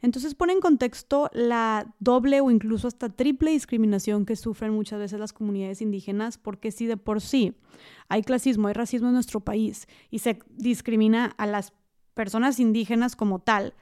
Entonces 0.00 0.34
pone 0.34 0.54
en 0.54 0.60
contexto 0.60 1.28
la 1.34 1.94
doble 2.00 2.40
o 2.40 2.50
incluso 2.50 2.88
hasta 2.88 3.10
triple 3.10 3.50
discriminación 3.50 4.24
que 4.24 4.34
sufren 4.34 4.72
muchas 4.72 4.98
veces 4.98 5.20
las 5.20 5.34
comunidades 5.34 5.82
indígenas, 5.82 6.38
porque 6.38 6.70
si 6.70 6.86
de 6.86 6.96
por 6.96 7.20
sí 7.20 7.54
hay 8.08 8.22
clasismo, 8.22 8.68
hay 8.68 8.74
racismo 8.74 9.08
en 9.08 9.14
nuestro 9.14 9.40
país 9.40 9.88
y 10.10 10.20
se 10.20 10.38
discrimina 10.48 11.34
a 11.36 11.44
las 11.44 11.74
personas 12.14 12.58
indígenas 12.60 13.14
como 13.14 13.40
tal, 13.40 13.74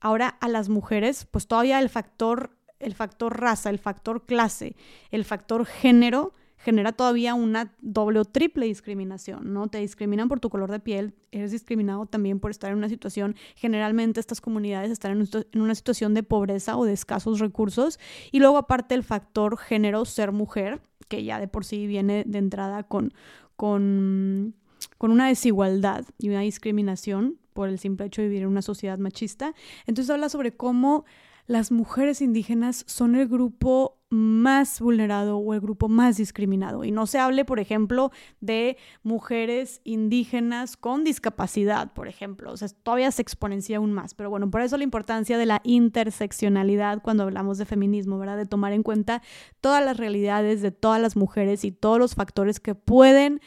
ahora 0.00 0.26
a 0.26 0.48
las 0.48 0.68
mujeres, 0.68 1.24
pues 1.30 1.46
todavía 1.46 1.78
el 1.78 1.88
factor, 1.88 2.58
el 2.80 2.94
factor 2.94 3.40
raza, 3.40 3.70
el 3.70 3.78
factor 3.78 4.26
clase, 4.26 4.74
el 5.12 5.24
factor 5.24 5.66
género, 5.66 6.34
genera 6.66 6.90
todavía 6.90 7.34
una 7.34 7.72
doble 7.80 8.18
o 8.18 8.24
triple 8.24 8.66
discriminación, 8.66 9.52
¿no? 9.52 9.68
Te 9.68 9.78
discriminan 9.78 10.26
por 10.26 10.40
tu 10.40 10.50
color 10.50 10.68
de 10.68 10.80
piel, 10.80 11.14
eres 11.30 11.52
discriminado 11.52 12.06
también 12.06 12.40
por 12.40 12.50
estar 12.50 12.72
en 12.72 12.78
una 12.78 12.88
situación, 12.88 13.36
generalmente 13.54 14.18
estas 14.18 14.40
comunidades 14.40 14.90
están 14.90 15.12
en 15.12 15.60
una 15.60 15.76
situación 15.76 16.12
de 16.12 16.24
pobreza 16.24 16.76
o 16.76 16.84
de 16.84 16.92
escasos 16.92 17.38
recursos, 17.38 18.00
y 18.32 18.40
luego 18.40 18.58
aparte 18.58 18.96
el 18.96 19.04
factor 19.04 19.56
género, 19.58 20.04
ser 20.06 20.32
mujer, 20.32 20.80
que 21.06 21.22
ya 21.22 21.38
de 21.38 21.46
por 21.46 21.64
sí 21.64 21.86
viene 21.86 22.24
de 22.26 22.38
entrada 22.38 22.82
con, 22.82 23.14
con, 23.54 24.56
con 24.98 25.12
una 25.12 25.28
desigualdad 25.28 26.04
y 26.18 26.30
una 26.30 26.40
discriminación 26.40 27.38
por 27.52 27.68
el 27.68 27.78
simple 27.78 28.06
hecho 28.06 28.22
de 28.22 28.28
vivir 28.28 28.42
en 28.42 28.48
una 28.48 28.62
sociedad 28.62 28.98
machista. 28.98 29.54
Entonces 29.86 30.10
habla 30.10 30.28
sobre 30.30 30.50
cómo 30.56 31.04
las 31.46 31.70
mujeres 31.70 32.22
indígenas 32.22 32.82
son 32.88 33.14
el 33.14 33.28
grupo 33.28 34.00
más 34.08 34.80
vulnerado 34.80 35.38
o 35.38 35.54
el 35.54 35.60
grupo 35.60 35.88
más 35.88 36.16
discriminado. 36.16 36.84
Y 36.84 36.92
no 36.92 37.06
se 37.06 37.18
hable, 37.18 37.44
por 37.44 37.58
ejemplo, 37.58 38.12
de 38.40 38.76
mujeres 39.02 39.80
indígenas 39.84 40.76
con 40.76 41.04
discapacidad, 41.04 41.92
por 41.92 42.08
ejemplo. 42.08 42.52
O 42.52 42.56
sea, 42.56 42.68
todavía 42.82 43.10
se 43.10 43.22
exponencia 43.22 43.78
aún 43.78 43.92
más. 43.92 44.14
Pero 44.14 44.30
bueno, 44.30 44.50
por 44.50 44.60
eso 44.60 44.76
la 44.76 44.84
importancia 44.84 45.38
de 45.38 45.46
la 45.46 45.60
interseccionalidad 45.64 47.02
cuando 47.02 47.24
hablamos 47.24 47.58
de 47.58 47.64
feminismo, 47.64 48.18
¿verdad? 48.18 48.36
De 48.36 48.46
tomar 48.46 48.72
en 48.72 48.82
cuenta 48.82 49.22
todas 49.60 49.84
las 49.84 49.96
realidades 49.96 50.62
de 50.62 50.70
todas 50.70 51.00
las 51.00 51.16
mujeres 51.16 51.64
y 51.64 51.72
todos 51.72 51.98
los 51.98 52.14
factores 52.14 52.60
que 52.60 52.74
pueden 52.74 53.40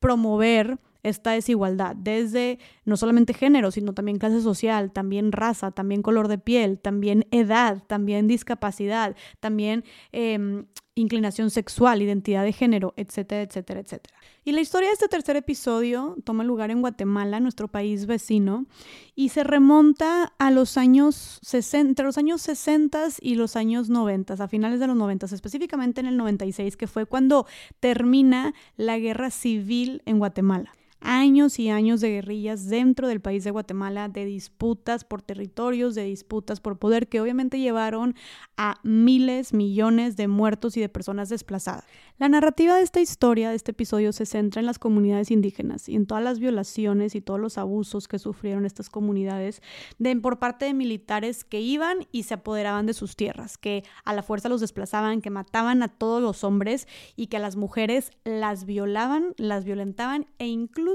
promover 0.00 0.78
esta 1.08 1.32
desigualdad, 1.32 1.94
desde 1.96 2.58
no 2.84 2.96
solamente 2.96 3.34
género, 3.34 3.70
sino 3.70 3.94
también 3.94 4.18
clase 4.18 4.40
social, 4.40 4.92
también 4.92 5.32
raza, 5.32 5.70
también 5.70 6.02
color 6.02 6.28
de 6.28 6.38
piel, 6.38 6.78
también 6.78 7.26
edad, 7.30 7.82
también 7.86 8.26
discapacidad, 8.26 9.16
también 9.40 9.84
em, 10.12 10.66
inclinación 10.96 11.50
sexual, 11.50 12.00
identidad 12.02 12.42
de 12.42 12.52
género, 12.52 12.94
etcétera, 12.96 13.42
etcétera, 13.42 13.80
etcétera. 13.80 14.16
Y 14.44 14.52
la 14.52 14.62
historia 14.62 14.88
de 14.88 14.94
este 14.94 15.08
tercer 15.08 15.36
episodio 15.36 16.16
toma 16.24 16.42
lugar 16.42 16.70
en 16.70 16.80
Guatemala, 16.80 17.38
nuestro 17.38 17.68
país 17.68 18.06
vecino, 18.06 18.66
y 19.14 19.28
se 19.28 19.44
remonta 19.44 20.32
a 20.38 20.50
los 20.50 20.78
años 20.78 21.38
60, 21.42 21.90
entre 21.90 22.06
los 22.06 22.16
años 22.16 22.40
60 22.42 23.08
y 23.20 23.34
los 23.34 23.56
años 23.56 23.90
90, 23.90 24.34
a 24.34 24.48
finales 24.48 24.80
de 24.80 24.86
los 24.86 24.96
90, 24.96 25.26
específicamente 25.26 26.00
en 26.00 26.06
el 26.06 26.16
96, 26.16 26.76
que 26.76 26.86
fue 26.86 27.04
cuando 27.04 27.46
termina 27.78 28.54
la 28.76 28.98
guerra 28.98 29.30
civil 29.30 30.02
en 30.06 30.18
Guatemala 30.18 30.72
años 31.00 31.58
y 31.58 31.68
años 31.68 32.00
de 32.00 32.10
guerrillas 32.10 32.68
dentro 32.68 33.08
del 33.08 33.20
país 33.20 33.44
de 33.44 33.50
Guatemala, 33.50 34.08
de 34.08 34.24
disputas 34.24 35.04
por 35.04 35.22
territorios, 35.22 35.94
de 35.94 36.04
disputas 36.04 36.60
por 36.60 36.78
poder, 36.78 37.08
que 37.08 37.20
obviamente 37.20 37.60
llevaron 37.60 38.14
a 38.56 38.80
miles, 38.82 39.52
millones 39.52 40.16
de 40.16 40.28
muertos 40.28 40.76
y 40.76 40.80
de 40.80 40.88
personas 40.88 41.28
desplazadas. 41.28 41.84
La 42.18 42.28
narrativa 42.28 42.76
de 42.76 42.82
esta 42.82 43.00
historia, 43.00 43.50
de 43.50 43.56
este 43.56 43.72
episodio, 43.72 44.12
se 44.12 44.24
centra 44.24 44.60
en 44.60 44.66
las 44.66 44.78
comunidades 44.78 45.30
indígenas 45.30 45.88
y 45.88 45.96
en 45.96 46.06
todas 46.06 46.24
las 46.24 46.38
violaciones 46.38 47.14
y 47.14 47.20
todos 47.20 47.38
los 47.38 47.58
abusos 47.58 48.08
que 48.08 48.18
sufrieron 48.18 48.64
estas 48.64 48.88
comunidades 48.88 49.60
de, 49.98 50.16
por 50.16 50.38
parte 50.38 50.64
de 50.64 50.74
militares 50.74 51.44
que 51.44 51.60
iban 51.60 52.06
y 52.12 52.22
se 52.22 52.34
apoderaban 52.34 52.86
de 52.86 52.94
sus 52.94 53.16
tierras, 53.16 53.58
que 53.58 53.84
a 54.04 54.14
la 54.14 54.22
fuerza 54.22 54.48
los 54.48 54.62
desplazaban, 54.62 55.20
que 55.20 55.30
mataban 55.30 55.82
a 55.82 55.88
todos 55.88 56.22
los 56.22 56.42
hombres 56.42 56.88
y 57.16 57.26
que 57.26 57.36
a 57.36 57.40
las 57.40 57.56
mujeres 57.56 58.12
las 58.24 58.64
violaban, 58.64 59.34
las 59.36 59.64
violentaban 59.64 60.26
e 60.38 60.46
incluso 60.46 60.85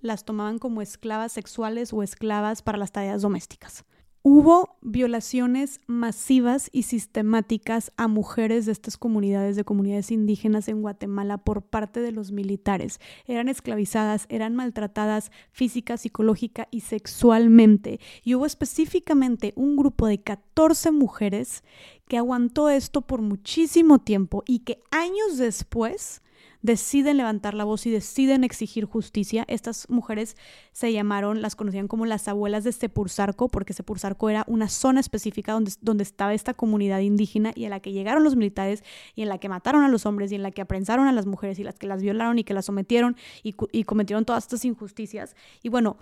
las 0.00 0.24
tomaban 0.24 0.58
como 0.58 0.82
esclavas 0.82 1.32
sexuales 1.32 1.92
o 1.92 2.02
esclavas 2.02 2.62
para 2.62 2.78
las 2.78 2.92
tareas 2.92 3.22
domésticas. 3.22 3.84
Hubo 4.22 4.76
violaciones 4.82 5.80
masivas 5.86 6.68
y 6.72 6.82
sistemáticas 6.82 7.92
a 7.96 8.08
mujeres 8.08 8.66
de 8.66 8.72
estas 8.72 8.98
comunidades, 8.98 9.56
de 9.56 9.64
comunidades 9.64 10.10
indígenas 10.10 10.68
en 10.68 10.82
Guatemala 10.82 11.38
por 11.38 11.62
parte 11.62 12.00
de 12.00 12.12
los 12.12 12.30
militares. 12.30 13.00
Eran 13.26 13.48
esclavizadas, 13.48 14.26
eran 14.28 14.54
maltratadas 14.54 15.30
física, 15.50 15.96
psicológica 15.96 16.68
y 16.70 16.80
sexualmente. 16.80 18.00
Y 18.22 18.34
hubo 18.34 18.44
específicamente 18.44 19.54
un 19.56 19.76
grupo 19.76 20.06
de 20.06 20.20
14 20.20 20.90
mujeres 20.90 21.62
que 22.06 22.18
aguantó 22.18 22.68
esto 22.68 23.02
por 23.02 23.22
muchísimo 23.22 24.00
tiempo 24.00 24.42
y 24.46 24.58
que 24.58 24.82
años 24.90 25.38
después 25.38 26.22
deciden 26.62 27.16
levantar 27.16 27.54
la 27.54 27.64
voz 27.64 27.86
y 27.86 27.90
deciden 27.90 28.44
exigir 28.44 28.84
justicia. 28.84 29.44
Estas 29.48 29.88
mujeres 29.88 30.36
se 30.72 30.92
llamaron, 30.92 31.42
las 31.42 31.56
conocían 31.56 31.88
como 31.88 32.06
las 32.06 32.28
abuelas 32.28 32.64
de 32.64 32.72
Sepursarco, 32.72 33.48
porque 33.48 33.72
Sepursarco 33.72 34.30
era 34.30 34.44
una 34.46 34.68
zona 34.68 35.00
específica 35.00 35.52
donde, 35.52 35.72
donde 35.80 36.02
estaba 36.02 36.34
esta 36.34 36.54
comunidad 36.54 37.00
indígena 37.00 37.52
y 37.54 37.64
en 37.64 37.70
la 37.70 37.80
que 37.80 37.92
llegaron 37.92 38.24
los 38.24 38.36
militares 38.36 38.84
y 39.14 39.22
en 39.22 39.28
la 39.28 39.38
que 39.38 39.48
mataron 39.48 39.82
a 39.82 39.88
los 39.88 40.06
hombres 40.06 40.32
y 40.32 40.34
en 40.34 40.42
la 40.42 40.50
que 40.50 40.62
aprensaron 40.62 41.06
a 41.06 41.12
las 41.12 41.26
mujeres 41.26 41.58
y 41.58 41.64
las 41.64 41.78
que 41.78 41.86
las 41.86 42.02
violaron 42.02 42.38
y 42.38 42.44
que 42.44 42.54
las 42.54 42.66
sometieron 42.66 43.16
y 43.42 43.84
cometieron 43.84 44.24
todas 44.24 44.44
estas 44.44 44.64
injusticias. 44.64 45.36
Y 45.62 45.68
bueno, 45.68 45.96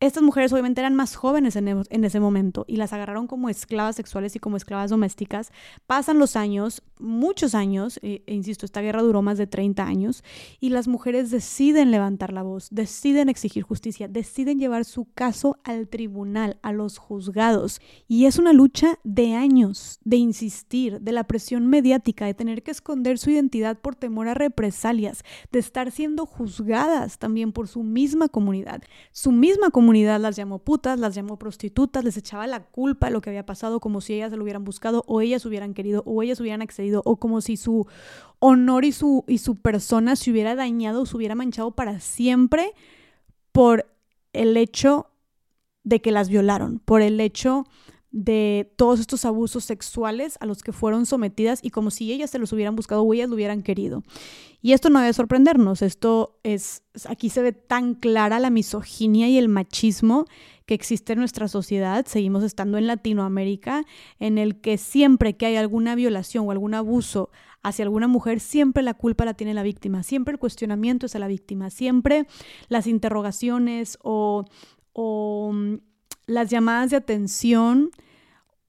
estas 0.00 0.22
mujeres 0.22 0.50
obviamente 0.50 0.80
eran 0.80 0.94
más 0.94 1.14
jóvenes 1.14 1.56
en, 1.56 2.04
ese 2.04 2.20
momento 2.20 2.64
y 2.66 2.76
las 2.76 2.94
agarraron 2.94 3.26
como 3.26 3.50
esclavas 3.50 3.96
sexuales 3.96 4.34
y 4.34 4.38
como 4.38 4.56
esclavas 4.56 4.88
domésticas. 4.88 5.52
Pasan 5.86 6.18
los 6.18 6.36
años, 6.36 6.82
muchos 6.98 7.54
años, 7.54 8.00
e, 8.02 8.22
e 8.26 8.34
insisto, 8.34 8.64
esta 8.64 8.80
guerra 8.80 9.02
duró 9.02 9.20
más 9.20 9.36
de 9.36 9.46
30 9.46 9.84
años, 9.84 10.24
y 10.58 10.70
las 10.70 10.88
mujeres 10.88 11.30
deciden 11.30 11.90
levantar 11.90 12.32
la 12.32 12.42
voz, 12.42 12.68
deciden 12.70 13.28
exigir 13.28 13.62
justicia, 13.62 14.08
deciden 14.08 14.58
llevar 14.58 14.86
su 14.86 15.04
caso 15.12 15.58
al 15.64 15.86
tribunal, 15.86 16.58
a 16.62 16.72
los 16.72 16.96
juzgados. 16.96 17.82
Y 18.08 18.24
es 18.24 18.38
una 18.38 18.54
lucha 18.54 18.98
de 19.04 19.34
años, 19.34 20.00
de 20.04 20.16
insistir, 20.16 21.02
de 21.02 21.12
la 21.12 21.24
presión 21.24 21.66
mediática, 21.66 22.24
de 22.24 22.32
tener 22.32 22.62
que 22.62 22.70
esconder 22.70 23.18
su 23.18 23.30
identidad 23.30 23.78
por 23.78 23.96
temor 23.96 24.28
a 24.28 24.34
represalias, 24.34 25.24
de 25.52 25.58
estar 25.58 25.90
siendo 25.90 26.24
juzgadas 26.24 27.18
también 27.18 27.52
por 27.52 27.68
su 27.68 27.82
misma 27.82 28.28
comunidad. 28.28 28.82
Su 29.12 29.30
misma 29.30 29.68
comunidad 29.68 29.89
las 29.92 30.36
llamó 30.36 30.58
putas, 30.58 30.98
las 30.98 31.14
llamó 31.14 31.38
prostitutas, 31.38 32.04
les 32.04 32.16
echaba 32.16 32.46
la 32.46 32.64
culpa 32.64 33.06
de 33.06 33.12
lo 33.12 33.20
que 33.20 33.30
había 33.30 33.46
pasado 33.46 33.80
como 33.80 34.00
si 34.00 34.14
ellas 34.14 34.32
lo 34.32 34.42
hubieran 34.42 34.64
buscado 34.64 35.04
o 35.06 35.20
ellas 35.20 35.44
hubieran 35.44 35.74
querido 35.74 36.02
o 36.06 36.22
ellas 36.22 36.40
hubieran 36.40 36.62
accedido 36.62 37.02
o 37.04 37.16
como 37.16 37.40
si 37.40 37.56
su 37.56 37.86
honor 38.38 38.84
y 38.84 38.92
su, 38.92 39.24
y 39.26 39.38
su 39.38 39.56
persona 39.56 40.16
se 40.16 40.30
hubiera 40.30 40.54
dañado 40.54 41.02
o 41.02 41.06
se 41.06 41.16
hubiera 41.16 41.34
manchado 41.34 41.72
para 41.72 42.00
siempre 42.00 42.72
por 43.52 43.86
el 44.32 44.56
hecho 44.56 45.10
de 45.84 46.00
que 46.00 46.12
las 46.12 46.28
violaron, 46.28 46.78
por 46.78 47.02
el 47.02 47.20
hecho 47.20 47.66
de 48.12 48.72
todos 48.76 48.98
estos 48.98 49.24
abusos 49.24 49.64
sexuales 49.64 50.36
a 50.40 50.46
los 50.46 50.62
que 50.62 50.72
fueron 50.72 51.06
sometidas 51.06 51.60
y 51.62 51.70
como 51.70 51.90
si 51.90 52.12
ellas 52.12 52.30
se 52.30 52.38
los 52.38 52.52
hubieran 52.52 52.74
buscado 52.74 53.02
o 53.02 53.14
ellas 53.14 53.28
lo 53.28 53.36
hubieran 53.36 53.62
querido. 53.62 54.02
Y 54.62 54.72
esto 54.72 54.90
no 54.90 55.00
debe 55.00 55.12
sorprendernos, 55.12 55.80
esto 55.80 56.38
es, 56.42 56.82
aquí 57.08 57.30
se 57.30 57.42
ve 57.42 57.52
tan 57.52 57.94
clara 57.94 58.38
la 58.38 58.50
misoginia 58.50 59.28
y 59.28 59.38
el 59.38 59.48
machismo 59.48 60.26
que 60.66 60.74
existe 60.74 61.14
en 61.14 61.18
nuestra 61.20 61.48
sociedad, 61.48 62.06
seguimos 62.06 62.44
estando 62.44 62.78
en 62.78 62.86
Latinoamérica, 62.86 63.84
en 64.18 64.38
el 64.38 64.60
que 64.60 64.76
siempre 64.78 65.36
que 65.36 65.46
hay 65.46 65.56
alguna 65.56 65.94
violación 65.94 66.46
o 66.46 66.50
algún 66.50 66.74
abuso 66.74 67.30
hacia 67.62 67.84
alguna 67.84 68.06
mujer, 68.06 68.40
siempre 68.40 68.82
la 68.82 68.94
culpa 68.94 69.24
la 69.24 69.34
tiene 69.34 69.54
la 69.54 69.62
víctima, 69.62 70.02
siempre 70.02 70.32
el 70.32 70.38
cuestionamiento 70.38 71.06
es 71.06 71.16
a 71.16 71.18
la 71.18 71.26
víctima, 71.26 71.70
siempre 71.70 72.26
las 72.68 72.86
interrogaciones 72.86 73.98
o, 74.02 74.44
mm, 74.94 75.74
las 76.30 76.48
llamadas 76.48 76.90
de 76.90 76.96
atención 76.96 77.90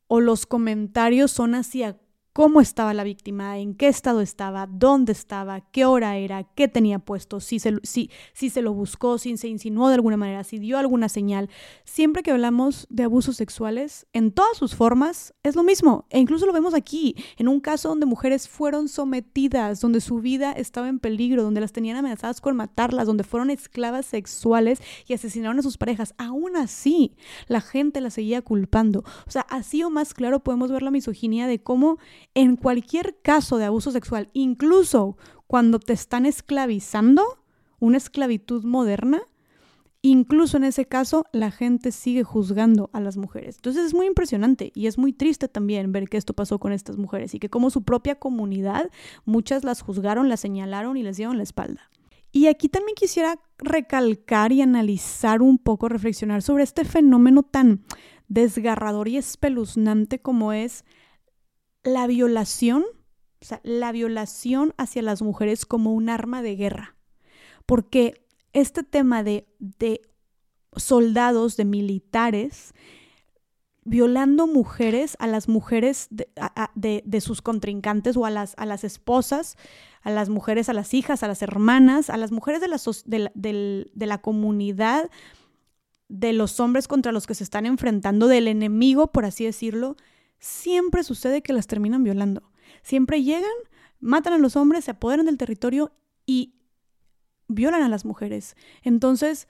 o 0.07 0.20
los 0.20 0.45
comentarios 0.45 1.32
son 1.32 1.55
hacia 1.55 1.97
cómo 2.34 2.62
estaba 2.62 2.94
la 2.94 3.04
víctima, 3.04 3.58
en 3.58 3.76
qué 3.76 3.88
estado 3.88 4.22
estaba, 4.22 4.68
dónde 4.68 5.12
estaba, 5.12 5.62
qué 5.72 5.86
hora 5.86 6.16
era, 6.16 6.44
qué 6.44 6.68
tenía 6.68 7.00
puesto, 7.00 7.42
si 7.42 7.60
se, 7.60 7.72
lo 8.62 8.74
buscó, 8.74 9.18
si 9.18 9.36
se 9.38 9.50
insinuó 9.50 9.90
de 9.90 9.96
alguna 9.96 10.18
manera, 10.18 10.44
si 10.44 10.58
dio 10.58 10.78
alguna 10.78 11.10
señal. 11.10 11.50
Siempre 11.84 12.24
que 12.24 12.32
hablamos 12.32 12.88
de 12.90 13.04
abusos 13.04 13.36
sexuales, 13.36 14.08
en 14.14 14.32
todas 14.32 14.58
sus 14.58 14.76
formas, 14.76 15.34
es 15.44 15.56
lo 15.56 15.64
mismo. 15.64 16.06
E 16.10 16.20
incluso 16.20 16.46
lo 16.46 16.54
vemos 16.54 16.74
aquí, 16.74 17.16
en 17.38 17.50
un 17.50 17.60
caso 17.60 17.90
donde 17.90 18.06
mujeres 18.06 18.48
fueron 18.48 18.88
sometidas, 18.88 19.82
donde 19.82 20.00
su 20.00 20.20
vida 20.20 20.54
estaba 20.54 20.88
en 20.88 21.00
peligro, 21.00 21.44
donde 21.44 21.62
las 21.62 21.74
tenían 21.74 21.98
amenazadas 21.98 22.40
con 22.40 22.56
matarlas, 22.56 23.08
donde 23.08 23.26
fueron 23.26 23.50
esclavas 23.50 24.06
sexuales 24.06 24.82
y 25.06 25.14
asesinaron 25.14 25.60
a 25.60 25.64
sus 25.64 25.78
parejas. 25.78 26.14
Aún 26.18 26.56
así, 26.56 27.16
la 27.48 27.60
gente 27.60 28.00
las 28.00 28.14
seguía 28.14 28.42
culpando. 28.42 29.04
O 29.28 29.32
sea, 29.32 29.42
así 29.50 29.84
o 29.84 29.90
más 29.90 30.14
claro 30.14 30.40
podemos 30.40 30.72
ver 30.72 30.82
la 30.82 30.92
misoginia 30.92 31.48
de 31.48 31.62
cómo 31.62 31.98
en 32.34 32.56
cualquier 32.56 33.18
caso 33.22 33.58
de 33.58 33.66
abuso 33.66 33.92
sexual, 33.92 34.30
incluso 34.34 35.18
cuando 35.48 35.80
te 35.80 35.94
están 35.94 36.26
esclavizando, 36.26 37.24
una 37.80 37.98
esclavitud 37.98 38.64
moderna, 38.64 39.22
incluso 40.02 40.58
en 40.58 40.64
ese 40.64 40.86
caso 40.86 41.26
la 41.32 41.52
gente 41.52 41.92
sigue 41.92 42.24
juzgando 42.24 42.90
a 42.94 43.02
las 43.02 43.18
mujeres. 43.18 43.58
Entonces 43.58 43.86
es 43.86 43.94
muy 43.94 44.08
impresionante 44.08 44.72
y 44.74 44.88
es 44.88 44.98
muy 44.98 45.14
triste 45.14 45.48
también 45.48 45.92
ver 45.92 46.08
que 46.08 46.18
esto 46.18 46.34
pasó 46.34 46.60
con 46.60 46.72
estas 46.72 46.98
mujeres 46.98 47.34
y 47.36 47.40
que 47.40 47.50
como 47.50 47.70
su 47.70 47.84
propia 47.84 48.16
comunidad, 48.16 48.90
muchas 49.26 49.64
las 49.64 49.82
juzgaron, 49.82 50.30
las 50.30 50.40
señalaron 50.40 50.98
y 50.98 51.04
les 51.04 51.18
dieron 51.18 51.38
la 51.38 51.44
espalda. 51.44 51.90
Y 52.32 52.48
aquí 52.48 52.70
también 52.70 52.96
quisiera 52.96 53.40
recalcar 53.58 54.54
y 54.54 54.62
analizar 54.62 55.42
un 55.42 55.58
poco, 55.58 55.90
reflexionar 55.90 56.42
sobre 56.42 56.64
este 56.64 56.86
fenómeno 56.86 57.44
tan 57.44 57.84
desgarrador 58.30 59.10
y 59.10 59.18
espeluznante 59.18 60.22
como 60.22 60.54
es 60.54 60.86
la 61.84 62.08
violación 62.08 62.84
O 63.42 63.46
sea, 63.46 63.60
la 63.64 63.92
violación 63.92 64.74
hacia 64.78 65.02
las 65.02 65.22
mujeres 65.22 65.66
como 65.66 65.94
un 65.94 66.10
arma 66.10 66.42
de 66.42 66.56
guerra. 66.56 66.96
Porque 67.66 68.26
este 68.54 68.84
tema 68.84 69.24
de, 69.24 69.48
de 69.60 70.02
soldados, 70.76 71.58
de 71.58 71.66
militares, 71.66 72.74
violando 73.84 74.48
mujeres 74.48 75.16
a 75.20 75.28
las 75.28 75.48
mujeres 75.48 76.08
de, 76.10 77.22
sus 77.22 77.42
contrincantes 77.42 78.16
o 78.16 78.26
a 78.26 78.30
las, 78.30 78.54
a 78.58 78.66
las 78.66 78.84
esposas, 78.84 79.58
a 80.02 80.12
las 80.12 80.30
mujeres, 80.30 80.70
a 80.70 80.74
las 80.74 80.94
hijas, 80.94 81.24
a 81.24 81.28
las 81.28 81.42
hermanas, 81.42 82.10
a 82.10 82.18
las 82.18 82.32
mujeres 82.32 82.62
de 82.62 82.68
la, 82.68 83.32
de 83.36 84.06
la 84.06 84.18
comunidad, 84.20 85.10
de 86.10 86.34
los 86.34 86.60
hombres 86.60 86.88
contra 86.88 87.12
los 87.12 87.26
que 87.26 87.36
se 87.36 87.44
están 87.44 87.66
enfrentando, 87.66 88.28
del 88.28 88.48
enemigo, 88.48 89.12
por 89.12 89.26
así 89.26 89.46
decirlo, 89.46 89.96
siempre 90.42 91.04
sucede 91.04 91.42
que 91.42 91.54
las 91.54 91.68
terminan 91.68 92.04
violando. 92.04 92.52
Siempre 92.82 93.24
llegan, 93.24 93.50
matan 94.02 94.34
a 94.34 94.38
los 94.38 94.58
hombres, 94.58 94.86
se 94.86 94.92
apoderan 94.92 95.28
del 95.28 95.38
territorio 95.38 95.94
y 96.26 96.56
violan 97.48 97.84
a 97.84 97.89
las 97.89 98.06
mujeres. 98.06 98.56
Entonces, 98.82 99.48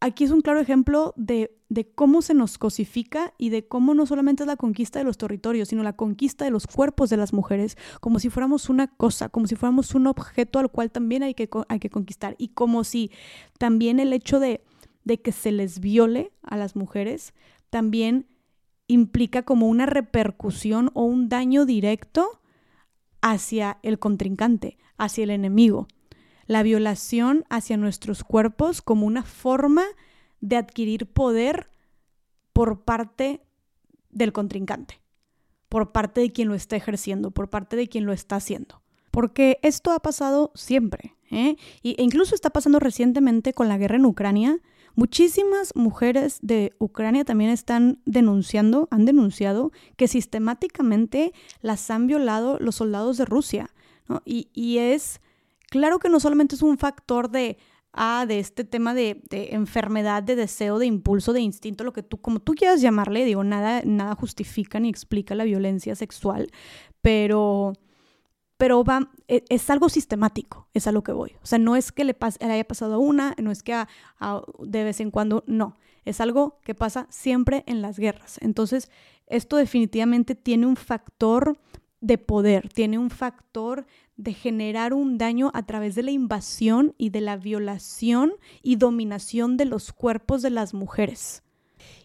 aquí 0.00 0.24
es 0.24 0.30
un 0.30 0.40
claro 0.40 0.60
ejemplo 0.60 1.12
de, 1.16 1.56
de, 1.68 1.90
cómo 1.92 2.22
se 2.22 2.32
nos 2.32 2.58
cosifica 2.58 3.34
y 3.36 3.50
de 3.50 3.68
cómo 3.68 3.94
no 3.94 4.06
solamente 4.06 4.44
es 4.44 4.46
la 4.46 4.56
conquista 4.56 4.98
de 4.98 5.04
los 5.04 5.18
territorios, 5.18 5.68
sino 5.68 5.82
la 5.82 5.94
conquista 5.94 6.44
de 6.44 6.50
los 6.50 6.66
cuerpos 6.66 7.10
de 7.10 7.18
las 7.18 7.32
mujeres, 7.32 7.76
como 8.00 8.18
si 8.18 8.30
fuéramos 8.30 8.70
una 8.70 8.88
cosa, 8.88 9.28
como 9.28 9.46
si 9.46 9.56
fuéramos 9.56 9.94
un 9.94 10.06
objeto 10.06 10.58
al 10.58 10.70
cual 10.70 10.90
también 10.90 11.22
hay 11.22 11.34
que, 11.34 11.48
hay 11.68 11.78
que 11.78 11.90
conquistar. 11.90 12.34
Y 12.38 12.48
como 12.48 12.82
si 12.84 13.10
también 13.58 14.00
el 14.00 14.12
hecho 14.12 14.40
de, 14.40 14.64
de 15.04 15.20
que 15.20 15.32
se 15.32 15.52
les 15.52 15.80
viole 15.80 16.32
a 16.42 16.56
las 16.56 16.76
mujeres 16.76 17.34
también 17.68 18.26
implica 18.86 19.42
como 19.42 19.68
una 19.68 19.86
repercusión 19.86 20.90
o 20.94 21.04
un 21.04 21.28
daño 21.28 21.66
directo 21.66 22.40
hacia 23.22 23.78
el 23.82 23.98
contrincante, 23.98 24.78
hacia 24.98 25.24
el 25.24 25.30
enemigo 25.30 25.88
la 26.46 26.62
violación 26.62 27.44
hacia 27.48 27.76
nuestros 27.76 28.24
cuerpos 28.24 28.82
como 28.82 29.06
una 29.06 29.22
forma 29.22 29.84
de 30.40 30.56
adquirir 30.56 31.06
poder 31.06 31.70
por 32.52 32.84
parte 32.84 33.40
del 34.10 34.32
contrincante, 34.32 35.00
por 35.68 35.92
parte 35.92 36.20
de 36.20 36.32
quien 36.32 36.48
lo 36.48 36.54
está 36.54 36.76
ejerciendo, 36.76 37.30
por 37.30 37.50
parte 37.50 37.76
de 37.76 37.88
quien 37.88 38.06
lo 38.06 38.12
está 38.12 38.36
haciendo. 38.36 38.82
Porque 39.10 39.58
esto 39.62 39.92
ha 39.92 40.00
pasado 40.00 40.52
siempre, 40.54 41.16
¿eh? 41.30 41.56
e 41.82 42.02
incluso 42.02 42.34
está 42.34 42.50
pasando 42.50 42.80
recientemente 42.80 43.52
con 43.52 43.68
la 43.68 43.78
guerra 43.78 43.96
en 43.96 44.06
Ucrania. 44.06 44.58
Muchísimas 44.94 45.74
mujeres 45.74 46.38
de 46.42 46.72
Ucrania 46.78 47.24
también 47.24 47.50
están 47.50 48.00
denunciando, 48.04 48.88
han 48.90 49.04
denunciado 49.04 49.72
que 49.96 50.08
sistemáticamente 50.08 51.32
las 51.62 51.90
han 51.90 52.06
violado 52.06 52.58
los 52.60 52.76
soldados 52.76 53.16
de 53.16 53.24
Rusia. 53.24 53.70
Y, 54.24 54.48
y 54.52 54.78
es 54.78 55.20
Claro 55.74 55.98
que 55.98 56.08
no 56.08 56.20
solamente 56.20 56.54
es 56.54 56.62
un 56.62 56.78
factor 56.78 57.28
de, 57.32 57.58
ah, 57.92 58.26
de 58.28 58.38
este 58.38 58.62
tema 58.62 58.94
de, 58.94 59.20
enfermedad, 59.30 60.22
de 60.22 60.36
deseo, 60.36 60.78
de 60.78 60.86
impulso, 60.86 61.32
de 61.32 61.40
instinto, 61.40 61.82
lo 61.82 61.92
que 61.92 62.04
tú, 62.04 62.20
como 62.20 62.38
tú 62.38 62.54
quieras 62.54 62.80
llamarle, 62.80 63.24
digo, 63.24 63.42
nada, 63.42 63.82
nada 63.84 64.14
justifica 64.14 64.78
ni 64.78 64.88
explica 64.88 65.34
la 65.34 65.42
violencia 65.42 65.96
sexual, 65.96 66.52
pero, 67.00 67.72
pero 68.64 68.82
va, 68.82 69.10
e, 69.28 69.44
es, 69.50 69.68
algo 69.68 69.90
sistemático, 69.90 70.68
es 70.72 70.86
a 70.86 70.92
lo 70.92 71.02
que 71.02 71.12
voy. 71.12 71.36
O 71.42 71.46
sea, 71.46 71.58
no 71.58 71.76
es 71.76 71.92
que 71.92 72.02
le, 72.02 72.16
haya 72.40 72.64
pasado 72.66 72.94
a 72.94 72.98
una, 72.98 73.34
no 73.36 73.50
es 73.50 73.62
que 73.62 73.84
de 74.58 74.84
vez 74.84 75.00
en 75.00 75.10
cuando, 75.10 75.44
no, 75.46 75.76
es 76.06 76.18
algo 76.18 76.60
que 76.64 76.74
pasa 76.74 77.06
siempre 77.10 77.62
en 77.66 77.82
las 77.82 77.98
guerras. 77.98 78.38
Entonces, 78.40 78.90
esto 79.26 79.58
definitivamente 79.58 80.34
tiene 80.34 80.64
un 80.64 80.76
factor 80.76 81.58
de 82.00 82.16
poder, 82.16 82.70
tiene 82.70 82.96
un 82.96 83.10
factor 83.10 83.86
de 84.16 84.32
generar 84.32 84.94
un 84.94 85.18
daño 85.18 85.50
a 85.52 85.66
través 85.66 85.94
de 85.94 86.04
la 86.04 86.12
invasión 86.12 86.94
y 86.96 87.10
de 87.10 87.20
la 87.20 87.36
violación 87.36 88.32
y 88.62 88.76
dominación 88.76 89.58
de 89.58 89.66
los 89.66 89.92
cuerpos 89.92 90.40
de 90.40 90.48
las 90.48 90.72
mujeres. 90.72 91.42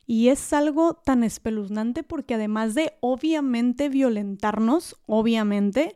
Y 0.06 0.28
es 0.28 0.52
algo 0.52 0.96
tan 0.96 1.24
espeluznante 1.24 2.04
porque 2.04 2.34
además 2.34 2.76
de 2.76 2.98
obviamente 3.00 3.88
violentarnos, 3.88 4.98
obviamente, 5.06 5.96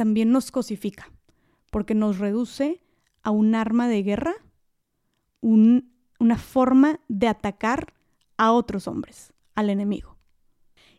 también 0.00 0.32
nos 0.32 0.50
cosifica, 0.50 1.12
porque 1.70 1.94
nos 1.94 2.18
reduce 2.18 2.80
a 3.22 3.30
un 3.30 3.54
arma 3.54 3.86
de 3.86 4.02
guerra, 4.02 4.32
una 5.42 6.38
forma 6.38 7.00
de 7.08 7.28
atacar 7.28 7.92
a 8.38 8.52
otros 8.52 8.88
hombres, 8.88 9.34
al 9.54 9.68
enemigo. 9.68 10.16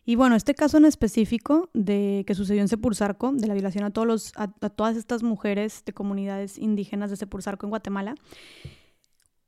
Y 0.04 0.14
bueno, 0.14 0.36
este 0.36 0.54
caso 0.54 0.76
en 0.76 0.84
específico 0.84 1.68
de 1.74 2.22
que 2.28 2.36
sucedió 2.36 2.62
en 2.62 2.68
Sepurzarco, 2.68 3.32
de 3.32 3.48
la 3.48 3.54
violación 3.54 3.82
a, 3.82 3.90
todas 3.90 4.96
estas 4.96 5.24
mujeres 5.24 5.82
de 5.84 5.92
comunidades 5.92 6.56
indígenas 6.56 7.10
de 7.10 7.16
Sepurzarco 7.16 7.66
en 7.66 7.70
Guatemala, 7.70 8.14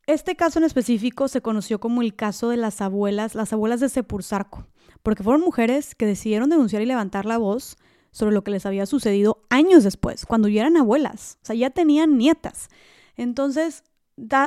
este 0.09 0.35
caso 0.35 0.59
en 0.59 0.65
específico 0.65 1.29
se 1.29 1.43
conoció 1.43 1.79
como 1.79 2.03
el 2.03 2.17
caso 2.17 2.49
de 2.49 2.57
las 2.57 2.81
abuelas, 2.81 3.37
las 3.37 3.53
abuelas 3.53 3.79
de 3.79 3.89
Sepurzarco, 3.89 4.67
porque 5.05 5.23
fueron 5.23 5.43
mujeres 5.43 5.95
que 5.95 6.07
decidieron 6.07 6.51
denunciar 6.51 6.83
y 6.83 6.87
levantar 6.87 7.25
la 7.25 7.39
voz 7.39 7.77
sobre 8.15 8.33
lo 8.33 8.45
que 8.45 8.53
les 8.53 8.65
había 8.65 8.87
sucedido 8.87 9.43
años 9.51 9.83
después, 9.83 10.25
cuando 10.25 10.47
ya 10.47 10.61
eran 10.61 10.77
abuelas, 10.77 11.39
o 11.43 11.47
sea, 11.47 11.57
ya 11.57 11.71
tenían 11.71 12.17
nietas. 12.17 12.69
Entonces, 13.17 13.83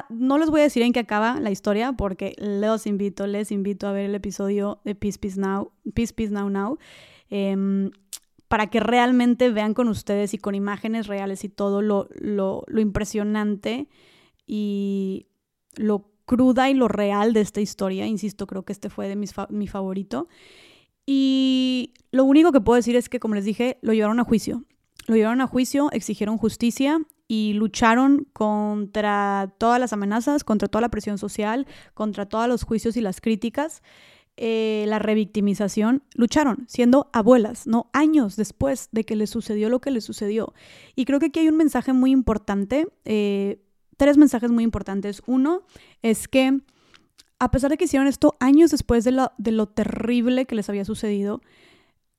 no 0.09 0.37
les 0.37 0.49
voy 0.49 0.61
a 0.61 0.63
decir 0.63 0.83
en 0.83 0.93
qué 0.93 1.01
acaba 1.01 1.41
la 1.41 1.51
historia 1.51 1.91
porque 1.91 2.33
les 2.37 2.87
invito, 2.87 3.27
les 3.27 3.51
invito 3.51 3.85
a 3.85 3.91
ver 3.91 4.05
el 4.05 4.15
episodio 4.15 4.79
de 4.85 4.95
Peace 4.95 5.19
Peace 5.19 5.37
Now, 5.37 5.73
Peace 5.93 6.13
Peace 6.13 6.31
Now 6.31 6.49
Now, 6.49 6.79
em, 7.29 7.91
para 8.47 8.67
que 8.67 8.79
realmente 8.79 9.51
vean 9.51 9.73
con 9.73 9.89
ustedes 9.89 10.33
y 10.33 10.37
con 10.37 10.55
imágenes 10.55 11.07
reales 11.07 11.43
y 11.43 11.49
todo 11.49 11.81
lo, 11.81 12.07
lo, 12.15 12.63
impresionante 12.77 13.89
y 14.45 15.27
lo 15.75 16.09
cruda 16.23 16.69
y 16.69 16.73
lo 16.73 16.87
real 16.87 17.33
de 17.33 17.41
esta 17.41 17.59
historia. 17.59 18.07
Insisto, 18.07 18.47
creo 18.47 18.63
que 18.63 18.71
este 18.71 18.89
fue 18.89 19.09
de 19.09 19.17
mis 19.17 19.33
mi 19.49 19.67
favorito. 19.67 20.29
Y 21.09 21.93
lo 22.11 22.25
único 22.25 22.51
que 22.51 22.59
puedo 22.61 22.75
decir 22.75 22.97
es 22.97 23.07
que, 23.07 23.19
como 23.19 23.33
les 23.33 23.45
dije, 23.45 23.79
lo 23.81 23.93
llevaron 23.93 24.19
a 24.19 24.25
juicio. 24.25 24.65
Lo 25.07 25.15
llevaron 25.15 25.39
a 25.39 25.47
juicio, 25.47 25.89
exigieron 25.93 26.37
justicia 26.37 26.99
y 27.29 27.53
lucharon 27.53 28.27
contra 28.33 29.53
todas 29.57 29.79
las 29.79 29.93
amenazas, 29.93 30.43
contra 30.43 30.67
toda 30.67 30.81
la 30.81 30.89
presión 30.89 31.17
social, 31.17 31.65
contra 31.93 32.25
todos 32.25 32.49
los 32.49 32.63
juicios 32.63 32.97
y 32.97 33.01
las 33.01 33.21
críticas, 33.21 33.81
eh, 34.35 34.83
la 34.87 34.99
revictimización, 34.99 36.03
lucharon 36.13 36.65
siendo 36.67 37.09
abuelas, 37.13 37.67
¿no? 37.67 37.89
Años 37.93 38.35
después 38.35 38.89
de 38.91 39.05
que 39.05 39.15
les 39.15 39.29
sucedió 39.29 39.69
lo 39.69 39.79
que 39.79 39.91
les 39.91 40.03
sucedió. 40.03 40.53
Y 40.93 41.05
creo 41.05 41.19
que 41.19 41.27
aquí 41.27 41.39
hay 41.39 41.47
un 41.47 41.57
mensaje 41.57 41.93
muy 41.93 42.11
importante, 42.11 42.87
eh, 43.05 43.61
tres 43.95 44.17
mensajes 44.17 44.51
muy 44.51 44.65
importantes. 44.65 45.23
Uno 45.25 45.63
es 46.01 46.27
que 46.27 46.59
a 47.39 47.51
pesar 47.51 47.69
de 47.69 47.77
que 47.77 47.85
hicieron 47.85 48.07
esto 48.07 48.35
años 48.39 48.71
después 48.71 49.03
de 49.03 49.11
lo, 49.11 49.31
de 49.37 49.51
lo 49.51 49.67
terrible 49.67 50.45
que 50.45 50.55
les 50.55 50.69
había 50.69 50.85
sucedido, 50.85 51.41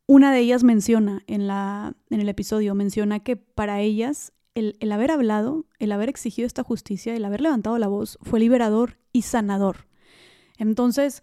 una 0.07 0.33
de 0.33 0.41
ellas 0.41 0.64
menciona 0.64 1.23
en, 1.27 1.47
la, 1.47 1.95
en 2.11 2.21
el 2.21 2.29
episodio, 2.29 2.75
menciona 2.75 3.21
que 3.21 3.37
para 3.37 3.81
ellas 3.81 4.33
el, 4.55 4.93
haber 4.93 5.11
hablado, 5.11 5.66
el 5.79 5.93
haber 5.93 6.09
exigido 6.09 6.47
esta 6.47 6.62
justicia, 6.62 7.14
el 7.14 7.25
haber 7.25 7.41
levantado 7.41 7.79
la 7.79 7.89
voz, 7.89 8.19
fue 8.23 8.41
liberador 8.41 8.99
y 9.12 9.23
sanador. 9.23 9.87
Entonces, 10.57 11.23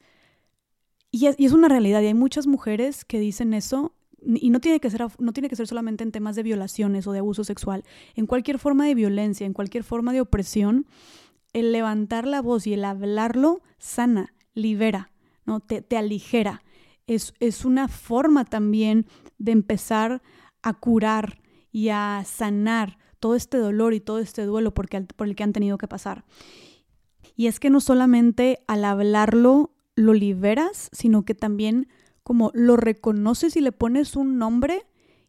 y 1.11 1.27
es, 1.27 1.51
una 1.51 1.67
realidad, 1.67 2.01
y 2.01 2.07
hay 2.07 2.13
muchas 2.13 2.47
mujeres 2.47 3.05
que 3.05 3.19
dicen 3.19 3.53
eso, 3.53 3.93
y 4.21 4.49
no 4.49 4.59
tiene, 4.59 4.79
que 4.79 4.89
ser, 4.89 5.05
no 5.19 5.33
tiene 5.33 5.49
que 5.49 5.55
ser 5.55 5.67
solamente 5.67 6.03
en 6.03 6.11
temas 6.11 6.35
de 6.35 6.43
violaciones 6.43 7.05
o 7.07 7.11
de 7.11 7.19
abuso 7.19 7.43
sexual, 7.43 7.83
en 8.15 8.25
cualquier 8.25 8.57
forma 8.57 8.85
de 8.85 8.95
violencia, 8.95 9.45
en 9.45 9.53
cualquier 9.53 9.83
forma 9.83 10.13
de 10.13 10.21
opresión, 10.21 10.87
el 11.55 11.71
levantar 11.71 12.27
la 12.27 12.41
voz 12.41 12.67
y 12.67 12.73
el 12.73 12.83
hablarlo 12.83 13.61
sana, 13.77 14.33
libera, 14.53 15.11
¿no? 15.45 15.61
te, 15.61 15.81
te 15.81 15.95
aligera. 15.95 16.63
Es, 17.07 17.33
es 17.39 17.63
una 17.63 17.87
forma 17.87 18.43
también 18.43 19.05
de 19.37 19.53
empezar 19.53 20.21
a 20.61 20.73
curar 20.73 21.41
y 21.71 21.89
a 21.89 22.23
sanar 22.25 22.97
todo 23.21 23.35
este 23.35 23.57
dolor 23.57 23.93
y 23.93 24.01
todo 24.01 24.19
este 24.19 24.43
duelo 24.43 24.73
por 24.73 24.89
el 24.93 25.35
que 25.35 25.43
han 25.43 25.53
tenido 25.53 25.77
que 25.77 25.87
pasar. 25.87 26.25
Y 27.37 27.47
es 27.47 27.61
que 27.61 27.69
no 27.69 27.79
solamente 27.79 28.59
al 28.67 28.83
hablarlo 28.83 29.71
lo 29.95 30.13
liberas, 30.13 30.89
sino 30.91 31.23
que 31.23 31.35
también 31.35 31.87
como 32.21 32.51
lo 32.53 32.75
reconoces 32.75 33.55
y 33.55 33.61
le 33.61 33.71
pones 33.71 34.17
un 34.17 34.37
nombre 34.37 34.85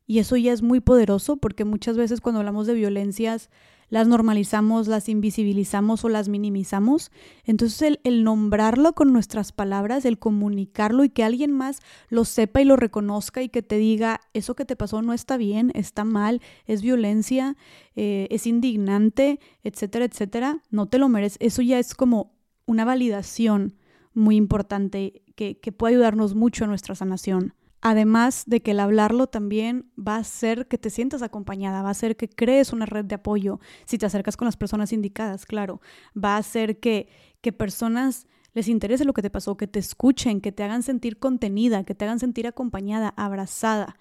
y 0.09 0.19
eso 0.19 0.37
ya 0.37 0.53
es 0.53 0.63
muy 0.63 0.81
poderoso 0.81 1.37
porque 1.37 1.65
muchas 1.65 1.97
veces 1.97 2.21
cuando 2.21 2.41
hablamos 2.41 2.67
de 2.67 2.75
violencias 2.75 3.49
las 3.89 4.09
normalizamos, 4.09 4.89
las 4.89 5.09
invisibilizamos 5.09 6.05
o 6.05 6.09
las 6.09 6.29
minimizamos. 6.29 7.11
Entonces 7.45 7.99
el, 8.03 8.25
nombrarlo 8.25 8.95
con 8.95 9.13
nuestras 9.13 9.53
palabras, 9.53 10.05
el 10.05 10.19
comunicarlo 10.19 11.05
y 11.05 11.09
que 11.09 11.25
alguien 11.25 11.53
más 11.53 11.81
lo 12.09 12.25
sepa 12.25 12.63
y 12.63 12.65
lo 12.65 12.77
reconozca 12.77 13.43
y 13.43 13.49
que 13.49 13.63
te 13.63 13.79
diga, 13.79 14.21
eso 14.35 14.57
que 14.57 14.65
te 14.65 14.77
pasó 14.77 15.03
no 15.03 15.13
está 15.13 15.37
bien, 15.37 15.71
está 15.75 16.05
mal, 16.05 16.41
es 16.67 16.83
violencia, 16.83 17.57
eh, 17.95 18.27
es 18.31 18.47
indignante, 18.47 19.41
etcétera, 19.63 20.05
etcétera, 20.05 20.63
no 20.71 20.87
te 20.87 20.99
lo 20.99 21.09
mereces. 21.09 21.39
Eso 21.41 21.63
ya 21.63 21.79
es 21.79 21.95
como 21.95 22.33
una 22.67 22.85
validación 22.85 23.77
muy 24.15 24.37
importante 24.37 25.23
que, 25.37 25.59
que 25.59 25.73
puede 25.73 25.95
ayudarnos 25.95 26.35
mucho 26.35 26.65
a 26.65 26.69
nuestra 26.69 26.95
sanación. 26.95 27.55
Además 27.81 28.45
de 28.47 28.63
que 28.63 28.73
el 28.73 28.81
hablarlo 28.81 29.27
también 29.27 29.91
va 29.97 30.17
a 30.17 30.21
hacer 30.21 30.67
que 30.67 30.79
te 30.79 30.91
sientas 30.91 31.23
acompañada, 31.23 31.83
va 31.83 31.89
a 31.89 31.93
hacer 31.93 32.17
que 32.17 32.29
crees 32.29 32.73
una 32.73 32.87
red 32.87 33.05
de 33.05 33.17
apoyo 33.17 33.61
si 33.85 33.99
te 33.99 34.07
acercas 34.07 34.37
con 34.37 34.47
las 34.47 34.57
personas 34.57 34.93
indicadas, 34.93 35.47
claro. 35.47 35.81
Va 36.17 36.37
a 36.37 36.39
hacer 36.39 36.81
que, 36.81 37.09
que 37.41 37.53
personas 37.53 38.27
les 38.55 38.69
interese 38.69 39.05
lo 39.05 39.13
que 39.13 39.21
te 39.21 39.29
pasó, 39.29 39.59
que 39.59 39.67
te 39.67 39.79
escuchen, 39.79 40.41
que 40.41 40.51
te 40.51 40.63
hagan 40.63 40.83
sentir 40.83 41.19
contenida, 41.19 41.85
que 41.85 41.95
te 41.95 42.07
hagan 42.07 42.19
sentir 42.19 42.47
acompañada, 42.47 43.13
abrazada, 43.17 43.99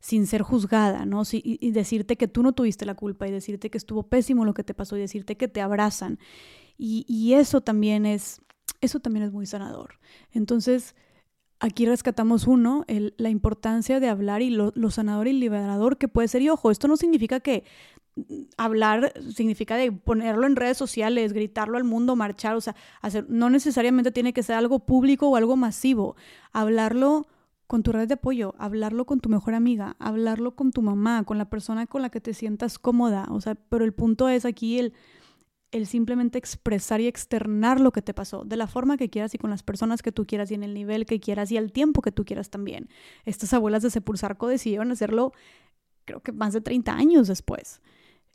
sin 0.00 0.26
ser 0.26 0.40
juzgada, 0.40 1.04
¿no? 1.04 1.24
y, 1.30 1.70
decirte 1.72 2.16
que 2.16 2.26
tú 2.26 2.42
no 2.42 2.52
tuviste 2.52 2.86
la 2.86 2.94
culpa 2.94 3.28
y 3.28 3.32
decirte 3.32 3.68
que 3.68 3.76
estuvo 3.76 4.04
pésimo 4.04 4.46
lo 4.46 4.54
que 4.54 4.64
te 4.64 4.72
pasó 4.72 4.96
y 4.96 5.00
decirte 5.00 5.36
que 5.36 5.48
te 5.48 5.60
abrazan. 5.60 6.18
Y, 6.78 7.04
y 7.06 7.34
eso 7.34 7.60
también 7.60 8.06
es, 8.06 8.40
eso 8.80 8.98
también 9.00 9.26
es 9.26 9.32
muy 9.32 9.44
sanador. 9.44 9.98
Entonces, 10.32 10.94
aquí 11.60 11.86
rescatamos 11.86 12.46
uno, 12.46 12.84
la 12.88 13.30
importancia 13.30 14.00
de 14.00 14.08
hablar 14.08 14.42
y 14.42 14.50
lo, 14.50 14.72
sanador 14.90 15.28
y 15.28 15.32
liberador 15.32 15.98
que 15.98 16.08
puede 16.08 16.28
ser. 16.28 16.42
Y 16.42 16.48
ojo, 16.48 16.70
esto 16.70 16.88
no 16.88 16.96
significa 16.96 17.40
que 17.40 17.64
mm, 18.16 18.22
hablar 18.56 19.12
significa 19.34 19.76
de 19.76 19.92
ponerlo 19.92 20.46
en 20.46 20.56
redes 20.56 20.76
sociales, 20.76 21.32
gritarlo 21.32 21.76
al 21.76 21.84
mundo, 21.84 22.16
marchar, 22.16 22.54
o 22.54 22.60
sea, 22.60 22.76
hacer, 23.00 23.26
no 23.28 23.50
necesariamente 23.50 24.12
tiene 24.12 24.32
que 24.32 24.42
ser 24.42 24.56
algo 24.56 24.80
público 24.80 25.28
o 25.28 25.36
algo 25.36 25.56
masivo. 25.56 26.16
Hablarlo 26.52 27.26
con 27.66 27.82
tu 27.82 27.92
red 27.92 28.08
de 28.08 28.14
apoyo, 28.14 28.54
hablarlo 28.58 29.04
con 29.04 29.20
tu 29.20 29.28
mejor 29.28 29.54
amiga, 29.54 29.94
hablarlo 29.98 30.56
con 30.56 30.72
tu 30.72 30.80
mamá, 30.80 31.24
con 31.24 31.36
la 31.36 31.50
persona 31.50 31.86
con 31.86 32.00
la 32.00 32.08
que 32.08 32.20
te 32.20 32.32
sientas 32.32 32.78
cómoda, 32.78 33.26
o 33.30 33.42
sea, 33.42 33.56
pero 33.56 33.84
el 33.84 33.92
punto 33.92 34.30
es 34.30 34.46
aquí 34.46 34.78
el 34.78 34.94
el 35.70 35.86
simplemente 35.86 36.38
expresar 36.38 37.00
y 37.00 37.06
externar 37.06 37.80
lo 37.80 37.92
que 37.92 38.02
te 38.02 38.14
pasó, 38.14 38.44
de 38.44 38.56
la 38.56 38.66
forma 38.66 38.96
que 38.96 39.10
quieras 39.10 39.34
y 39.34 39.38
con 39.38 39.50
las 39.50 39.62
personas 39.62 40.02
que 40.02 40.12
tú 40.12 40.26
quieras 40.26 40.50
y 40.50 40.54
en 40.54 40.62
el 40.62 40.74
nivel 40.74 41.04
que 41.06 41.20
quieras 41.20 41.52
y 41.52 41.56
al 41.56 41.72
tiempo 41.72 42.02
que 42.02 42.12
tú 42.12 42.24
quieras 42.24 42.50
también. 42.50 42.88
Estas 43.24 43.52
abuelas 43.52 43.82
de 43.82 43.90
Sepulsarco 43.90 44.48
decidieron 44.48 44.90
hacerlo 44.92 45.32
creo 46.08 46.20
que 46.22 46.32
más 46.32 46.54
de 46.54 46.62
30 46.62 46.92
años 46.94 47.28
después. 47.28 47.82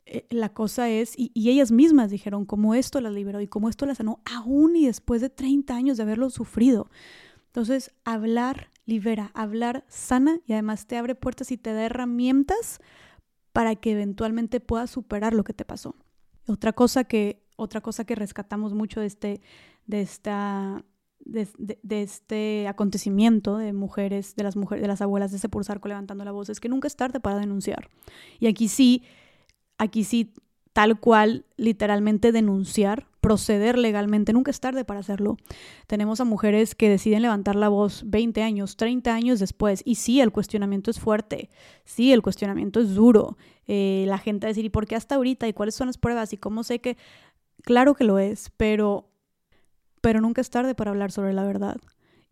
Eh, 0.06 0.26
la 0.30 0.50
cosa 0.50 0.88
es, 0.88 1.18
y, 1.18 1.32
y, 1.34 1.50
ellas 1.50 1.72
mismas 1.72 2.10
dijeron 2.10 2.44
cómo 2.44 2.74
esto 2.74 3.00
las 3.00 3.12
liberó 3.12 3.40
y 3.40 3.48
cómo 3.48 3.68
esto 3.68 3.84
las 3.84 3.98
sanó, 3.98 4.20
aún 4.24 4.76
y 4.76 4.86
después 4.86 5.20
de 5.20 5.30
30 5.30 5.74
años 5.74 5.96
de 5.96 6.04
haberlo 6.04 6.30
sufrido. 6.30 6.88
Entonces, 7.46 7.90
hablar 8.04 8.70
libera, 8.86 9.30
hablar 9.34 9.84
sana 9.88 10.40
y 10.46 10.52
además 10.52 10.86
te 10.86 10.96
abre 10.96 11.14
puertas 11.14 11.50
y 11.50 11.56
te 11.56 11.72
da 11.72 11.84
herramientas 11.84 12.80
para 13.52 13.76
que 13.76 13.92
eventualmente 13.92 14.60
puedas 14.60 14.90
superar 14.90 15.34
lo 15.34 15.44
que 15.44 15.54
te 15.54 15.64
pasó. 15.64 15.96
Otra 16.46 16.72
cosa 16.72 17.04
que, 17.04 17.42
otra 17.56 17.80
cosa 17.80 18.04
que 18.04 18.14
rescatamos 18.14 18.74
mucho 18.74 19.00
de 19.00 19.06
este, 19.06 19.40
de 19.86 20.00
esta, 20.02 20.84
de, 21.20 21.48
este 22.02 22.68
acontecimiento 22.68 23.56
de 23.56 23.72
mujeres, 23.72 24.36
de 24.36 24.44
las 24.44 24.56
mujeres, 24.56 24.82
de 24.82 24.88
las 24.88 25.00
abuelas 25.00 25.32
de 25.32 25.38
levantando 25.88 26.24
la 26.24 26.32
voz, 26.32 26.48
es 26.50 26.60
que 26.60 26.68
nunca 26.68 26.88
es 26.88 26.96
tarde 26.96 27.20
para 27.20 27.38
denunciar. 27.38 27.88
Y 28.38 28.46
aquí 28.46 28.68
sí, 28.68 29.02
aquí 29.78 30.04
sí, 30.04 30.34
tal 30.72 30.98
cual, 31.00 31.46
literalmente 31.56 32.32
denunciar, 32.32 33.06
proceder 33.24 33.78
legalmente, 33.78 34.34
nunca 34.34 34.50
es 34.50 34.60
tarde 34.60 34.84
para 34.84 35.00
hacerlo. 35.00 35.38
Tenemos 35.86 36.20
a 36.20 36.26
mujeres 36.26 36.74
que 36.74 36.90
deciden 36.90 37.22
levantar 37.22 37.56
la 37.56 37.70
voz 37.70 38.02
20 38.04 38.42
años, 38.42 38.76
30 38.76 39.14
años 39.14 39.40
después, 39.40 39.80
y 39.86 39.94
sí, 39.94 40.20
el 40.20 40.30
cuestionamiento 40.30 40.90
es 40.90 41.00
fuerte, 41.00 41.48
sí, 41.86 42.12
el 42.12 42.20
cuestionamiento 42.20 42.80
es 42.80 42.94
duro, 42.94 43.38
eh, 43.66 44.04
la 44.08 44.18
gente 44.18 44.44
va 44.44 44.48
a 44.48 44.52
decir, 44.52 44.66
¿y 44.66 44.68
por 44.68 44.86
qué 44.86 44.94
hasta 44.94 45.14
ahorita? 45.14 45.48
¿Y 45.48 45.54
cuáles 45.54 45.74
son 45.74 45.86
las 45.86 45.96
pruebas? 45.96 46.34
¿Y 46.34 46.36
cómo 46.36 46.64
sé 46.64 46.80
que...? 46.80 46.98
Claro 47.62 47.94
que 47.94 48.04
lo 48.04 48.18
es, 48.18 48.50
pero, 48.58 49.08
pero 50.02 50.20
nunca 50.20 50.42
es 50.42 50.50
tarde 50.50 50.74
para 50.74 50.90
hablar 50.90 51.10
sobre 51.10 51.32
la 51.32 51.44
verdad. 51.44 51.78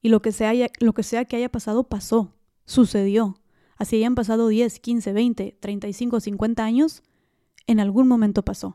Y 0.03 0.11
lo 0.11 0.21
que, 0.21 0.31
sea, 0.31 0.53
lo 0.79 0.93
que 0.93 1.03
sea 1.05 1.25
que 1.25 1.37
haya 1.37 1.49
pasado, 1.49 1.85
pasó, 1.85 2.35
sucedió. 2.67 3.39
Así 3.79 3.97
hayan 3.97 4.15
pasado 4.15 4.47
10, 4.49 4.79
15, 4.79 5.15
20, 5.15 5.57
35, 5.59 6.21
50 6.21 6.63
años, 6.63 7.03
en 7.67 7.81
algún 7.81 8.09
momento 8.09 8.45
pasó. 8.45 8.75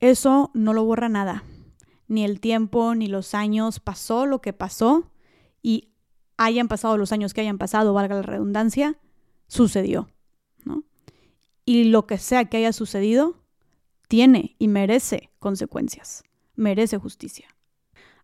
Eso 0.00 0.50
no 0.54 0.72
lo 0.72 0.84
borra 0.84 1.08
nada. 1.08 1.44
Ni 2.08 2.24
el 2.24 2.40
tiempo, 2.40 2.94
ni 2.94 3.06
los 3.06 3.34
años. 3.34 3.80
Pasó 3.80 4.26
lo 4.26 4.40
que 4.40 4.52
pasó 4.52 5.10
y 5.62 5.90
hayan 6.36 6.68
pasado 6.68 6.96
los 6.98 7.12
años 7.12 7.32
que 7.34 7.40
hayan 7.40 7.58
pasado, 7.58 7.94
valga 7.94 8.16
la 8.16 8.22
redundancia, 8.22 8.98
sucedió. 9.46 10.08
Y 11.66 11.84
lo 11.84 12.06
que 12.06 12.18
sea 12.18 12.44
que 12.44 12.58
haya 12.58 12.74
sucedido, 12.74 13.36
tiene 14.08 14.54
y 14.58 14.68
merece 14.68 15.30
consecuencias, 15.38 16.22
merece 16.56 16.98
justicia. 16.98 17.48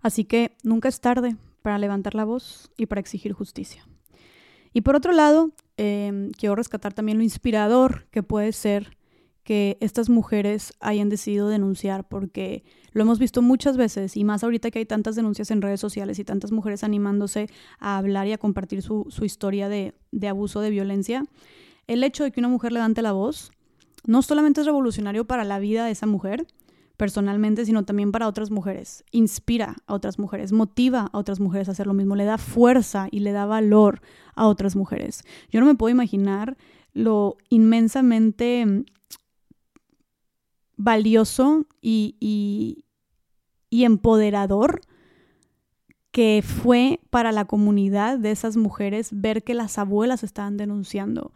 Así 0.02 0.24
que 0.24 0.56
nunca 0.62 0.88
es 0.88 1.00
tarde 1.00 1.36
para 1.62 1.78
levantar 1.78 2.14
la 2.14 2.24
voz 2.24 2.70
y 2.76 2.86
para 2.86 3.00
exigir 3.00 3.32
justicia. 3.32 3.86
Y 4.72 4.82
por 4.82 4.94
otro 4.94 5.12
lado, 5.12 5.52
em, 5.76 6.30
quiero 6.32 6.54
rescatar 6.54 6.92
también 6.92 7.18
lo 7.18 7.24
inspirador 7.24 8.06
que 8.10 8.22
puede 8.22 8.52
ser 8.52 8.96
que 9.50 9.78
estas 9.80 10.08
mujeres 10.08 10.74
hayan 10.78 11.08
decidido 11.08 11.48
denunciar, 11.48 12.06
porque 12.06 12.62
lo 12.92 13.02
hemos 13.02 13.18
visto 13.18 13.42
muchas 13.42 13.76
veces, 13.76 14.16
y 14.16 14.22
más 14.22 14.44
ahorita 14.44 14.70
que 14.70 14.78
hay 14.78 14.86
tantas 14.86 15.16
denuncias 15.16 15.50
en 15.50 15.60
redes 15.60 15.80
sociales 15.80 16.20
y 16.20 16.24
tantas 16.24 16.52
mujeres 16.52 16.84
animándose 16.84 17.48
a 17.80 17.98
hablar 17.98 18.28
y 18.28 18.32
a 18.32 18.38
compartir 18.38 18.80
su, 18.80 19.08
historia 19.22 19.68
de, 19.68 19.92
de 20.12 20.28
abuso, 20.28 20.60
de 20.60 20.70
violencia, 20.70 21.24
el 21.88 22.04
hecho 22.04 22.22
de 22.22 22.30
que 22.30 22.38
una 22.38 22.48
mujer 22.48 22.70
levante 22.70 23.02
la 23.02 23.10
voz 23.10 23.50
no 24.06 24.22
solamente 24.22 24.60
es 24.60 24.68
revolucionario 24.68 25.24
para 25.24 25.42
la 25.42 25.58
vida 25.58 25.84
de 25.84 25.90
esa 25.90 26.06
mujer, 26.06 26.46
personalmente, 26.96 27.66
sino 27.66 27.84
también 27.84 28.12
para 28.12 28.28
otras 28.28 28.52
mujeres. 28.52 29.02
Inspira 29.10 29.78
a 29.88 29.94
otras 29.94 30.20
mujeres, 30.20 30.52
motiva 30.52 31.10
a 31.12 31.18
otras 31.18 31.40
mujeres 31.40 31.68
a 31.68 31.72
hacer 31.72 31.88
lo 31.88 31.94
mismo, 31.94 32.14
le 32.14 32.24
da 32.24 32.38
fuerza 32.38 33.08
y 33.10 33.18
le 33.18 33.32
da 33.32 33.46
valor 33.46 34.00
a 34.36 34.46
otras 34.46 34.76
mujeres. 34.76 35.24
Yo 35.50 35.58
no 35.58 35.66
me 35.66 35.74
puedo 35.74 35.90
imaginar 35.90 36.56
lo 36.92 37.36
inmensamente 37.48 38.84
valioso 40.80 41.66
y, 41.82 42.16
y, 42.20 42.84
y 43.68 43.84
empoderador 43.84 44.80
que 46.10 46.42
fue 46.42 47.00
para 47.10 47.32
la 47.32 47.44
comunidad 47.44 48.18
de 48.18 48.30
esas 48.30 48.56
mujeres 48.56 49.10
ver 49.12 49.44
que 49.44 49.54
las 49.54 49.78
abuelas 49.78 50.24
estaban 50.24 50.56
denunciando, 50.56 51.32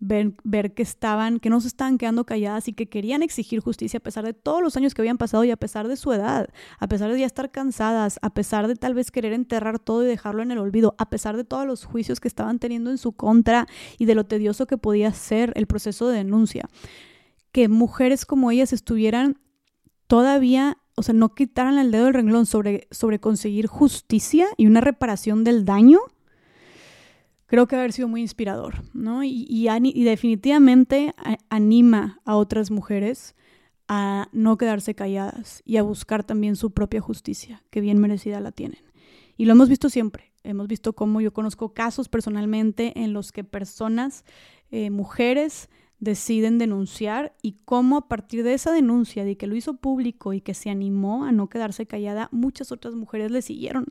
ver, 0.00 0.34
que 0.74 0.82
estaban, 0.82 1.40
que 1.40 1.50
no 1.50 1.60
se 1.60 1.68
estaban 1.68 1.98
quedando 1.98 2.24
calladas 2.24 2.68
y 2.68 2.72
que 2.72 2.88
querían 2.88 3.22
exigir 3.22 3.60
justicia 3.60 3.98
a 3.98 4.02
pesar 4.02 4.24
de 4.24 4.32
todos 4.32 4.62
los 4.62 4.78
años 4.78 4.94
que 4.94 5.02
habían 5.02 5.18
pasado 5.18 5.44
y 5.44 5.50
a 5.50 5.56
pesar 5.56 5.88
de 5.88 5.96
su 5.96 6.12
edad, 6.12 6.48
a 6.78 6.88
pesar 6.88 7.12
de 7.12 7.20
ya 7.20 7.26
estar 7.26 7.50
cansadas, 7.50 8.18
a 8.22 8.30
pesar 8.30 8.66
de 8.66 8.76
tal 8.76 8.94
vez 8.94 9.10
querer 9.10 9.34
enterrar 9.34 9.78
todo 9.78 10.02
y 10.04 10.06
dejarlo 10.06 10.42
en 10.42 10.50
el 10.50 10.58
olvido, 10.58 10.94
a 10.98 11.10
pesar 11.10 11.36
de 11.36 11.44
todos 11.44 11.66
los 11.66 11.84
juicios 11.84 12.18
que 12.18 12.28
estaban 12.28 12.58
teniendo 12.58 12.90
en 12.90 12.98
su 12.98 13.12
contra 13.12 13.66
y 13.98 14.06
de 14.06 14.14
lo 14.14 14.24
tedioso 14.24 14.66
que 14.66 14.78
podía 14.78 15.12
ser 15.12 15.52
el 15.54 15.66
proceso 15.66 16.08
de 16.08 16.16
denuncia. 16.16 16.68
Que 17.56 17.70
mujeres 17.70 18.26
como 18.26 18.50
ellas 18.50 18.74
estuvieran 18.74 19.38
todavía 20.08 20.76
o 20.94 21.02
sea, 21.02 21.14
no 21.14 21.34
quitaran 21.34 21.78
el 21.78 21.90
dedo 21.90 22.04
del 22.04 22.12
renglón 22.12 22.44
sobre, 22.44 22.86
sobre 22.90 23.18
conseguir 23.18 23.66
justicia 23.66 24.46
y 24.58 24.66
una 24.66 24.82
reparación 24.82 25.42
del 25.42 25.64
daño, 25.64 26.00
creo 27.46 27.66
que 27.66 27.76
haber 27.76 27.94
sido 27.94 28.08
muy 28.08 28.20
inspirador, 28.20 28.82
¿no? 28.92 29.24
Y, 29.24 29.68
definitivamente 30.04 31.14
anima 31.48 32.20
a 32.26 32.36
otras 32.36 32.70
mujeres 32.70 33.34
a 33.88 34.28
no 34.32 34.58
quedarse 34.58 34.94
calladas 34.94 35.62
y 35.64 35.78
a 35.78 35.82
buscar 35.82 36.24
también 36.24 36.56
su 36.56 36.72
propia 36.72 37.00
justicia, 37.00 37.62
que 37.70 37.80
bien 37.80 37.98
merecida 37.98 38.38
la 38.40 38.52
tienen. 38.52 38.80
Y 39.38 39.46
lo 39.46 39.52
hemos 39.52 39.70
visto 39.70 39.88
siempre. 39.88 40.32
Hemos 40.42 40.68
visto 40.68 40.92
cómo 40.92 41.22
yo 41.22 41.32
conozco 41.32 41.72
casos 41.72 42.10
personalmente 42.10 43.02
en 43.02 43.14
los 43.14 43.32
que 43.32 43.44
personas, 43.44 44.26
eh, 44.70 44.90
mujeres, 44.90 45.70
deciden 45.98 46.58
denunciar 46.58 47.34
y 47.42 47.56
cómo 47.64 47.96
a 47.96 48.08
partir 48.08 48.42
de 48.42 48.54
esa 48.54 48.72
denuncia, 48.72 49.24
de 49.24 49.36
que 49.36 49.46
lo 49.46 49.56
hizo 49.56 49.76
público 49.76 50.32
y 50.32 50.40
que 50.40 50.54
se 50.54 50.70
animó 50.70 51.24
a 51.24 51.32
no 51.32 51.48
quedarse 51.48 51.86
callada, 51.86 52.28
muchas 52.32 52.72
otras 52.72 52.94
mujeres 52.94 53.30
le 53.30 53.42
siguieron 53.42 53.86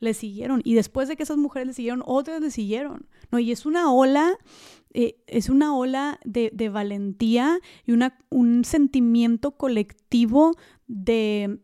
le 0.00 0.14
siguieron. 0.14 0.60
Y 0.64 0.74
después 0.74 1.08
de 1.08 1.16
que 1.16 1.22
esas 1.22 1.36
mujeres 1.36 1.68
le 1.68 1.74
siguieron, 1.74 2.02
otras 2.06 2.40
le 2.40 2.50
siguieron. 2.50 3.06
¿no? 3.30 3.38
Y 3.38 3.52
es 3.52 3.66
una 3.66 3.92
ola, 3.92 4.36
eh, 4.92 5.16
es 5.26 5.48
una 5.48 5.76
ola 5.76 6.20
de, 6.24 6.50
valentía 6.68 7.58
y 7.86 7.92
una, 7.92 8.18
un 8.30 8.64
sentimiento 8.64 9.52
colectivo 9.52 10.52
de, 10.86 11.58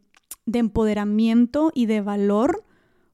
de 0.47 0.59
empoderamiento 0.59 1.71
y 1.75 1.87
de 1.87 2.01
valor 2.01 2.65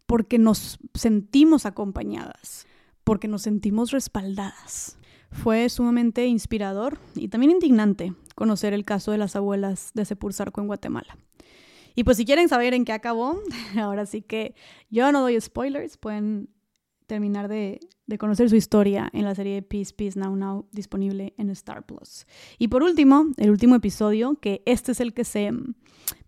porque 0.06 0.38
nos 0.38 0.78
sentimos 0.94 1.66
acompañadas, 1.66 2.66
porque 3.04 3.28
nos 3.28 3.42
sentimos 3.42 3.90
respaldadas. 3.90 4.98
Fue 5.42 5.68
sumamente 5.68 6.26
inspirador 6.26 6.98
y 7.14 7.28
también 7.28 7.52
indignante 7.52 8.14
conocer 8.34 8.72
el 8.72 8.84
caso 8.84 9.12
de 9.12 9.18
las 9.18 9.36
abuelas 9.36 9.90
de 9.94 10.04
Sepulsarco 10.04 10.60
en 10.60 10.66
Guatemala. 10.66 11.16
Y 11.94 12.04
pues 12.04 12.18
si 12.18 12.24
quieren 12.24 12.48
saber 12.48 12.74
en 12.74 12.84
qué 12.84 12.92
acabó, 12.92 13.40
ahora 13.80 14.06
sí 14.06 14.22
que 14.22 14.54
yo 14.90 15.10
no 15.12 15.22
doy 15.22 15.40
spoilers, 15.40 15.96
pueden 15.96 16.50
terminar 17.06 17.48
de, 17.48 17.80
conocer 18.18 18.50
su 18.50 18.56
historia 18.56 19.08
en 19.12 19.24
la 19.24 19.34
serie 19.34 19.54
de 19.54 19.62
Peace, 19.62 19.94
Peace 19.94 20.18
Now 20.18 20.36
Now 20.36 20.68
disponible 20.72 21.34
en 21.38 21.50
Star 21.50 21.86
Plus. 21.86 22.26
Y 22.58 22.68
por 22.68 22.82
último, 22.82 23.26
el 23.36 23.50
último 23.50 23.74
episodio, 23.76 24.34
que 24.40 24.62
este 24.66 24.92
es 24.92 25.00
el 25.00 25.14
que 25.14 25.24
se 25.24 25.52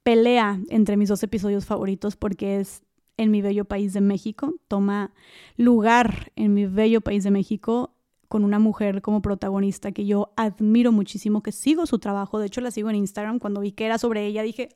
pelea 0.02 0.60
entre 0.70 0.96
mis 0.96 1.08
dos 1.08 1.22
episodios 1.22 1.66
favoritos 1.66 2.16
porque 2.16 2.60
es 2.60 2.82
en 3.16 3.30
mi 3.30 3.42
bello 3.42 3.64
país 3.64 3.92
de 3.92 4.00
México, 4.00 4.54
toma 4.68 5.12
lugar 5.56 6.32
en 6.36 6.54
mi 6.54 6.66
bello 6.66 7.00
país 7.00 7.24
de 7.24 7.32
México 7.32 7.97
con 8.28 8.44
una 8.44 8.58
mujer 8.58 9.02
como 9.02 9.22
protagonista 9.22 9.92
que 9.92 10.06
yo 10.06 10.32
admiro 10.36 10.92
muchísimo, 10.92 11.42
que 11.42 11.52
sigo 11.52 11.86
su 11.86 11.98
trabajo, 11.98 12.38
de 12.38 12.46
hecho 12.46 12.60
la 12.60 12.70
sigo 12.70 12.90
en 12.90 12.96
Instagram, 12.96 13.38
cuando 13.38 13.60
vi 13.60 13.72
que 13.72 13.86
era 13.86 13.98
sobre 13.98 14.26
ella 14.26 14.42
dije, 14.42 14.68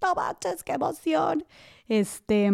¡Ah, 0.00 0.36
qué 0.64 0.72
emoción! 0.72 1.44
Este, 1.88 2.50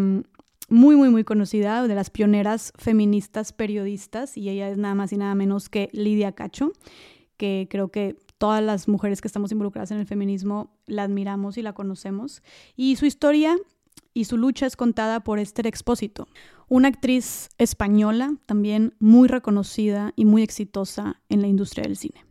muy, 0.68 0.96
muy, 0.96 1.10
muy 1.10 1.24
conocida, 1.24 1.86
de 1.86 1.94
las 1.94 2.10
pioneras 2.10 2.72
feministas 2.76 3.52
periodistas, 3.52 4.36
y 4.36 4.48
ella 4.48 4.68
es 4.68 4.78
nada 4.78 4.94
más 4.94 5.12
y 5.12 5.16
nada 5.16 5.34
menos 5.34 5.68
que 5.68 5.88
Lidia 5.92 6.32
Cacho, 6.32 6.72
que 7.36 7.68
creo 7.70 7.88
que 7.88 8.16
todas 8.38 8.62
las 8.62 8.88
mujeres 8.88 9.20
que 9.20 9.28
estamos 9.28 9.52
involucradas 9.52 9.90
en 9.90 9.98
el 9.98 10.06
feminismo 10.06 10.76
la 10.86 11.04
admiramos 11.04 11.56
y 11.58 11.62
la 11.62 11.72
conocemos. 11.72 12.42
Y 12.76 12.96
su 12.96 13.06
historia 13.06 13.56
y 14.12 14.24
su 14.24 14.36
lucha 14.36 14.66
es 14.66 14.76
contada 14.76 15.20
por 15.20 15.38
Esther 15.38 15.66
Expósito, 15.66 16.28
una 16.68 16.88
actriz 16.88 17.48
española 17.58 18.36
también 18.46 18.94
muy 18.98 19.28
reconocida 19.28 20.12
y 20.16 20.24
muy 20.24 20.42
exitosa 20.42 21.20
en 21.28 21.42
la 21.42 21.48
industria 21.48 21.84
del 21.84 21.96
cine. 21.96 22.24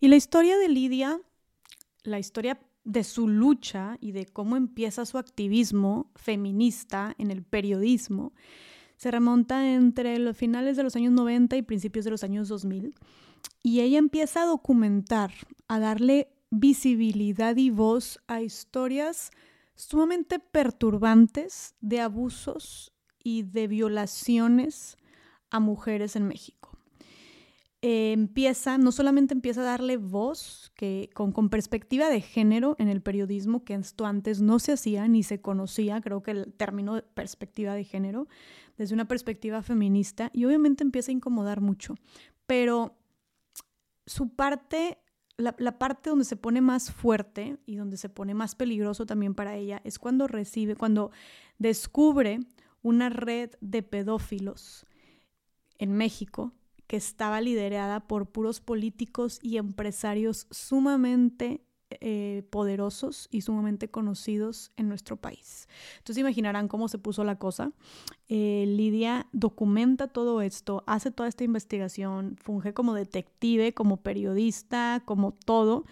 Y 0.00 0.08
la 0.08 0.16
historia 0.16 0.56
de 0.58 0.68
Lidia, 0.68 1.20
la 2.02 2.18
historia 2.18 2.60
de 2.84 3.04
su 3.04 3.28
lucha 3.28 3.98
y 4.00 4.12
de 4.12 4.26
cómo 4.26 4.56
empieza 4.56 5.04
su 5.04 5.18
activismo 5.18 6.10
feminista 6.16 7.14
en 7.18 7.30
el 7.30 7.42
periodismo, 7.42 8.32
se 8.96 9.10
remonta 9.10 9.72
entre 9.72 10.18
los 10.18 10.36
finales 10.36 10.76
de 10.76 10.82
los 10.82 10.96
años 10.96 11.12
90 11.12 11.56
y 11.56 11.62
principios 11.62 12.04
de 12.04 12.10
los 12.10 12.24
años 12.24 12.48
2000. 12.48 12.94
Y 13.62 13.80
ella 13.80 13.98
empieza 13.98 14.42
a 14.42 14.46
documentar, 14.46 15.32
a 15.68 15.78
darle 15.78 16.32
visibilidad 16.50 17.56
y 17.56 17.70
voz 17.70 18.20
a 18.26 18.40
historias 18.40 19.30
sumamente 19.74 20.38
perturbantes 20.38 21.74
de 21.80 22.00
abusos 22.00 22.92
y 23.22 23.42
de 23.42 23.68
violaciones 23.68 24.96
a 25.50 25.60
mujeres 25.60 26.16
en 26.16 26.28
México. 26.28 26.58
Eh, 27.80 28.10
empieza, 28.10 28.76
no 28.76 28.90
solamente 28.90 29.34
empieza 29.34 29.60
a 29.60 29.64
darle 29.64 29.98
voz 29.98 30.72
que, 30.74 31.10
con, 31.14 31.30
con, 31.30 31.48
perspectiva 31.48 32.08
de 32.08 32.20
género 32.20 32.74
en 32.80 32.88
el 32.88 33.00
periodismo, 33.00 33.64
que 33.64 33.74
esto 33.74 34.04
antes 34.04 34.40
no 34.40 34.58
se 34.58 34.72
hacía 34.72 35.06
ni 35.06 35.22
se 35.22 35.40
conocía, 35.40 36.00
creo 36.00 36.20
que 36.20 36.32
el 36.32 36.52
término 36.52 36.96
de 36.96 37.02
perspectiva 37.02 37.74
de 37.74 37.84
género, 37.84 38.26
desde 38.76 38.94
una 38.94 39.06
perspectiva 39.06 39.62
feminista, 39.62 40.30
y 40.32 40.44
obviamente 40.44 40.82
empieza 40.82 41.12
a 41.12 41.14
incomodar 41.14 41.60
mucho, 41.60 41.94
pero 42.46 42.96
su 44.06 44.30
parte 44.30 44.98
la, 45.36 45.54
la, 45.58 45.78
parte 45.78 46.10
donde 46.10 46.24
se 46.24 46.34
pone 46.34 46.60
más 46.60 46.90
fuerte 46.90 47.58
y 47.64 47.76
donde 47.76 47.96
se 47.96 48.08
pone 48.08 48.34
más 48.34 48.56
peligroso 48.56 49.06
también 49.06 49.34
para 49.34 49.54
ella 49.54 49.80
es 49.84 50.00
cuando 50.00 50.26
recibe, 50.26 50.74
cuando 50.74 51.12
descubre 51.58 52.40
una 52.82 53.08
red 53.08 53.50
de 53.60 53.82
pedófilos 53.82 54.86
en 55.78 55.92
México 55.92 56.52
que 56.86 56.96
estaba 56.96 57.40
liderada 57.40 58.00
por 58.00 58.26
puros 58.26 58.60
políticos 58.60 59.38
y 59.42 59.58
empresarios 59.58 60.46
sumamente 60.50 61.62
eh, 61.90 62.42
poderosos 62.50 63.28
y 63.30 63.40
sumamente 63.40 63.88
conocidos 63.90 64.72
en 64.76 64.88
nuestro 64.88 65.16
país. 65.16 65.68
Entonces 65.96 66.20
imaginarán 66.20 66.68
cómo 66.68 66.88
se 66.88 66.98
puso 66.98 67.24
la 67.24 67.38
cosa. 67.38 67.72
Eh, 68.28 68.64
Lidia 68.66 69.26
documenta 69.32 70.08
todo 70.08 70.42
esto, 70.42 70.84
hace 70.86 71.10
toda 71.10 71.30
esta 71.30 71.44
investigación, 71.44 72.36
funge 72.42 72.74
como 72.74 72.92
detective, 72.92 73.72
como 73.72 73.98
periodista, 73.98 75.02
como 75.06 75.32
todo, 75.32 75.86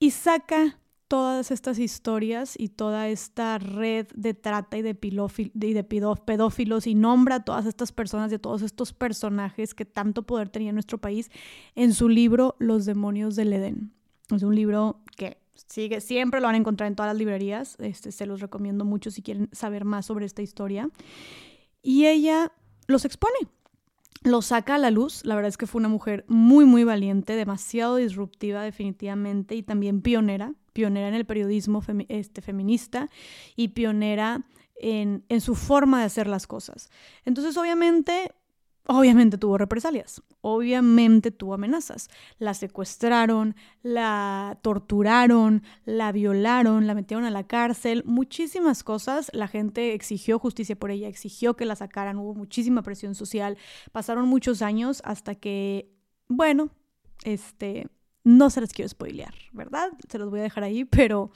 y 0.00 0.10
saca 0.10 0.80
todas 1.08 1.50
estas 1.50 1.78
historias 1.78 2.54
y 2.56 2.68
toda 2.68 3.08
esta 3.08 3.58
red 3.58 4.06
de 4.14 4.34
trata 4.34 4.76
y 4.76 4.82
de, 4.82 4.94
pedófilos 4.94 6.86
y 6.86 6.94
nombra 6.94 7.36
a 7.36 7.44
todas 7.44 7.64
estas 7.64 7.92
personas, 7.92 8.30
de 8.30 8.38
todos 8.38 8.60
estos 8.60 8.92
personajes 8.92 9.74
que 9.74 9.86
tanto 9.86 10.22
poder 10.24 10.50
tenía 10.50 10.68
en 10.68 10.76
nuestro 10.76 10.98
país 10.98 11.30
en 11.74 11.94
su 11.94 12.10
libro 12.10 12.56
Los 12.58 12.84
demonios 12.84 13.36
del 13.36 13.54
Edén. 13.54 13.92
Es 14.30 14.42
un 14.42 14.54
libro 14.54 15.00
que 15.16 15.38
sigue, 15.54 16.02
siempre 16.02 16.40
lo 16.40 16.46
van 16.46 16.56
a 16.56 16.58
encontrar 16.58 16.88
en 16.88 16.94
todas 16.94 17.10
las 17.10 17.18
librerías, 17.18 17.76
este, 17.78 18.12
se 18.12 18.26
los 18.26 18.40
recomiendo 18.40 18.84
mucho 18.84 19.10
si 19.10 19.22
quieren 19.22 19.48
saber 19.52 19.86
más 19.86 20.04
sobre 20.04 20.26
esta 20.26 20.42
historia. 20.42 20.90
Y 21.82 22.04
ella 22.04 22.52
los 22.86 23.06
expone, 23.06 23.38
lo 24.22 24.42
saca 24.42 24.74
a 24.74 24.78
la 24.78 24.90
luz. 24.90 25.24
La 25.24 25.36
verdad 25.36 25.48
es 25.48 25.56
que 25.56 25.66
fue 25.66 25.78
una 25.78 25.88
mujer 25.88 26.26
muy, 26.28 26.66
muy 26.66 26.84
valiente, 26.84 27.34
demasiado 27.34 27.96
disruptiva 27.96 28.62
definitivamente 28.62 29.54
y 29.54 29.62
también 29.62 30.02
pionera 30.02 30.54
pionera 30.78 31.08
en 31.08 31.14
el 31.14 31.26
periodismo 31.26 31.82
este, 32.06 32.40
feminista 32.40 33.10
y 33.56 33.68
pionera 33.68 34.44
en, 34.76 35.24
en 35.28 35.40
su 35.40 35.56
forma 35.56 35.98
de 35.98 36.04
hacer 36.04 36.28
las 36.28 36.46
cosas. 36.46 36.88
Entonces, 37.24 37.56
obviamente, 37.56 38.30
obviamente 38.86 39.38
tuvo 39.38 39.58
represalias, 39.58 40.22
obviamente 40.40 41.32
tuvo 41.32 41.54
amenazas. 41.54 42.10
La 42.38 42.54
secuestraron, 42.54 43.56
la 43.82 44.60
torturaron, 44.62 45.64
la 45.84 46.12
violaron, 46.12 46.86
la 46.86 46.94
metieron 46.94 47.24
a 47.24 47.30
la 47.30 47.44
cárcel, 47.44 48.04
muchísimas 48.04 48.84
cosas. 48.84 49.32
La 49.34 49.48
gente 49.48 49.94
exigió 49.94 50.38
justicia 50.38 50.78
por 50.78 50.92
ella, 50.92 51.08
exigió 51.08 51.56
que 51.56 51.64
la 51.64 51.74
sacaran, 51.74 52.18
hubo 52.18 52.36
muchísima 52.36 52.82
presión 52.82 53.16
social. 53.16 53.58
Pasaron 53.90 54.28
muchos 54.28 54.62
años 54.62 55.02
hasta 55.04 55.34
que, 55.34 55.90
bueno, 56.28 56.70
este, 57.24 57.88
no 58.24 58.50
se 58.50 58.60
les 58.60 58.72
quiero 58.72 58.88
spoilear, 58.88 59.34
¿verdad? 59.52 59.90
Se 60.08 60.18
los 60.18 60.30
voy 60.30 60.40
a 60.40 60.44
dejar 60.44 60.64
ahí, 60.64 60.84
pero, 60.84 61.30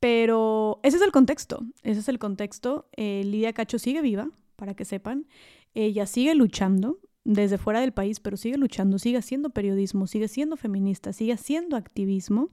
pero 0.00 0.80
ese 0.82 0.96
es 0.96 1.02
el 1.02 1.12
contexto. 1.12 1.64
Ese 1.82 2.00
es 2.00 2.08
el 2.08 2.18
contexto. 2.18 2.88
Eh, 2.96 3.22
Lidia 3.24 3.52
Cacho 3.52 3.78
sigue 3.78 4.02
viva, 4.02 4.30
para 4.56 4.74
que 4.74 4.84
sepan. 4.84 5.26
Ella 5.74 6.06
sigue 6.06 6.34
luchando 6.34 6.98
desde 7.24 7.58
fuera 7.58 7.80
del 7.80 7.92
país, 7.92 8.20
pero 8.20 8.36
sigue 8.36 8.58
luchando, 8.58 8.98
sigue 8.98 9.18
haciendo 9.18 9.50
periodismo, 9.50 10.06
sigue 10.06 10.28
siendo 10.28 10.56
feminista, 10.56 11.12
sigue 11.12 11.32
haciendo 11.32 11.76
activismo. 11.76 12.50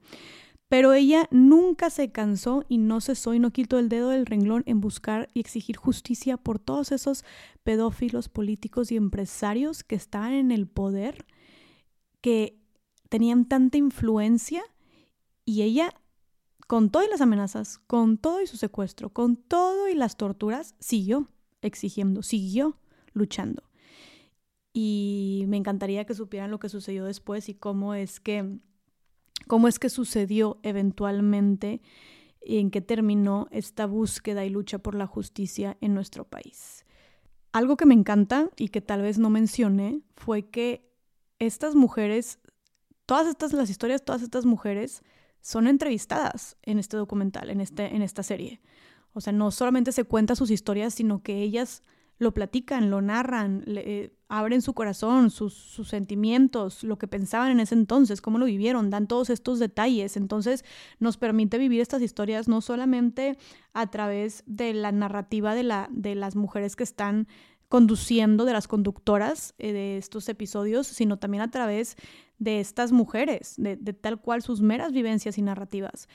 Pero 0.70 0.94
ella 0.94 1.28
nunca 1.32 1.90
se 1.90 2.14
cansó 2.14 2.64
y 2.70 2.78
no 2.78 3.02
cesó 3.02 3.34
y 3.34 3.40
no 3.40 3.52
quitó 3.52 3.78
el 3.78 3.90
dedo 3.90 4.08
del 4.08 4.26
renglón 4.26 4.64
en 4.66 4.80
buscar 4.80 5.28
y 5.34 5.42
exigir 5.42 5.76
justicia 5.76 6.38
por 6.38 6.60
todos 6.60 6.94
esos 6.94 7.26
pedófilos 7.64 8.30
políticos 8.30 8.90
y 8.90 8.96
empresarios 8.96 9.84
que 9.84 9.96
estaban 9.96 10.32
en 10.32 10.50
el 10.50 10.68
poder, 10.68 11.26
que 12.22 12.61
tenían 13.12 13.44
tanta 13.44 13.78
influencia 13.78 14.64
y 15.44 15.64
ella, 15.64 15.94
con 16.66 16.90
todas 16.90 17.10
las 17.10 17.20
amenazas, 17.20 17.80
con 17.86 18.18
todo 18.18 18.42
y 18.42 18.48
su 18.48 18.56
secuestro, 18.56 19.10
con 19.10 19.36
todo 19.36 19.90
y 19.90 19.96
las 19.96 20.16
torturas, 20.16 20.76
siguió 20.80 21.28
exigiendo, 21.62 22.24
siguió 22.24 22.78
luchando. 23.12 23.64
Y 24.72 25.44
me 25.50 25.58
encantaría 25.58 26.06
que 26.06 26.14
supieran 26.14 26.52
lo 26.52 26.60
que 26.60 26.70
sucedió 26.70 27.04
después 27.04 27.50
y 27.50 27.54
cómo 27.54 27.96
es 27.96 28.22
que, 28.22 28.60
cómo 29.46 29.68
es 29.68 29.78
que 29.78 29.90
sucedió 29.90 30.62
eventualmente 30.64 31.82
y 32.42 32.60
en 32.60 32.72
qué 32.72 32.80
terminó 32.80 33.50
esta 33.52 33.88
búsqueda 33.88 34.46
y 34.46 34.50
lucha 34.50 34.80
por 34.80 34.96
la 34.96 35.06
justicia 35.06 35.78
en 35.82 35.94
nuestro 35.94 36.24
país. 36.24 36.86
Algo 37.52 37.76
que 37.76 37.86
me 37.86 37.94
encanta 37.94 38.50
y 38.56 38.70
que 38.70 38.80
tal 38.80 39.02
vez 39.02 39.20
no 39.20 39.30
mencioné 39.30 40.00
fue 40.16 40.50
que 40.50 40.90
estas 41.40 41.76
mujeres 41.76 42.40
todas 43.12 43.28
estas, 43.28 43.52
las 43.52 43.70
historias, 43.70 44.06
todas 44.06 44.22
estas 44.22 44.46
mujeres 44.46 45.04
son 45.42 45.68
entrevistadas 45.68 46.56
en 46.64 46.80
este 46.80 46.96
documental, 46.96 47.50
en, 47.50 47.60
este, 47.60 47.94
en 47.94 48.04
esta 48.04 48.24
serie. 48.24 48.62
O 49.12 49.20
sea, 49.20 49.34
no 49.34 49.52
solamente 49.52 49.92
se 49.92 50.06
cuentan 50.06 50.38
sus 50.38 50.50
historias, 50.50 50.94
sino 50.94 51.22
que 51.22 51.42
ellas 51.42 51.84
lo 52.20 52.34
platican, 52.34 52.90
lo 52.90 53.02
narran, 53.02 53.66
eh, 53.68 54.14
abren 54.30 54.62
su 54.62 54.74
corazón, 54.74 55.30
sus, 55.30 55.54
sus, 55.54 55.90
sentimientos, 55.90 56.86
lo 56.86 56.98
que 56.98 57.10
pensaban 57.10 57.52
en 57.52 57.60
ese 57.60 57.76
entonces, 57.76 58.22
cómo 58.22 58.38
lo 58.38 58.46
vivieron, 58.46 58.90
dan 58.90 59.08
todos 59.08 59.30
estos 59.30 59.60
detalles. 59.60 60.16
Entonces 60.16 60.64
nos 61.00 61.18
permite 61.18 61.58
vivir 61.58 61.82
estas 61.82 62.02
historias 62.02 62.48
no 62.48 62.62
solamente 62.62 63.38
a 63.74 63.92
través 63.92 64.42
de 64.46 64.74
la 64.74 64.94
narrativa 64.94 65.54
de, 65.54 65.64
la, 65.64 65.90
de 65.92 66.16
las 66.16 66.38
mujeres 66.38 66.78
que 66.78 66.84
están 66.84 67.28
conduciendo, 67.72 68.44
de 68.44 68.52
las 68.52 68.68
conductoras 68.68 69.54
eh, 69.58 69.72
de 69.72 69.98
estos 69.98 70.28
episodios, 70.28 70.88
sino 70.88 71.18
también 71.18 71.42
a 71.42 71.52
través 71.52 71.96
de 72.42 72.60
estas 72.60 72.92
mujeres, 72.92 73.54
de, 73.58 73.76
de, 73.76 73.94
tal 73.94 74.20
cual 74.20 74.42
sus 74.42 74.62
meras 74.62 74.92
vivencias 74.92 75.38
y 75.38 75.44
narrativas. 75.44 76.10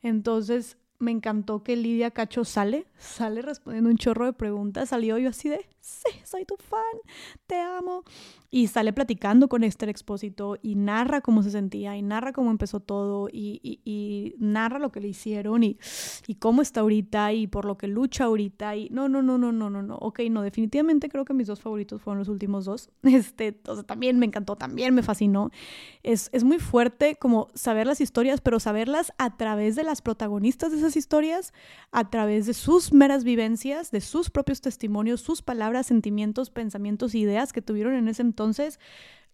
Entonces, 0.00 0.78
me 1.02 1.10
encantó 1.10 1.62
que 1.62 1.76
Lidia 1.76 2.10
Cacho 2.10 2.44
sale, 2.44 2.86
sale 2.96 3.42
respondiendo 3.42 3.90
un 3.90 3.98
chorro 3.98 4.24
de 4.24 4.32
preguntas, 4.32 4.90
salió 4.90 5.18
yo 5.18 5.30
así 5.30 5.48
de, 5.48 5.66
sí, 5.82 6.10
soy 6.24 6.44
tu 6.44 6.56
fan, 6.56 6.80
te 7.46 7.60
amo. 7.60 8.04
Y 8.54 8.66
sale 8.66 8.92
platicando 8.92 9.48
con 9.48 9.64
Esther 9.64 9.88
Expósito 9.88 10.58
y 10.60 10.74
narra 10.74 11.22
cómo 11.22 11.42
se 11.42 11.50
sentía 11.50 11.96
y 11.96 12.02
narra 12.02 12.34
cómo 12.34 12.50
empezó 12.50 12.80
todo 12.80 13.30
y, 13.32 13.80
y, 13.82 14.34
narra 14.38 14.78
lo 14.78 14.92
que 14.92 15.00
le 15.00 15.08
hicieron 15.08 15.64
y, 15.64 15.78
y, 16.26 16.34
cómo 16.34 16.60
está 16.60 16.80
ahorita 16.80 17.32
y 17.32 17.46
por 17.46 17.64
lo 17.64 17.78
que 17.78 17.86
lucha 17.86 18.24
ahorita. 18.24 18.76
Y 18.76 18.90
no, 18.90 19.08
no, 19.08 19.22
no, 19.22 19.38
no, 19.38 19.52
no, 19.52 19.70
no, 19.70 19.82
no. 19.82 19.96
Ok, 19.96 20.20
no, 20.30 20.42
definitivamente 20.42 21.08
creo 21.08 21.24
que 21.24 21.32
mis 21.32 21.46
dos 21.46 21.60
favoritos 21.60 22.02
fueron 22.02 22.18
los 22.18 22.28
últimos 22.28 22.66
dos. 22.66 22.90
Este, 23.22 23.58
o 23.68 23.74
sea, 23.74 23.84
también 23.84 24.18
me 24.18 24.26
encantó, 24.26 24.56
también 24.56 24.94
me 24.94 25.02
fascinó. 25.02 25.50
Es, 26.02 26.28
es 26.32 26.44
muy 26.44 26.58
fuerte 26.58 27.16
como 27.16 27.48
saber 27.54 27.86
las 27.86 28.02
historias, 28.02 28.42
pero 28.42 28.60
saberlas 28.60 29.14
a 29.16 29.36
través 29.38 29.76
de 29.76 29.82
las 29.82 30.02
protagonistas 30.02 30.72
de 30.72 30.78
esas 30.78 30.91
historias 30.96 31.52
a 31.90 32.10
través 32.10 32.46
de 32.46 32.54
sus 32.54 32.92
meras 32.92 33.24
vivencias, 33.24 33.90
de 33.90 34.00
sus 34.00 34.30
propios 34.30 34.60
testimonios, 34.60 35.20
sus 35.20 35.42
palabras, 35.42 35.86
sentimientos, 35.86 36.50
pensamientos, 36.50 37.14
ideas 37.14 37.52
que 37.52 37.62
tuvieron 37.62 37.94
en 37.94 38.08
ese 38.08 38.22
entonces, 38.22 38.78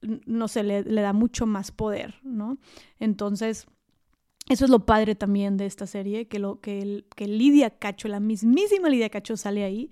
no 0.01 0.49
sé, 0.49 0.63
le, 0.63 0.83
da 0.83 1.13
mucho 1.13 1.47
más 1.47 1.73
poder, 1.73 2.15
¿no? 2.23 2.59
Entonces, 3.01 3.67
eso 4.49 4.65
es 4.65 4.71
lo 4.71 4.87
padre 4.87 5.15
también 5.15 5.57
de 5.57 5.67
esta 5.67 5.87
serie, 5.87 6.29
que, 6.29 6.39
lo, 6.39 6.61
que, 6.61 7.05
que 7.15 7.27
Lidia 7.27 7.71
Cacho, 7.71 8.09
la 8.09 8.21
mismísima 8.21 8.89
Lidia 8.89 9.11
Cacho 9.11 9.37
sale 9.37 9.65
ahí 9.65 9.91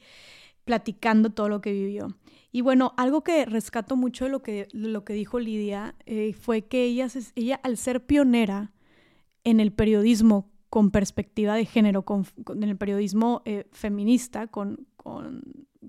platicando 0.65 1.31
todo 1.31 1.49
lo 1.49 1.61
que 1.61 1.73
vivió. 1.73 2.09
Y 2.53 2.63
bueno, 2.63 2.95
algo 2.97 3.23
que 3.23 3.45
rescato 3.45 3.97
mucho 3.97 4.25
de 4.25 4.31
lo 4.31 4.43
que, 4.43 4.67
lo 4.73 5.05
que 5.05 5.13
dijo 5.13 5.39
Lidia 5.39 5.95
eh, 6.07 6.33
fue 6.33 6.63
que 6.63 6.85
ella, 6.85 7.09
ella, 7.35 7.61
al 7.63 7.77
ser 7.77 8.07
pionera 8.07 8.73
en 9.45 9.61
el 9.61 9.73
periodismo 9.73 10.51
con 10.71 10.91
perspectiva 10.91 11.55
de 11.55 11.65
género, 11.65 12.05
en 12.49 12.63
el 12.63 12.77
periodismo 12.77 13.43
eh, 13.45 13.67
feminista, 13.73 14.47
con, 14.47 14.87
con 14.97 15.43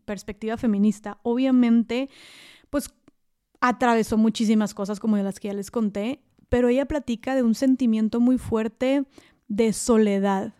perspectiva 0.06 0.58
feminista, 0.58 1.20
obviamente, 1.24 2.10
pues 2.70 2.94
atravesó 3.60 4.18
muchísimas 4.18 4.74
cosas 4.74 5.00
como 5.00 5.18
de 5.18 5.24
las 5.24 5.40
que 5.40 5.48
ya 5.48 5.54
les 5.54 5.72
conté, 5.72 6.22
pero 6.50 6.70
ella 6.70 6.86
platica 6.86 7.36
de 7.36 7.44
un 7.44 7.56
sentimiento 7.56 8.20
muy 8.20 8.38
fuerte 8.38 9.06
de 9.48 9.74
soledad, 9.74 10.54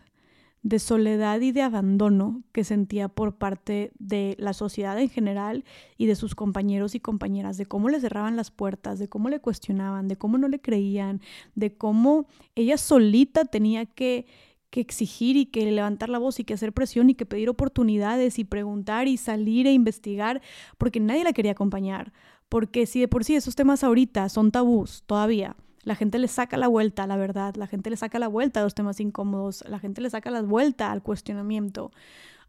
de 0.68 0.78
soledad 0.78 1.40
y 1.40 1.50
de 1.50 1.62
abandono 1.62 2.42
que 2.52 2.62
sentía 2.62 3.08
por 3.08 3.36
parte 3.36 3.90
de 3.98 4.36
la 4.38 4.52
sociedad 4.52 4.98
en 5.00 5.08
general 5.08 5.64
y 5.96 6.04
de 6.04 6.14
sus 6.14 6.34
compañeros 6.34 6.94
y 6.94 7.00
compañeras, 7.00 7.56
de 7.56 7.64
cómo 7.64 7.88
le 7.88 8.00
cerraban 8.00 8.36
las 8.36 8.50
puertas, 8.50 8.98
de 8.98 9.08
cómo 9.08 9.30
le 9.30 9.40
cuestionaban, 9.40 10.08
de 10.08 10.16
cómo 10.16 10.36
no 10.36 10.46
le 10.46 10.60
creían, 10.60 11.22
de 11.54 11.74
cómo 11.74 12.26
ella 12.54 12.76
solita 12.76 13.46
tenía 13.46 13.86
que, 13.86 14.26
que 14.68 14.80
exigir 14.80 15.38
y 15.38 15.46
que 15.46 15.72
levantar 15.72 16.10
la 16.10 16.18
voz 16.18 16.38
y 16.38 16.44
que 16.44 16.52
hacer 16.52 16.74
presión 16.74 17.08
y 17.08 17.14
que 17.14 17.24
pedir 17.24 17.48
oportunidades 17.48 18.38
y 18.38 18.44
preguntar 18.44 19.08
y 19.08 19.16
salir 19.16 19.66
e 19.66 19.72
investigar 19.72 20.42
porque 20.76 21.00
nadie 21.00 21.24
la 21.24 21.32
quería 21.32 21.52
acompañar. 21.52 22.12
Porque 22.50 22.84
si 22.84 23.00
de 23.00 23.08
por 23.08 23.24
sí 23.24 23.36
esos 23.36 23.56
temas 23.56 23.84
ahorita 23.84 24.28
son 24.28 24.50
tabús 24.50 25.02
todavía, 25.06 25.56
la 25.88 25.94
gente 25.94 26.18
le 26.18 26.28
saca 26.28 26.58
la 26.58 26.68
vuelta 26.68 27.04
a 27.04 27.06
la 27.06 27.16
verdad, 27.16 27.54
la 27.54 27.66
gente 27.66 27.88
le 27.88 27.96
saca 27.96 28.18
la 28.18 28.28
vuelta 28.28 28.60
a 28.60 28.62
los 28.62 28.74
temas 28.74 29.00
incómodos, 29.00 29.64
la 29.66 29.78
gente 29.78 30.02
le 30.02 30.10
saca 30.10 30.30
la 30.30 30.42
vuelta 30.42 30.92
al 30.92 31.02
cuestionamiento. 31.02 31.92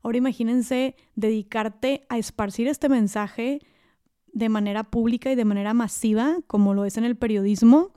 Ahora 0.03 0.17
imagínense 0.17 0.97
dedicarte 1.15 2.05
a 2.09 2.17
esparcir 2.17 2.67
este 2.67 2.89
mensaje 2.89 3.61
de 4.33 4.49
manera 4.49 4.83
pública 4.83 5.31
y 5.31 5.35
de 5.35 5.45
manera 5.45 5.73
masiva, 5.73 6.39
como 6.47 6.73
lo 6.73 6.83
es 6.83 6.97
en 6.97 7.05
el 7.05 7.15
periodismo. 7.15 7.93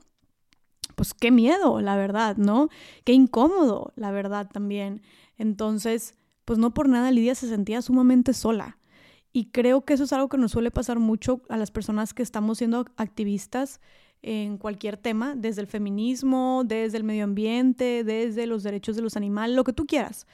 Pues 0.95 1.13
qué 1.13 1.29
miedo, 1.29 1.81
la 1.81 1.97
verdad, 1.97 2.37
¿no? 2.37 2.69
Qué 3.03 3.11
incómodo, 3.11 3.91
la 3.97 4.11
verdad 4.11 4.49
también. 4.49 5.01
Entonces, 5.37 6.15
pues 6.45 6.57
no 6.57 6.73
por 6.73 6.87
nada 6.87 7.11
Lidia 7.11 7.35
se 7.35 7.49
sentía 7.49 7.81
sumamente 7.81 8.31
sola. 8.31 8.77
Y 9.33 9.51
creo 9.51 9.83
que 9.83 9.95
eso 9.95 10.05
es 10.05 10.13
algo 10.13 10.29
que 10.29 10.37
nos 10.37 10.53
suele 10.53 10.71
pasar 10.71 10.99
mucho 10.99 11.41
a 11.49 11.57
las 11.57 11.69
personas 11.69 12.13
que 12.13 12.23
estamos 12.23 12.59
siendo 12.59 12.85
activistas 12.95 13.81
en 14.23 14.57
cualquier 14.57 14.95
tema, 14.97 15.35
desde 15.35 15.61
el 15.61 15.67
feminismo, 15.67 16.63
desde 16.65 16.97
el 16.97 17.03
medio 17.03 17.25
ambiente, 17.25 18.03
desde 18.05 18.47
los 18.47 18.63
derechos 18.63 18.95
de 18.95 19.01
los 19.01 19.17
animales, 19.17 19.55
lo 19.55 19.65
que 19.65 19.73
tú 19.73 19.85
quieras, 19.85 20.25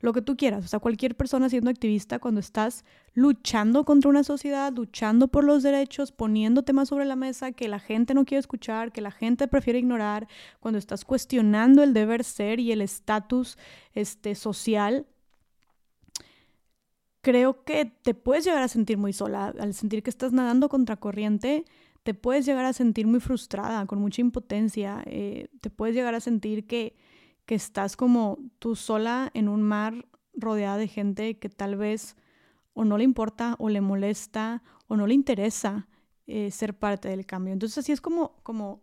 lo 0.00 0.12
que 0.12 0.20
tú 0.20 0.36
quieras. 0.36 0.66
O 0.66 0.68
sea, 0.68 0.78
cualquier 0.78 1.16
persona 1.16 1.48
siendo 1.48 1.70
activista 1.70 2.18
cuando 2.18 2.40
estás 2.40 2.84
luchando 3.14 3.84
contra 3.86 4.10
una 4.10 4.22
sociedad, 4.22 4.70
luchando 4.72 5.28
por 5.28 5.44
los 5.44 5.62
derechos, 5.62 6.12
poniendo 6.12 6.62
temas 6.62 6.90
sobre 6.90 7.06
la 7.06 7.16
mesa 7.16 7.52
que 7.52 7.68
la 7.68 7.80
gente 7.80 8.12
no 8.12 8.26
quiere 8.26 8.40
escuchar, 8.40 8.92
que 8.92 9.00
la 9.00 9.10
gente 9.10 9.48
prefiere 9.48 9.78
ignorar, 9.78 10.28
cuando 10.60 10.78
estás 10.78 11.06
cuestionando 11.06 11.82
el 11.82 11.94
deber 11.94 12.24
ser 12.24 12.60
y 12.60 12.70
el 12.70 12.82
estatus 12.82 13.56
este, 13.94 14.34
social, 14.34 15.06
creo 17.22 17.64
que 17.64 17.86
te 17.86 18.12
puedes 18.12 18.44
llegar 18.44 18.62
a 18.62 18.68
sentir 18.68 18.98
muy 18.98 19.14
sola 19.14 19.54
al 19.58 19.72
sentir 19.72 20.02
que 20.02 20.10
estás 20.10 20.32
nadando 20.32 20.68
contra 20.68 20.96
corriente 20.96 21.64
te 22.02 22.14
puedes 22.14 22.46
llegar 22.46 22.64
a 22.64 22.72
sentir 22.72 23.06
muy 23.06 23.20
frustrada, 23.20 23.86
con 23.86 24.00
mucha 24.00 24.20
impotencia, 24.20 25.02
eh, 25.06 25.48
te 25.60 25.70
puedes 25.70 25.94
llegar 25.94 26.14
a 26.14 26.20
sentir 26.20 26.66
que, 26.66 26.96
que 27.44 27.54
estás 27.54 27.96
como 27.96 28.38
tú 28.58 28.76
sola 28.76 29.30
en 29.34 29.48
un 29.48 29.62
mar 29.62 30.06
rodeada 30.34 30.76
de 30.76 30.88
gente 30.88 31.38
que 31.38 31.48
tal 31.48 31.76
vez 31.76 32.16
o 32.74 32.84
no 32.84 32.96
le 32.96 33.04
importa 33.04 33.56
o 33.58 33.68
le 33.68 33.80
molesta 33.80 34.62
o 34.86 34.96
no 34.96 35.06
le 35.06 35.14
interesa 35.14 35.88
eh, 36.26 36.50
ser 36.50 36.74
parte 36.74 37.08
del 37.08 37.26
cambio. 37.26 37.52
Entonces 37.52 37.78
así 37.78 37.90
es 37.90 38.00
como, 38.00 38.36
como, 38.42 38.80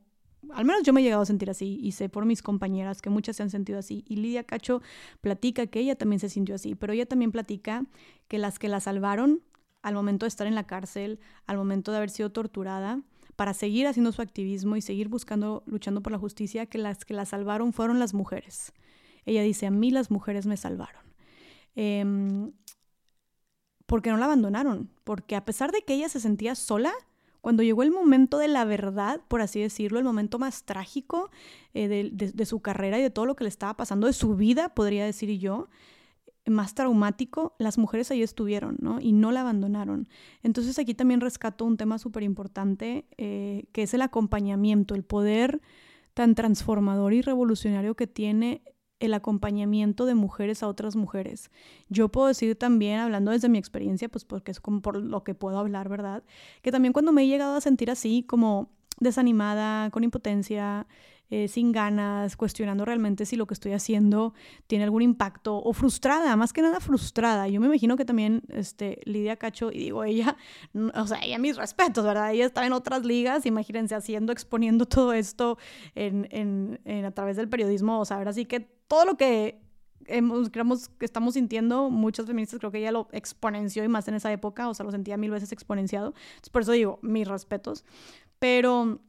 al 0.51 0.65
menos 0.65 0.83
yo 0.83 0.93
me 0.93 1.01
he 1.01 1.03
llegado 1.03 1.21
a 1.21 1.25
sentir 1.25 1.49
así 1.49 1.79
y 1.81 1.93
sé 1.93 2.09
por 2.09 2.25
mis 2.25 2.41
compañeras 2.41 3.01
que 3.01 3.09
muchas 3.09 3.37
se 3.37 3.43
han 3.43 3.49
sentido 3.49 3.79
así. 3.79 4.03
Y 4.07 4.17
Lidia 4.17 4.43
Cacho 4.43 4.81
platica 5.21 5.67
que 5.67 5.79
ella 5.79 5.95
también 5.95 6.19
se 6.19 6.29
sintió 6.29 6.55
así, 6.55 6.75
pero 6.75 6.93
ella 6.93 7.05
también 7.05 7.31
platica 7.31 7.85
que 8.27 8.37
las 8.37 8.59
que 8.59 8.67
la 8.67 8.79
salvaron 8.79 9.41
al 9.85 9.93
momento 9.93 10.25
de 10.25 10.29
estar 10.29 10.47
en 10.47 10.55
la 10.55 10.63
cárcel, 10.63 11.19
al 11.45 11.57
momento 11.57 11.91
de 11.91 11.97
haber 11.97 12.09
sido 12.09 12.31
torturada, 12.31 13.03
para 13.35 13.53
seguir 13.53 13.85
haciendo 13.85 14.11
su 14.11 14.23
activismo 14.23 14.75
y 14.75 14.81
seguir 14.81 15.09
buscando, 15.09 15.61
luchando 15.67 16.01
por 16.01 16.11
la 16.11 16.17
justicia, 16.17 16.65
que 16.65 16.79
las 16.79 17.05
que 17.05 17.13
la 17.13 17.23
salvaron 17.25 17.71
fueron 17.71 17.99
las 17.99 18.15
mujeres. 18.15 18.73
Ella 19.27 19.43
dice, 19.43 19.67
a 19.67 19.71
mí 19.71 19.91
las 19.91 20.09
mujeres 20.09 20.47
me 20.47 20.57
salvaron. 20.57 21.03
Em, 21.75 22.51
porque 23.85 24.09
no 24.09 24.17
la 24.17 24.25
abandonaron, 24.25 24.89
porque 25.03 25.35
a 25.35 25.45
pesar 25.45 25.71
de 25.71 25.83
que 25.83 25.93
ella 25.93 26.09
se 26.09 26.19
sentía 26.19 26.55
sola, 26.55 26.91
cuando 27.41 27.61
llegó 27.61 27.83
el 27.83 27.91
momento 27.91 28.39
de 28.39 28.47
la 28.47 28.65
verdad, 28.65 29.21
por 29.27 29.41
así 29.41 29.59
decirlo, 29.59 29.99
el 29.99 30.05
momento 30.05 30.39
más 30.39 30.63
trágico 30.63 31.29
eh, 31.75 31.87
de, 31.87 32.09
de, 32.11 32.45
su 32.47 32.59
carrera 32.59 32.97
y 32.97 33.03
de 33.03 33.11
todo 33.11 33.27
lo 33.27 33.35
que 33.35 33.43
le 33.43 33.49
estaba 33.49 33.75
pasando, 33.75 34.07
de 34.07 34.13
su 34.13 34.35
vida, 34.35 34.69
podría 34.69 35.05
decir 35.05 35.29
yo, 35.37 35.69
más 36.47 36.75
traumático, 36.75 37.55
las 37.57 37.77
mujeres 37.77 38.11
ahí 38.11 38.21
estuvieron, 38.21 38.77
¿no? 38.79 38.99
Y 38.99 39.13
no 39.13 39.31
la 39.31 39.41
abandonaron. 39.41 40.07
Entonces 40.43 40.77
aquí 40.77 40.93
también 40.93 41.21
rescato 41.21 41.65
un 41.65 41.77
tema 41.77 41.97
súper 41.97 42.23
importante, 42.23 43.05
eh, 43.17 43.65
que 43.71 43.83
es 43.83 43.93
el 43.93 44.01
acompañamiento, 44.01 44.95
el 44.95 45.03
poder 45.03 45.61
tan 46.13 46.35
transformador 46.35 47.13
y 47.13 47.21
revolucionario 47.21 47.95
que 47.95 48.07
tiene 48.07 48.61
el 48.99 49.13
acompañamiento 49.13 50.05
de 50.05 50.15
mujeres 50.15 50.63
a 50.63 50.67
otras 50.67 50.95
mujeres. 50.95 51.51
Yo 51.89 52.09
puedo 52.09 52.27
decir 52.27 52.55
también, 52.55 52.99
hablando 52.99 53.31
desde 53.31 53.49
mi 53.49 53.57
experiencia, 53.57 54.07
pues 54.07 54.23
porque 54.23 54.51
es 54.51 54.59
como 54.59 54.81
por 54.81 54.97
lo 54.97 55.23
que 55.23 55.35
puedo 55.35 55.59
hablar, 55.59 55.89
¿verdad? 55.89 56.23
Que 56.61 56.71
también 56.71 56.93
cuando 56.93 57.11
me 57.11 57.23
he 57.23 57.27
llegado 57.27 57.55
a 57.55 57.61
sentir 57.61 57.91
así, 57.91 58.23
como 58.23 58.69
desanimada, 58.99 59.89
con 59.91 60.03
impotencia, 60.03 60.87
eh, 61.29 61.47
sin 61.47 61.71
ganas, 61.71 62.37
cuestionando 62.37 62.85
realmente 62.85 63.25
si 63.25 63.35
lo 63.35 63.47
que 63.47 63.53
estoy 63.53 63.73
haciendo 63.73 64.33
tiene 64.67 64.83
algún 64.83 65.01
impacto 65.01 65.57
o 65.57 65.73
frustrada, 65.73 66.35
más 66.35 66.53
que 66.53 66.61
nada 66.61 66.79
frustrada. 66.79 67.47
Yo 67.47 67.59
me 67.59 67.67
imagino 67.67 67.97
que 67.97 68.05
también 68.05 68.43
este, 68.49 68.99
Lidia 69.05 69.35
Cacho, 69.35 69.71
y 69.71 69.79
digo 69.79 70.03
ella, 70.03 70.37
o 70.93 71.07
sea, 71.07 71.19
ella 71.23 71.39
mis 71.39 71.57
respetos, 71.57 72.05
¿verdad? 72.05 72.31
Ella 72.31 72.45
está 72.45 72.65
en 72.65 72.73
otras 72.73 73.05
ligas, 73.05 73.45
imagínense 73.45 73.95
haciendo, 73.95 74.31
exponiendo 74.31 74.85
todo 74.85 75.13
esto 75.13 75.57
en, 75.95 76.27
en, 76.31 77.05
a 77.05 77.11
través 77.11 77.37
del 77.37 77.49
periodismo, 77.49 77.99
o 77.99 78.05
sea, 78.05 78.17
ahora 78.17 78.33
sí 78.33 78.45
que 78.45 78.59
todo 78.59 79.05
lo 79.05 79.17
que 79.17 79.61
hemos, 80.07 80.49
creemos 80.49 80.89
que 80.89 81.05
estamos 81.05 81.33
sintiendo, 81.33 81.89
muchas 81.89 82.25
feministas 82.25 82.59
creo 82.59 82.71
que 82.71 82.79
ella 82.79 82.91
lo 82.91 83.07
exponenció 83.11 83.83
y 83.83 83.87
más 83.87 84.07
en 84.07 84.15
esa 84.15 84.31
época, 84.31 84.69
o 84.69 84.73
sea, 84.73 84.85
lo 84.85 84.91
sentía 84.91 85.17
mil 85.17 85.31
veces 85.31 85.51
exponenciado. 85.51 86.13
Por 86.51 86.61
eso 86.61 86.71
digo, 86.71 86.99
mis 87.01 87.27
respetos. 87.27 87.83
Pero 88.39 88.99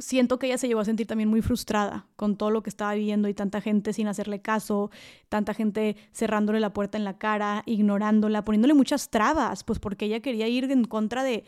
siento 0.00 0.38
que 0.38 0.46
ella 0.46 0.58
se 0.58 0.66
llegó 0.66 0.80
a 0.80 0.84
sentir 0.84 1.06
también 1.06 1.28
muy 1.28 1.42
frustrada 1.42 2.06
con 2.16 2.36
todo 2.36 2.50
lo 2.50 2.62
que 2.62 2.70
estaba 2.70 2.94
viviendo 2.94 3.28
y 3.28 3.34
tanta 3.34 3.60
gente 3.60 3.92
sin 3.92 4.08
hacerle 4.08 4.42
caso, 4.42 4.90
tanta 5.28 5.54
gente 5.54 5.96
cerrándole 6.12 6.60
la 6.60 6.72
puerta 6.72 6.98
en 6.98 7.04
la 7.04 7.18
cara, 7.18 7.62
ignorándola, 7.66 8.44
poniéndole 8.44 8.74
muchas 8.74 9.10
trabas, 9.10 9.64
pues 9.64 9.78
porque 9.78 10.06
ella 10.06 10.20
quería 10.20 10.48
ir 10.48 10.64
en 10.70 10.84
contra 10.84 11.22
de 11.22 11.44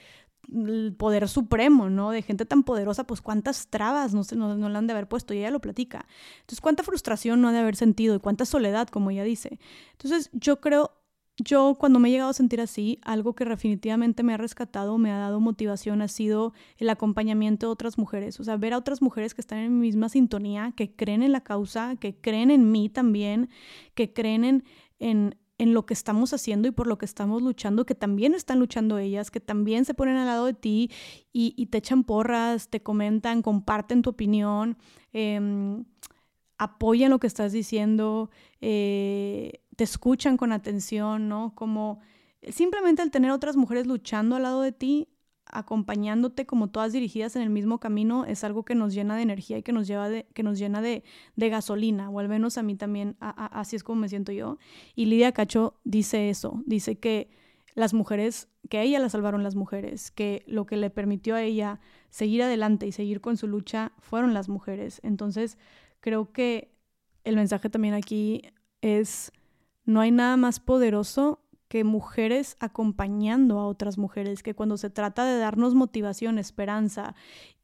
el 0.52 0.94
poder 0.96 1.28
supremo, 1.28 1.88
¿no? 1.88 2.10
De 2.10 2.22
gente 2.22 2.44
tan 2.44 2.62
poderosa, 2.64 3.04
pues 3.04 3.20
cuántas 3.20 3.68
trabas 3.68 4.12
no, 4.12 4.24
se, 4.24 4.36
no, 4.36 4.56
no 4.56 4.68
le 4.68 4.78
han 4.78 4.86
de 4.86 4.92
haber 4.92 5.08
puesto 5.08 5.34
y 5.34 5.38
ella 5.38 5.50
lo 5.50 5.60
platica. 5.60 6.06
Entonces, 6.40 6.60
cuánta 6.60 6.82
frustración 6.82 7.40
no 7.40 7.48
ha 7.48 7.52
de 7.52 7.60
haber 7.60 7.76
sentido 7.76 8.14
y 8.14 8.18
cuánta 8.18 8.44
soledad, 8.44 8.88
como 8.88 9.10
ella 9.10 9.24
dice. 9.24 9.60
Entonces, 9.92 10.30
yo 10.32 10.60
creo 10.60 11.01
yo 11.38 11.76
cuando 11.78 11.98
me 11.98 12.08
he 12.08 12.12
llegado 12.12 12.30
a 12.30 12.34
sentir 12.34 12.60
así, 12.60 12.98
algo 13.02 13.34
que 13.34 13.44
definitivamente 13.44 14.22
me 14.22 14.34
ha 14.34 14.36
rescatado, 14.36 14.98
me 14.98 15.10
ha 15.10 15.18
dado 15.18 15.40
motivación, 15.40 16.02
ha 16.02 16.08
sido 16.08 16.52
el 16.76 16.90
acompañamiento 16.90 17.66
de 17.66 17.72
otras 17.72 17.98
mujeres. 17.98 18.38
O 18.38 18.44
sea, 18.44 18.56
ver 18.56 18.74
a 18.74 18.78
otras 18.78 19.00
mujeres 19.00 19.34
que 19.34 19.40
están 19.40 19.58
en 19.58 19.74
mi 19.74 19.86
misma 19.86 20.08
sintonía, 20.08 20.72
que 20.76 20.94
creen 20.94 21.22
en 21.22 21.32
la 21.32 21.42
causa, 21.42 21.96
que 21.96 22.14
creen 22.14 22.50
en 22.50 22.70
mí 22.70 22.88
también, 22.88 23.48
que 23.94 24.12
creen 24.12 24.44
en, 24.44 24.64
en, 24.98 25.34
lo 25.58 25.86
que 25.86 25.94
estamos 25.94 26.34
haciendo 26.34 26.66
y 26.66 26.72
por 26.72 26.88
lo 26.88 26.98
que 26.98 27.04
estamos 27.04 27.40
luchando, 27.40 27.86
que 27.86 27.94
también 27.94 28.34
están 28.34 28.58
luchando 28.58 28.98
ellas, 28.98 29.30
que 29.30 29.38
también 29.38 29.84
se 29.84 29.94
ponen 29.94 30.16
al 30.16 30.26
lado 30.26 30.46
de 30.46 30.54
ti 30.54 30.90
y, 31.32 31.66
te 31.66 31.78
echan 31.78 32.02
porras, 32.02 32.68
te 32.68 32.82
comentan, 32.82 33.42
comparten 33.42 34.02
tu 34.02 34.10
opinión. 34.10 34.76
Eh, 35.12 35.40
apoyan 36.62 37.10
lo 37.10 37.18
que 37.18 37.26
estás 37.26 37.50
diciendo, 37.50 38.30
eh, 38.60 39.62
te 39.74 39.82
escuchan 39.82 40.36
con 40.36 40.52
atención, 40.52 41.28
¿no? 41.28 41.56
Como 41.56 41.98
simplemente 42.50 43.02
el 43.02 43.10
tener 43.10 43.32
otras 43.32 43.56
mujeres 43.56 43.88
luchando 43.88 44.36
al 44.36 44.44
lado 44.44 44.60
de 44.60 44.70
ti 44.70 45.08
acompañándote 45.44 46.46
como 46.46 46.70
todas 46.70 46.92
dirigidas 46.92 47.34
en 47.34 47.42
el 47.42 47.50
mismo 47.50 47.80
camino 47.80 48.24
es 48.26 48.44
algo 48.44 48.64
que 48.64 48.76
nos 48.76 48.94
llena 48.94 49.16
de 49.16 49.22
energía 49.22 49.58
y 49.58 49.64
que 49.64 49.72
nos, 49.72 49.88
lleva 49.88 50.08
de, 50.08 50.28
que 50.34 50.44
nos 50.44 50.56
llena 50.56 50.80
de, 50.80 51.02
gasolina, 51.36 52.10
o 52.10 52.20
al 52.20 52.28
menos 52.28 52.56
a 52.58 52.62
mí 52.62 52.76
también, 52.76 53.16
así 53.18 53.74
es 53.74 53.82
como 53.82 54.00
me 54.00 54.08
siento 54.08 54.30
yo. 54.30 54.56
Y 54.94 55.06
Lidia 55.06 55.32
Cacho 55.32 55.80
dice 55.82 56.30
eso, 56.30 56.62
dice 56.64 56.96
que 56.96 57.28
las 57.74 57.92
mujeres, 57.92 58.48
que 58.70 58.78
a 58.78 58.82
ella 58.82 59.00
la 59.00 59.08
salvaron 59.08 59.42
las 59.42 59.56
mujeres, 59.56 60.12
que 60.12 60.44
lo 60.46 60.64
que 60.64 60.76
le 60.76 60.90
permitió 60.90 61.34
a 61.34 61.42
ella 61.42 61.80
seguir 62.08 62.40
adelante 62.44 62.86
y 62.86 62.92
seguir 62.92 63.20
con 63.20 63.36
su 63.36 63.48
lucha 63.48 63.92
fueron 63.98 64.32
las 64.32 64.48
mujeres. 64.48 65.00
Entonces, 65.02 65.58
creo 66.02 66.32
que 66.32 66.74
el 67.24 67.36
mensaje 67.36 67.70
también 67.70 67.94
aquí 67.94 68.42
es, 68.82 69.32
no 69.86 70.00
hay 70.00 70.10
nada 70.10 70.36
más 70.36 70.60
poderoso 70.60 71.38
que 71.68 71.84
mujeres 71.84 72.58
acompañando 72.60 73.58
a 73.58 73.66
otras 73.66 73.96
mujeres, 73.96 74.42
que 74.42 74.54
cuando 74.54 74.76
se 74.76 74.90
trata 74.90 75.24
de 75.24 75.38
darnos 75.38 75.74
motivación, 75.74 76.38
esperanza 76.38 77.14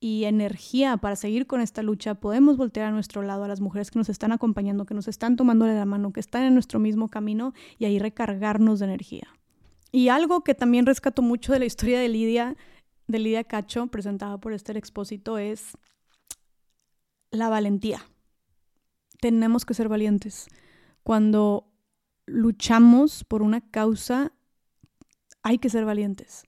y 0.00 0.24
energía 0.24 0.96
para 0.96 1.14
seguir 1.14 1.46
con 1.46 1.60
esta 1.60 1.82
lucha, 1.82 2.14
podemos 2.14 2.56
voltear 2.56 2.86
a 2.86 2.90
nuestro 2.90 3.20
lado 3.20 3.44
a 3.44 3.48
las 3.48 3.60
mujeres 3.60 3.90
que 3.90 3.98
nos 3.98 4.08
están 4.08 4.32
acompañando, 4.32 4.86
que 4.86 4.94
nos 4.94 5.08
están 5.08 5.36
tomando 5.36 5.66
la 5.66 5.84
mano, 5.84 6.14
que 6.14 6.20
están 6.20 6.44
en 6.44 6.54
nuestro 6.54 6.78
mismo 6.78 7.08
camino 7.08 7.52
y 7.76 7.84
ahí 7.84 7.98
recargarnos 7.98 8.78
de 8.78 8.86
energía. 8.86 9.28
Y 9.92 10.08
algo 10.08 10.42
que 10.42 10.54
también 10.54 10.86
rescato 10.86 11.20
mucho 11.20 11.52
de 11.52 11.58
la 11.58 11.66
historia 11.66 12.00
de 12.00 12.08
Lidia, 12.08 12.56
de 13.08 13.18
Lidia 13.18 13.44
Cacho, 13.44 13.88
presentada 13.88 14.38
por 14.38 14.54
Esther 14.54 14.78
Expósito, 14.78 15.36
es 15.36 15.76
la 17.30 17.50
valentía. 17.50 18.00
Tenemos 19.20 19.64
que 19.64 19.74
ser 19.74 19.88
valientes. 19.88 20.48
Cuando 21.02 21.68
luchamos 22.26 23.24
por 23.24 23.42
una 23.42 23.60
causa, 23.60 24.32
hay 25.42 25.58
que 25.58 25.70
ser 25.70 25.84
valientes. 25.84 26.44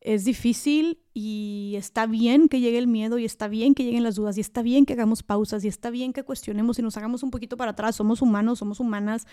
Es 0.00 0.24
difícil 0.24 0.98
y 1.14 1.74
está 1.76 2.06
bien 2.06 2.48
que 2.48 2.60
llegue 2.60 2.76
el 2.76 2.86
miedo 2.86 3.18
y 3.18 3.24
está 3.24 3.48
bien 3.48 3.74
que 3.74 3.84
lleguen 3.84 4.02
las 4.02 4.16
dudas 4.16 4.36
y 4.36 4.42
está 4.42 4.60
bien 4.60 4.84
que 4.84 4.92
hagamos 4.92 5.22
pausas 5.22 5.64
y 5.64 5.68
está 5.68 5.88
bien 5.88 6.12
que 6.12 6.24
cuestionemos 6.24 6.78
y 6.78 6.82
nos 6.82 6.96
hagamos 6.98 7.22
un 7.22 7.30
poquito 7.30 7.56
para 7.56 7.70
atrás. 7.70 7.96
Somos 7.96 8.20
humanos, 8.20 8.58
somos 8.58 8.80
humanas. 8.80 9.26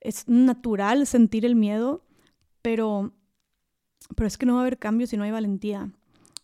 Es 0.00 0.28
natural 0.28 1.06
sentir 1.06 1.44
el 1.44 1.56
miedo, 1.56 2.04
pero, 2.62 3.12
pero 4.14 4.28
es 4.28 4.38
que 4.38 4.46
no 4.46 4.54
va 4.54 4.60
a 4.60 4.62
haber 4.62 4.78
cambio 4.78 5.08
si 5.08 5.16
no 5.16 5.24
hay 5.24 5.32
valentía. 5.32 5.90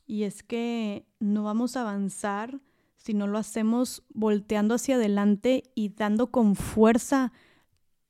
Y 0.04 0.24
es 0.24 0.42
que 0.42 1.06
no 1.20 1.44
vamos 1.44 1.76
a 1.76 1.82
avanzar 1.82 2.58
si 3.02 3.14
no 3.14 3.26
lo 3.26 3.38
hacemos 3.38 4.02
volteando 4.10 4.74
hacia 4.74 4.96
adelante 4.96 5.64
y 5.74 5.88
dando 5.88 6.30
con 6.30 6.54
fuerza 6.54 7.32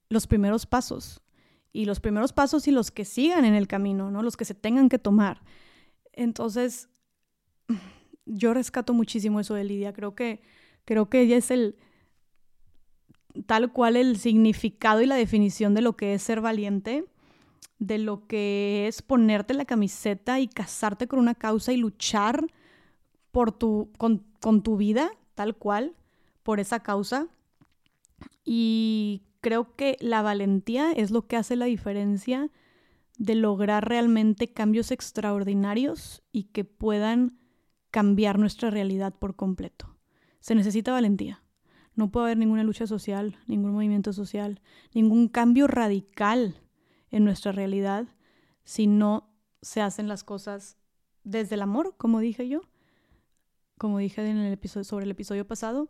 los 0.08 0.26
primeros 0.26 0.66
pasos. 0.66 1.22
Y 1.72 1.84
los 1.84 2.00
primeros 2.00 2.32
pasos 2.32 2.66
y 2.66 2.72
los 2.72 2.90
que 2.90 3.04
sigan 3.04 3.44
en 3.44 3.54
el 3.54 3.68
camino, 3.68 4.10
¿no? 4.10 4.22
Los 4.22 4.36
que 4.36 4.44
se 4.44 4.54
tengan 4.54 4.88
que 4.88 4.98
tomar. 4.98 5.42
Entonces, 6.12 6.88
yo 8.26 8.52
rescato 8.52 8.92
muchísimo 8.92 9.38
eso 9.38 9.54
de 9.54 9.62
Lidia. 9.62 9.92
Creo 9.92 10.16
que, 10.16 10.42
creo 10.84 11.08
que 11.08 11.20
ella 11.20 11.36
es 11.36 11.52
el 11.52 11.76
tal 13.46 13.72
cual 13.72 13.94
el 13.94 14.18
significado 14.18 15.00
y 15.02 15.06
la 15.06 15.14
definición 15.14 15.72
de 15.74 15.82
lo 15.82 15.96
que 15.96 16.14
es 16.14 16.22
ser 16.24 16.40
valiente, 16.40 17.04
de 17.78 17.98
lo 17.98 18.26
que 18.26 18.88
es 18.88 19.02
ponerte 19.02 19.54
la 19.54 19.64
camiseta 19.64 20.40
y 20.40 20.48
casarte 20.48 21.06
con 21.06 21.20
una 21.20 21.36
causa 21.36 21.72
y 21.72 21.76
luchar 21.76 22.44
por 23.30 23.52
tu, 23.52 23.92
con 24.40 24.62
tu 24.62 24.76
vida, 24.76 25.10
tal 25.34 25.56
cual, 25.56 25.94
por 26.42 26.60
esa 26.60 26.80
causa. 26.80 27.28
Y 28.44 29.22
creo 29.40 29.76
que 29.76 29.96
la 30.00 30.22
valentía 30.22 30.92
es 30.92 31.10
lo 31.10 31.26
que 31.26 31.36
hace 31.36 31.56
la 31.56 31.66
diferencia 31.66 32.50
de 33.18 33.34
lograr 33.34 33.88
realmente 33.88 34.52
cambios 34.52 34.90
extraordinarios 34.90 36.22
y 36.32 36.44
que 36.44 36.64
puedan 36.64 37.38
cambiar 37.90 38.38
nuestra 38.38 38.70
realidad 38.70 39.14
por 39.18 39.36
completo. 39.36 39.96
Se 40.40 40.54
necesita 40.54 40.92
valentía. 40.92 41.42
No 41.94 42.10
puede 42.10 42.26
haber 42.26 42.38
ninguna 42.38 42.64
lucha 42.64 42.86
social, 42.86 43.36
ningún 43.46 43.72
movimiento 43.72 44.12
social, 44.12 44.62
ningún 44.94 45.28
cambio 45.28 45.66
radical 45.66 46.62
en 47.10 47.24
nuestra 47.24 47.52
realidad 47.52 48.08
si 48.64 48.86
no 48.86 49.34
se 49.60 49.80
hacen 49.80 50.08
las 50.08 50.24
cosas 50.24 50.78
desde 51.24 51.56
el 51.56 51.62
amor, 51.62 51.94
como 51.96 52.20
dije 52.20 52.48
yo, 52.48 52.62
como 53.80 53.96
dije 53.96 54.28
en 54.28 54.36
el 54.36 54.52
episodio, 54.52 54.84
sobre 54.84 55.06
el 55.06 55.10
episodio 55.10 55.46
pasado, 55.46 55.88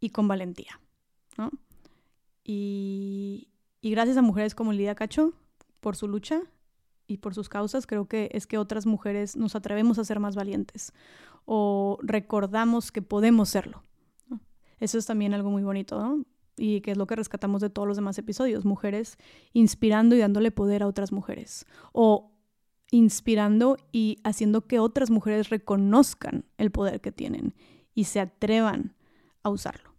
y 0.00 0.10
con 0.10 0.26
valentía. 0.26 0.80
¿no? 1.38 1.52
Y, 2.42 3.52
gracias 3.84 4.16
a 4.16 4.22
mujeres 4.22 4.56
como 4.56 4.72
Lidia 4.72 4.96
Cacho 4.96 5.32
por 5.78 5.94
su 5.94 6.08
lucha 6.08 6.42
y 7.06 7.18
por 7.18 7.32
sus 7.32 7.48
causas, 7.48 7.86
creo 7.86 8.08
que 8.08 8.30
es 8.32 8.48
que 8.48 8.58
otras 8.58 8.84
mujeres 8.84 9.36
nos 9.36 9.54
atrevemos 9.54 10.00
a 10.00 10.04
ser 10.04 10.18
más 10.18 10.34
valientes 10.34 10.92
o 11.44 11.98
recordamos 12.02 12.90
que 12.90 13.00
podemos 13.00 13.48
serlo. 13.48 13.84
Eso 14.80 14.98
es 14.98 15.06
también 15.06 15.34
algo 15.34 15.50
muy 15.50 15.62
bonito, 15.62 16.00
¿no? 16.00 16.24
Y 16.56 16.80
que 16.80 16.90
es 16.90 16.96
lo 16.96 17.06
que 17.06 17.14
rescatamos 17.14 17.60
de 17.60 17.70
todos 17.70 17.86
los 17.86 17.96
demás 17.96 18.18
episodios, 18.18 18.64
mujeres 18.64 19.18
inspirando 19.52 20.16
y 20.16 20.18
dándole 20.18 20.50
poder 20.50 20.82
a 20.82 20.88
otras 20.88 21.12
mujeres. 21.12 21.64
O 21.92 22.33
inspirando 22.94 23.76
y 23.90 24.18
haciendo 24.22 24.68
que 24.68 24.78
otras 24.78 25.10
mujeres 25.10 25.50
reconozcan 25.50 26.44
el 26.58 26.70
poder 26.70 27.00
que 27.00 27.10
tienen 27.10 27.52
y 27.92 28.04
se 28.04 28.20
atrevan 28.20 28.94
a 29.42 29.50
usarlo. 29.50 29.92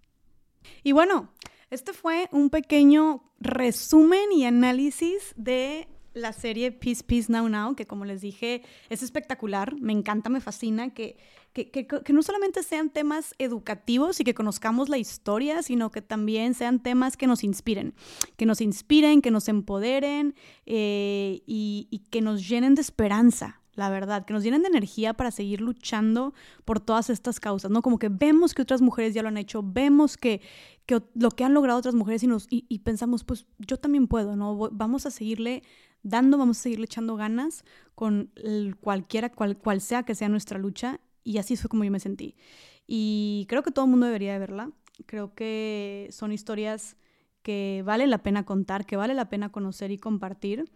Y 0.81 0.93
bueno, 0.93 1.29
este 1.69 1.91
fue 1.91 2.29
un 2.31 2.49
pequeño 2.49 3.21
resumen 3.39 4.31
y 4.31 4.45
análisis 4.45 5.33
de 5.35 5.89
la 6.15 6.33
serie 6.33 6.71
Peace, 6.71 7.03
Peace, 7.03 7.31
Now, 7.31 7.47
Now, 7.47 7.75
que 7.75 7.85
como 7.85 8.05
les 8.05 8.21
dije 8.21 8.63
es 8.89 9.03
espectacular, 9.03 9.79
me 9.79 9.93
encanta, 9.93 10.29
me 10.29 10.41
fascina, 10.41 10.93
que, 10.93 11.17
que, 11.53 12.13
no 12.13 12.23
solamente 12.23 12.63
sean 12.63 12.89
temas 12.89 13.35
educativos 13.37 14.19
y 14.19 14.23
que 14.23 14.33
conozcamos 14.33 14.89
la 14.89 14.97
historia, 14.97 15.61
sino 15.61 15.91
que 15.91 16.01
también 16.01 16.53
sean 16.53 16.81
temas 16.81 17.17
que 17.17 17.27
nos 17.27 17.43
inspiren, 17.43 17.93
que 18.37 18.45
nos 18.45 18.61
inspiren, 18.61 19.21
que 19.21 19.31
nos 19.31 19.47
empoderen 19.47 20.35
eh, 20.65 21.43
y, 21.45 21.87
y 21.91 21.99
que 21.99 22.21
nos 22.21 22.47
llenen 22.47 22.75
de 22.75 22.81
esperanza, 22.81 23.61
la 23.75 23.89
verdad, 23.89 24.25
que 24.25 24.33
nos 24.33 24.43
llenen 24.43 24.61
de 24.61 24.69
energía 24.69 25.13
para 25.13 25.31
seguir 25.31 25.61
luchando 25.61 26.33
por 26.63 26.79
todas 26.79 27.09
estas 27.09 27.39
causas, 27.39 27.71
¿no? 27.71 27.81
Como 27.81 27.99
que 27.99 28.09
vemos 28.09 28.53
que 28.53 28.61
otras 28.61 28.81
mujeres 28.81 29.13
ya 29.13 29.21
lo 29.21 29.27
han 29.27 29.37
hecho, 29.37 29.61
vemos 29.63 30.17
que, 30.17 30.41
que 30.85 31.01
lo 31.13 31.31
que 31.31 31.43
han 31.43 31.53
logrado 31.53 31.79
otras 31.79 31.95
mujeres 31.95 32.23
y, 32.23 32.27
nos, 32.27 32.47
y, 32.49 32.79
pensamos, 32.79 33.23
pues 33.23 33.45
yo 33.59 33.77
también 33.77 34.07
puedo, 34.07 34.35
¿no? 34.35 34.69
Vamos 34.71 35.05
a 35.05 35.11
seguirle 35.11 35.63
dando, 36.05 36.37
vamos 36.37 36.59
a 36.59 36.61
seguirle 36.61 36.85
echando 36.85 37.15
ganas 37.15 37.65
con 37.95 38.31
cualquiera, 38.79 39.31
cual, 39.31 39.57
cual 39.57 39.81
sea 39.81 40.03
que 40.03 40.15
sea 40.15 40.29
nuestra 40.29 40.59
lucha 40.59 40.99
y 41.23 41.39
así 41.39 41.57
fue 41.57 41.67
como 41.67 41.83
yo 41.83 41.91
me 41.91 41.99
sentí. 41.99 42.35
Y 42.87 43.47
creo 43.49 43.63
que 43.63 43.71
todo 43.71 43.85
el 43.85 43.91
mundo 43.91 44.05
debería 44.05 44.33
de 44.33 44.39
verla, 44.39 44.71
creo 45.07 45.33
que 45.33 46.07
son 46.11 46.31
historias 46.31 46.95
que 47.41 47.81
vale 47.85 48.05
la 48.05 48.19
pena 48.19 48.45
contar, 48.45 48.85
que 48.85 48.97
vale 48.97 49.15
la 49.15 49.29
pena 49.29 49.51
conocer 49.51 49.91
y 49.91 49.97
compartir. 49.97 50.71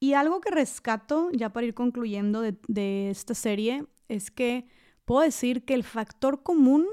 Y 0.00 0.12
algo 0.12 0.40
que 0.40 0.50
rescato, 0.50 1.30
ya 1.32 1.52
para 1.52 1.66
ir 1.66 1.74
concluyendo 1.74 2.42
de, 2.42 3.10
esta 3.10 3.34
serie, 3.34 3.86
es 4.08 4.30
que 4.30 4.68
puedo 5.06 5.22
decir 5.22 5.64
que 5.64 5.74
el 5.74 5.82
factor 5.82 6.42
común, 6.42 6.86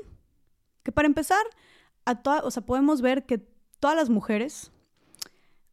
que 0.83 0.93
para 0.93 1.07
empezar, 1.07 1.43
a 2.05 2.21
o 2.43 2.51
sea, 2.51 2.65
podemos 2.65 3.01
ver 3.01 3.25
que 3.25 3.39
todas 3.79 3.97
las 3.97 4.09
mujeres 4.09 4.71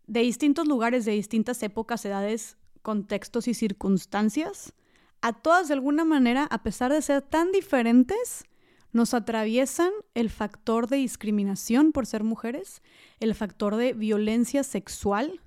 de 0.06 0.20
distintos 0.20 0.66
lugares, 0.66 1.04
de 1.04 1.12
distintas 1.12 1.62
épocas, 1.62 2.04
edades, 2.04 2.56
contextos 2.82 3.48
y 3.48 3.54
circunstancias, 3.54 4.74
a 5.20 5.32
todas 5.32 5.68
de 5.68 5.74
alguna 5.74 6.04
manera, 6.04 6.48
a 6.50 6.62
pesar 6.62 6.92
de 6.92 7.00
ser 7.00 7.22
tan 7.22 7.52
diferentes, 7.52 8.44
nos 8.92 9.14
atraviesan 9.14 9.90
el 10.14 10.30
factor 10.30 10.88
de 10.88 10.96
discriminación 10.96 11.92
por 11.92 12.06
ser 12.06 12.24
mujeres, 12.24 12.82
el 13.20 13.34
factor 13.34 13.76
de 13.76 13.94
violencia 13.94 14.64
sexual 14.64 15.40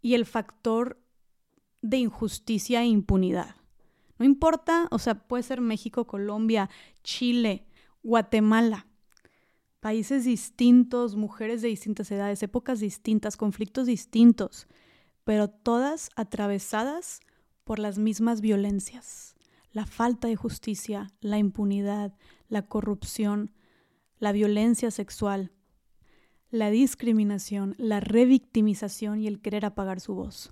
y 0.00 0.14
el 0.14 0.24
factor 0.24 0.98
de 1.82 1.98
injusticia 1.98 2.82
e 2.82 2.86
impunidad. 2.86 3.56
No 4.18 4.24
importa, 4.24 4.88
o 4.90 4.98
sea, 4.98 5.14
puede 5.26 5.42
ser 5.42 5.60
México, 5.60 6.06
Colombia, 6.06 6.70
Chile, 7.02 7.66
Guatemala, 8.02 8.86
países 9.82 10.24
distintos, 10.24 11.16
mujeres 11.16 11.60
de 11.60 11.68
distintas 11.68 12.10
edades, 12.10 12.42
épocas 12.42 12.80
distintas, 12.80 13.36
conflictos 13.36 13.86
distintos, 13.86 14.66
pero 15.24 15.50
todas 15.50 16.08
atravesadas 16.16 17.20
por 17.64 17.78
las 17.78 17.98
mismas 17.98 18.40
violencias. 18.40 19.34
La 19.72 19.84
falta 19.84 20.28
de 20.28 20.36
justicia, 20.36 21.12
la 21.20 21.36
impunidad, 21.36 22.14
la 22.48 22.62
corrupción, 22.62 23.52
la 24.18 24.32
violencia 24.32 24.90
sexual, 24.90 25.52
la 26.50 26.70
discriminación, 26.70 27.74
la 27.76 28.00
revictimización 28.00 29.20
y 29.20 29.26
el 29.26 29.42
querer 29.42 29.66
apagar 29.66 30.00
su 30.00 30.14
voz 30.14 30.50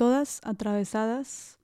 todas 0.00 0.40
atravesadas 0.44 1.58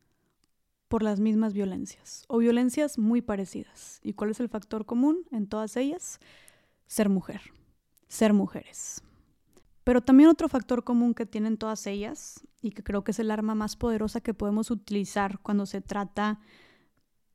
por 0.88 1.02
las 1.02 1.20
mismas 1.20 1.54
violencias 1.54 2.26
o 2.28 2.36
violencias 2.36 2.98
muy 2.98 3.22
parecidas. 3.22 3.98
¿Y 4.02 4.12
cuál 4.12 4.30
es 4.30 4.40
el 4.40 4.50
factor 4.50 4.84
común 4.84 5.24
en 5.30 5.46
todas 5.46 5.74
ellas? 5.78 6.20
Ser 6.86 7.08
mujer, 7.08 7.40
ser 8.08 8.32
mujeres. 8.32 9.02
Pero 9.84 10.00
también 10.00 10.28
otro 10.28 10.48
factor 10.48 10.82
común 10.84 11.14
que 11.14 11.26
tienen 11.26 11.56
todas 11.56 11.86
ellas 11.86 12.46
y 12.60 12.70
que 12.70 12.82
creo 12.82 13.04
que 13.04 13.12
es 13.12 13.18
el 13.18 13.30
arma 13.30 13.54
más 13.54 13.76
poderosa 13.76 14.20
que 14.20 14.34
podemos 14.34 14.70
utilizar 14.70 15.38
cuando 15.38 15.64
se 15.66 15.80
trata 15.80 16.40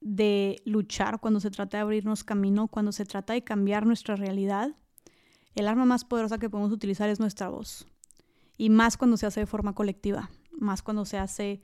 de 0.01 0.61
luchar, 0.65 1.19
cuando 1.19 1.39
se 1.39 1.51
trata 1.51 1.77
de 1.77 1.83
abrirnos 1.83 2.23
camino, 2.23 2.67
cuando 2.67 2.91
se 2.91 3.05
trata 3.05 3.33
de 3.33 3.43
cambiar 3.43 3.85
nuestra 3.85 4.15
realidad, 4.15 4.75
el 5.55 5.67
arma 5.67 5.85
más 5.85 6.03
poderosa 6.03 6.39
que 6.39 6.49
podemos 6.49 6.71
utilizar 6.71 7.09
es 7.09 7.19
nuestra 7.19 7.49
voz. 7.49 7.87
Y 8.57 8.69
más 8.69 8.97
cuando 8.97 9.17
se 9.17 9.27
hace 9.27 9.41
de 9.41 9.45
forma 9.45 9.73
colectiva, 9.73 10.29
más 10.51 10.81
cuando 10.81 11.05
se 11.05 11.17
hace 11.17 11.63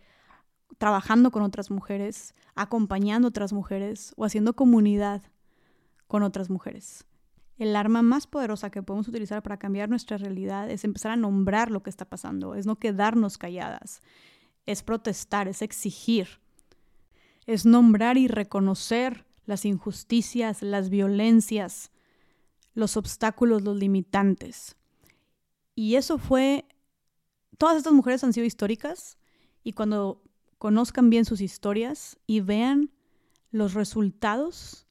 trabajando 0.78 1.32
con 1.32 1.44
otras 1.44 1.72
mujeres, 1.72 2.34
acompañando 2.56 3.28
a 3.28 3.30
otras 3.30 3.54
mujeres 3.54 4.14
o 4.18 4.26
haciendo 4.26 4.56
comunidad 4.56 5.24
con 6.08 6.24
otras 6.24 6.50
mujeres. 6.50 7.06
El 7.58 7.76
arma 7.76 8.02
más 8.02 8.28
poderosa 8.28 8.70
que 8.70 8.84
podemos 8.84 9.08
utilizar 9.08 9.42
para 9.42 9.58
cambiar 9.58 9.90
nuestra 9.90 10.18
realidad 10.18 10.70
es 10.70 10.84
empezar 10.84 11.12
a 11.12 11.16
nombrar 11.18 11.72
lo 11.72 11.82
que 11.82 11.90
está 11.90 12.06
pasando, 12.06 12.54
es 12.56 12.66
no 12.66 12.78
quedarnos 12.78 13.38
calladas, 13.38 14.02
es 14.66 14.84
protestar, 14.84 15.48
es 15.48 15.62
exigir, 15.62 16.40
es 17.46 17.66
nombrar 17.66 18.18
y 18.18 18.28
reconocer 18.28 19.26
las 19.46 19.66
injusticias, 19.66 20.62
las 20.62 20.90
violencias, 20.90 21.92
los 22.76 22.98
obstáculos, 22.98 23.64
los 23.64 23.76
limitantes. 23.76 24.76
Y 25.74 25.96
eso 25.96 26.18
fue, 26.18 26.66
todas 27.58 27.78
estas 27.78 27.94
mujeres 27.94 28.24
han 28.24 28.34
sido 28.34 28.46
históricas 28.46 29.18
y 29.64 29.74
cuando 29.74 30.22
conozcan 30.58 31.10
bien 31.10 31.26
sus 31.26 31.42
historias 31.42 32.18
y 32.28 32.42
vean 32.42 32.92
los 33.52 33.74
resultados 33.74 34.87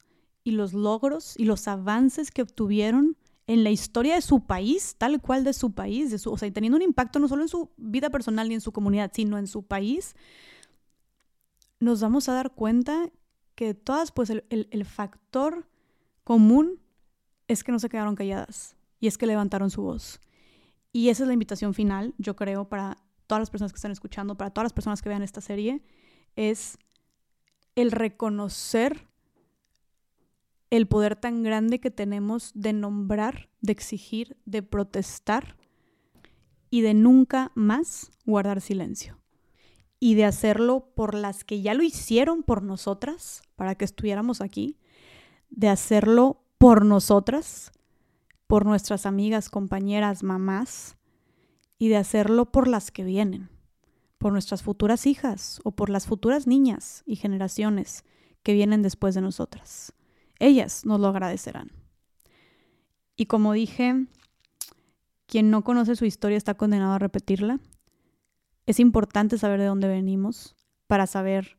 y 0.47 0.51
los 0.51 0.71
logros 0.71 1.33
y 1.37 1.43
los 1.43 1.67
avances 1.67 2.31
que 2.31 2.41
obtuvieron 2.41 3.17
en 3.47 3.65
la 3.65 3.69
historia 3.69 4.15
de 4.15 4.21
su 4.21 4.45
país, 4.45 4.95
tal 4.97 5.19
cual 5.21 5.43
de 5.43 5.51
su 5.51 5.73
país, 5.73 6.09
de 6.09 6.19
su, 6.19 6.31
o 6.31 6.37
sea, 6.37 6.49
teniendo 6.53 6.77
un 6.77 6.83
impacto 6.83 7.19
no 7.19 7.27
solo 7.27 7.41
en 7.41 7.49
su 7.49 7.69
vida 7.75 8.09
personal 8.09 8.47
ni 8.47 8.53
en 8.53 8.61
su 8.61 8.71
comunidad, 8.71 9.11
sino 9.13 9.37
en 9.37 9.47
su 9.47 9.63
país, 9.63 10.15
nos 11.81 11.99
vamos 11.99 12.29
a 12.29 12.33
dar 12.33 12.55
cuenta 12.55 13.09
que 13.55 13.73
todas, 13.73 14.13
pues 14.13 14.29
el, 14.29 14.45
el 14.49 14.85
factor 14.85 15.67
común 16.23 16.79
es 17.49 17.65
que 17.65 17.73
no 17.73 17.79
se 17.79 17.89
quedaron 17.89 18.15
calladas 18.15 18.77
y 19.01 19.07
es 19.07 19.17
que 19.17 19.27
levantaron 19.27 19.69
su 19.69 19.81
voz. 19.81 20.21
Y 20.93 21.09
esa 21.09 21.23
es 21.23 21.27
la 21.27 21.33
invitación 21.33 21.73
final, 21.73 22.15
yo 22.19 22.37
creo, 22.37 22.69
para 22.69 23.03
todas 23.27 23.41
las 23.41 23.49
personas 23.49 23.73
que 23.73 23.79
están 23.79 23.91
escuchando, 23.91 24.37
para 24.37 24.51
todas 24.51 24.67
las 24.67 24.73
personas 24.73 25.01
que 25.01 25.09
vean 25.09 25.23
esta 25.23 25.41
serie, 25.41 25.83
es 26.37 26.77
el 27.75 27.91
reconocer 27.91 29.07
el 30.69 30.87
poder 30.87 31.15
tan 31.15 31.43
grande 31.43 31.79
que 31.79 31.91
tenemos 31.91 32.51
de 32.53 32.73
nombrar, 32.73 33.49
de 33.61 33.71
exigir, 33.71 34.37
de 34.45 34.63
protestar 34.63 35.57
y 36.69 36.81
de 36.81 36.93
nunca 36.93 37.51
más 37.55 38.11
guardar 38.25 38.61
silencio. 38.61 39.19
Y 39.99 40.15
de 40.15 40.25
hacerlo 40.25 40.91
por 40.95 41.15
las 41.15 41.43
que 41.43 41.61
ya 41.61 41.73
lo 41.73 41.83
hicieron 41.83 42.43
por 42.43 42.61
nosotras, 42.61 43.41
para 43.55 43.75
que 43.75 43.85
estuviéramos 43.85 44.41
aquí, 44.41 44.77
de 45.49 45.69
hacerlo 45.69 46.43
por 46.57 46.85
nosotras, 46.85 47.71
por 48.45 48.65
nuestras 48.65 49.05
amigas, 49.05 49.49
compañeras, 49.49 50.21
mamás, 50.21 50.97
y 51.79 51.87
de 51.87 51.97
hacerlo 51.97 52.51
por 52.51 52.67
las 52.67 52.91
que 52.91 53.03
vienen, 53.03 53.49
por 54.17 54.33
nuestras 54.33 54.61
futuras 54.61 55.05
hijas 55.07 55.61
o 55.63 55.71
por 55.71 55.89
las 55.89 56.05
futuras 56.05 56.47
niñas 56.47 57.03
y 57.05 57.15
generaciones 57.15 58.03
que 58.43 58.53
vienen 58.53 58.81
después 58.81 59.15
de 59.15 59.21
nosotras 59.21 59.93
ellas 60.39 60.85
nos 60.85 60.99
lo 60.99 61.07
agradecerán. 61.07 61.71
Y 63.15 63.25
como 63.25 63.53
dije, 63.53 64.05
quien 65.25 65.49
no 65.49 65.63
conoce 65.63 65.95
su 65.95 66.05
historia 66.05 66.37
está 66.37 66.53
condenado 66.55 66.93
a 66.93 66.99
repetirla. 66.99 67.59
Es 68.65 68.79
importante 68.79 69.37
saber 69.37 69.59
de 69.59 69.65
dónde 69.65 69.87
venimos 69.87 70.55
para 70.87 71.07
saber, 71.07 71.57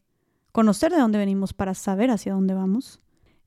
conocer 0.53 0.93
de 0.93 0.99
dónde 0.99 1.19
venimos 1.19 1.53
para 1.53 1.75
saber 1.75 2.11
hacia 2.11 2.33
dónde 2.33 2.55
vamos. 2.55 3.01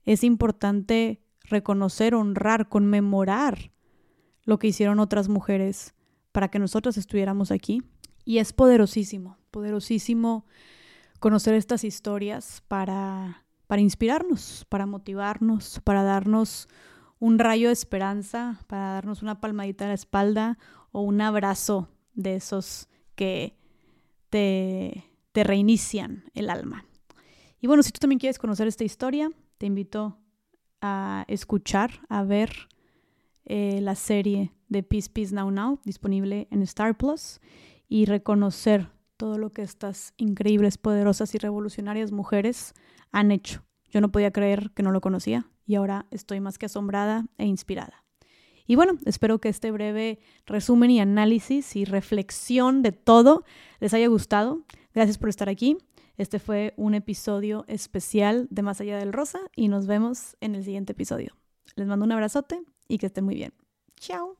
Es 0.04 0.24
importante 0.24 1.22
reconocer, 1.44 2.14
honrar, 2.14 2.68
conmemorar 2.68 3.72
lo 4.44 4.58
que 4.58 4.68
hicieron 4.68 4.98
otras 4.98 5.28
mujeres 5.28 5.94
para 6.32 6.48
que 6.48 6.58
nosotras 6.58 6.96
estuviéramos 6.96 7.50
aquí. 7.50 7.82
Y 8.24 8.38
es 8.38 8.52
poderosísimo, 8.52 9.38
poderosísimo 9.50 10.46
conocer 11.18 11.54
estas 11.54 11.84
historias 11.84 12.62
para 12.68 13.41
para 13.72 13.80
inspirarnos, 13.80 14.66
para 14.68 14.84
motivarnos, 14.84 15.80
para 15.82 16.02
darnos 16.02 16.68
un 17.18 17.38
rayo 17.38 17.68
de 17.68 17.72
esperanza, 17.72 18.60
para 18.66 18.92
darnos 18.92 19.22
una 19.22 19.40
palmadita 19.40 19.86
en 19.86 19.88
la 19.88 19.94
espalda 19.94 20.58
o 20.90 21.00
un 21.00 21.22
abrazo 21.22 21.88
de 22.12 22.34
esos 22.34 22.90
que 23.14 23.56
te, 24.28 25.04
te 25.32 25.42
reinician 25.42 26.24
el 26.34 26.50
alma. 26.50 26.84
Y 27.62 27.66
bueno, 27.66 27.82
si 27.82 27.92
tú 27.92 27.98
también 27.98 28.18
quieres 28.18 28.38
conocer 28.38 28.68
esta 28.68 28.84
historia, 28.84 29.30
te 29.56 29.64
invito 29.64 30.18
a 30.82 31.24
escuchar, 31.26 31.92
a 32.10 32.24
ver 32.24 32.68
eh, 33.46 33.80
la 33.80 33.94
serie 33.94 34.52
de 34.68 34.82
Peace 34.82 35.08
Peace 35.10 35.34
Now 35.34 35.50
Now 35.50 35.80
disponible 35.86 36.46
en 36.50 36.60
Star 36.60 36.94
Plus 36.94 37.40
y 37.88 38.04
reconocer 38.04 38.90
todo 39.16 39.38
lo 39.38 39.50
que 39.54 39.62
estas 39.62 40.12
increíbles, 40.18 40.76
poderosas 40.76 41.34
y 41.34 41.38
revolucionarias 41.38 42.12
mujeres 42.12 42.74
han 43.12 43.30
hecho. 43.30 43.64
Yo 43.90 44.00
no 44.00 44.10
podía 44.10 44.32
creer 44.32 44.70
que 44.74 44.82
no 44.82 44.90
lo 44.90 45.00
conocía 45.00 45.46
y 45.66 45.76
ahora 45.76 46.06
estoy 46.10 46.40
más 46.40 46.58
que 46.58 46.66
asombrada 46.66 47.26
e 47.38 47.46
inspirada. 47.46 48.04
Y 48.66 48.74
bueno, 48.74 48.98
espero 49.04 49.38
que 49.38 49.48
este 49.48 49.70
breve 49.70 50.20
resumen 50.46 50.90
y 50.90 51.00
análisis 51.00 51.76
y 51.76 51.84
reflexión 51.84 52.82
de 52.82 52.92
todo 52.92 53.44
les 53.80 53.92
haya 53.94 54.06
gustado. 54.06 54.62
Gracias 54.94 55.18
por 55.18 55.28
estar 55.28 55.48
aquí. 55.48 55.78
Este 56.16 56.38
fue 56.38 56.74
un 56.76 56.94
episodio 56.94 57.64
especial 57.68 58.46
de 58.50 58.62
Más 58.62 58.80
allá 58.80 58.98
del 58.98 59.12
Rosa 59.12 59.40
y 59.56 59.68
nos 59.68 59.86
vemos 59.86 60.36
en 60.40 60.54
el 60.54 60.64
siguiente 60.64 60.92
episodio. 60.92 61.34
Les 61.74 61.86
mando 61.86 62.04
un 62.04 62.12
abrazote 62.12 62.62
y 62.88 62.98
que 62.98 63.06
estén 63.06 63.24
muy 63.24 63.34
bien. 63.34 63.52
Chao. 63.96 64.36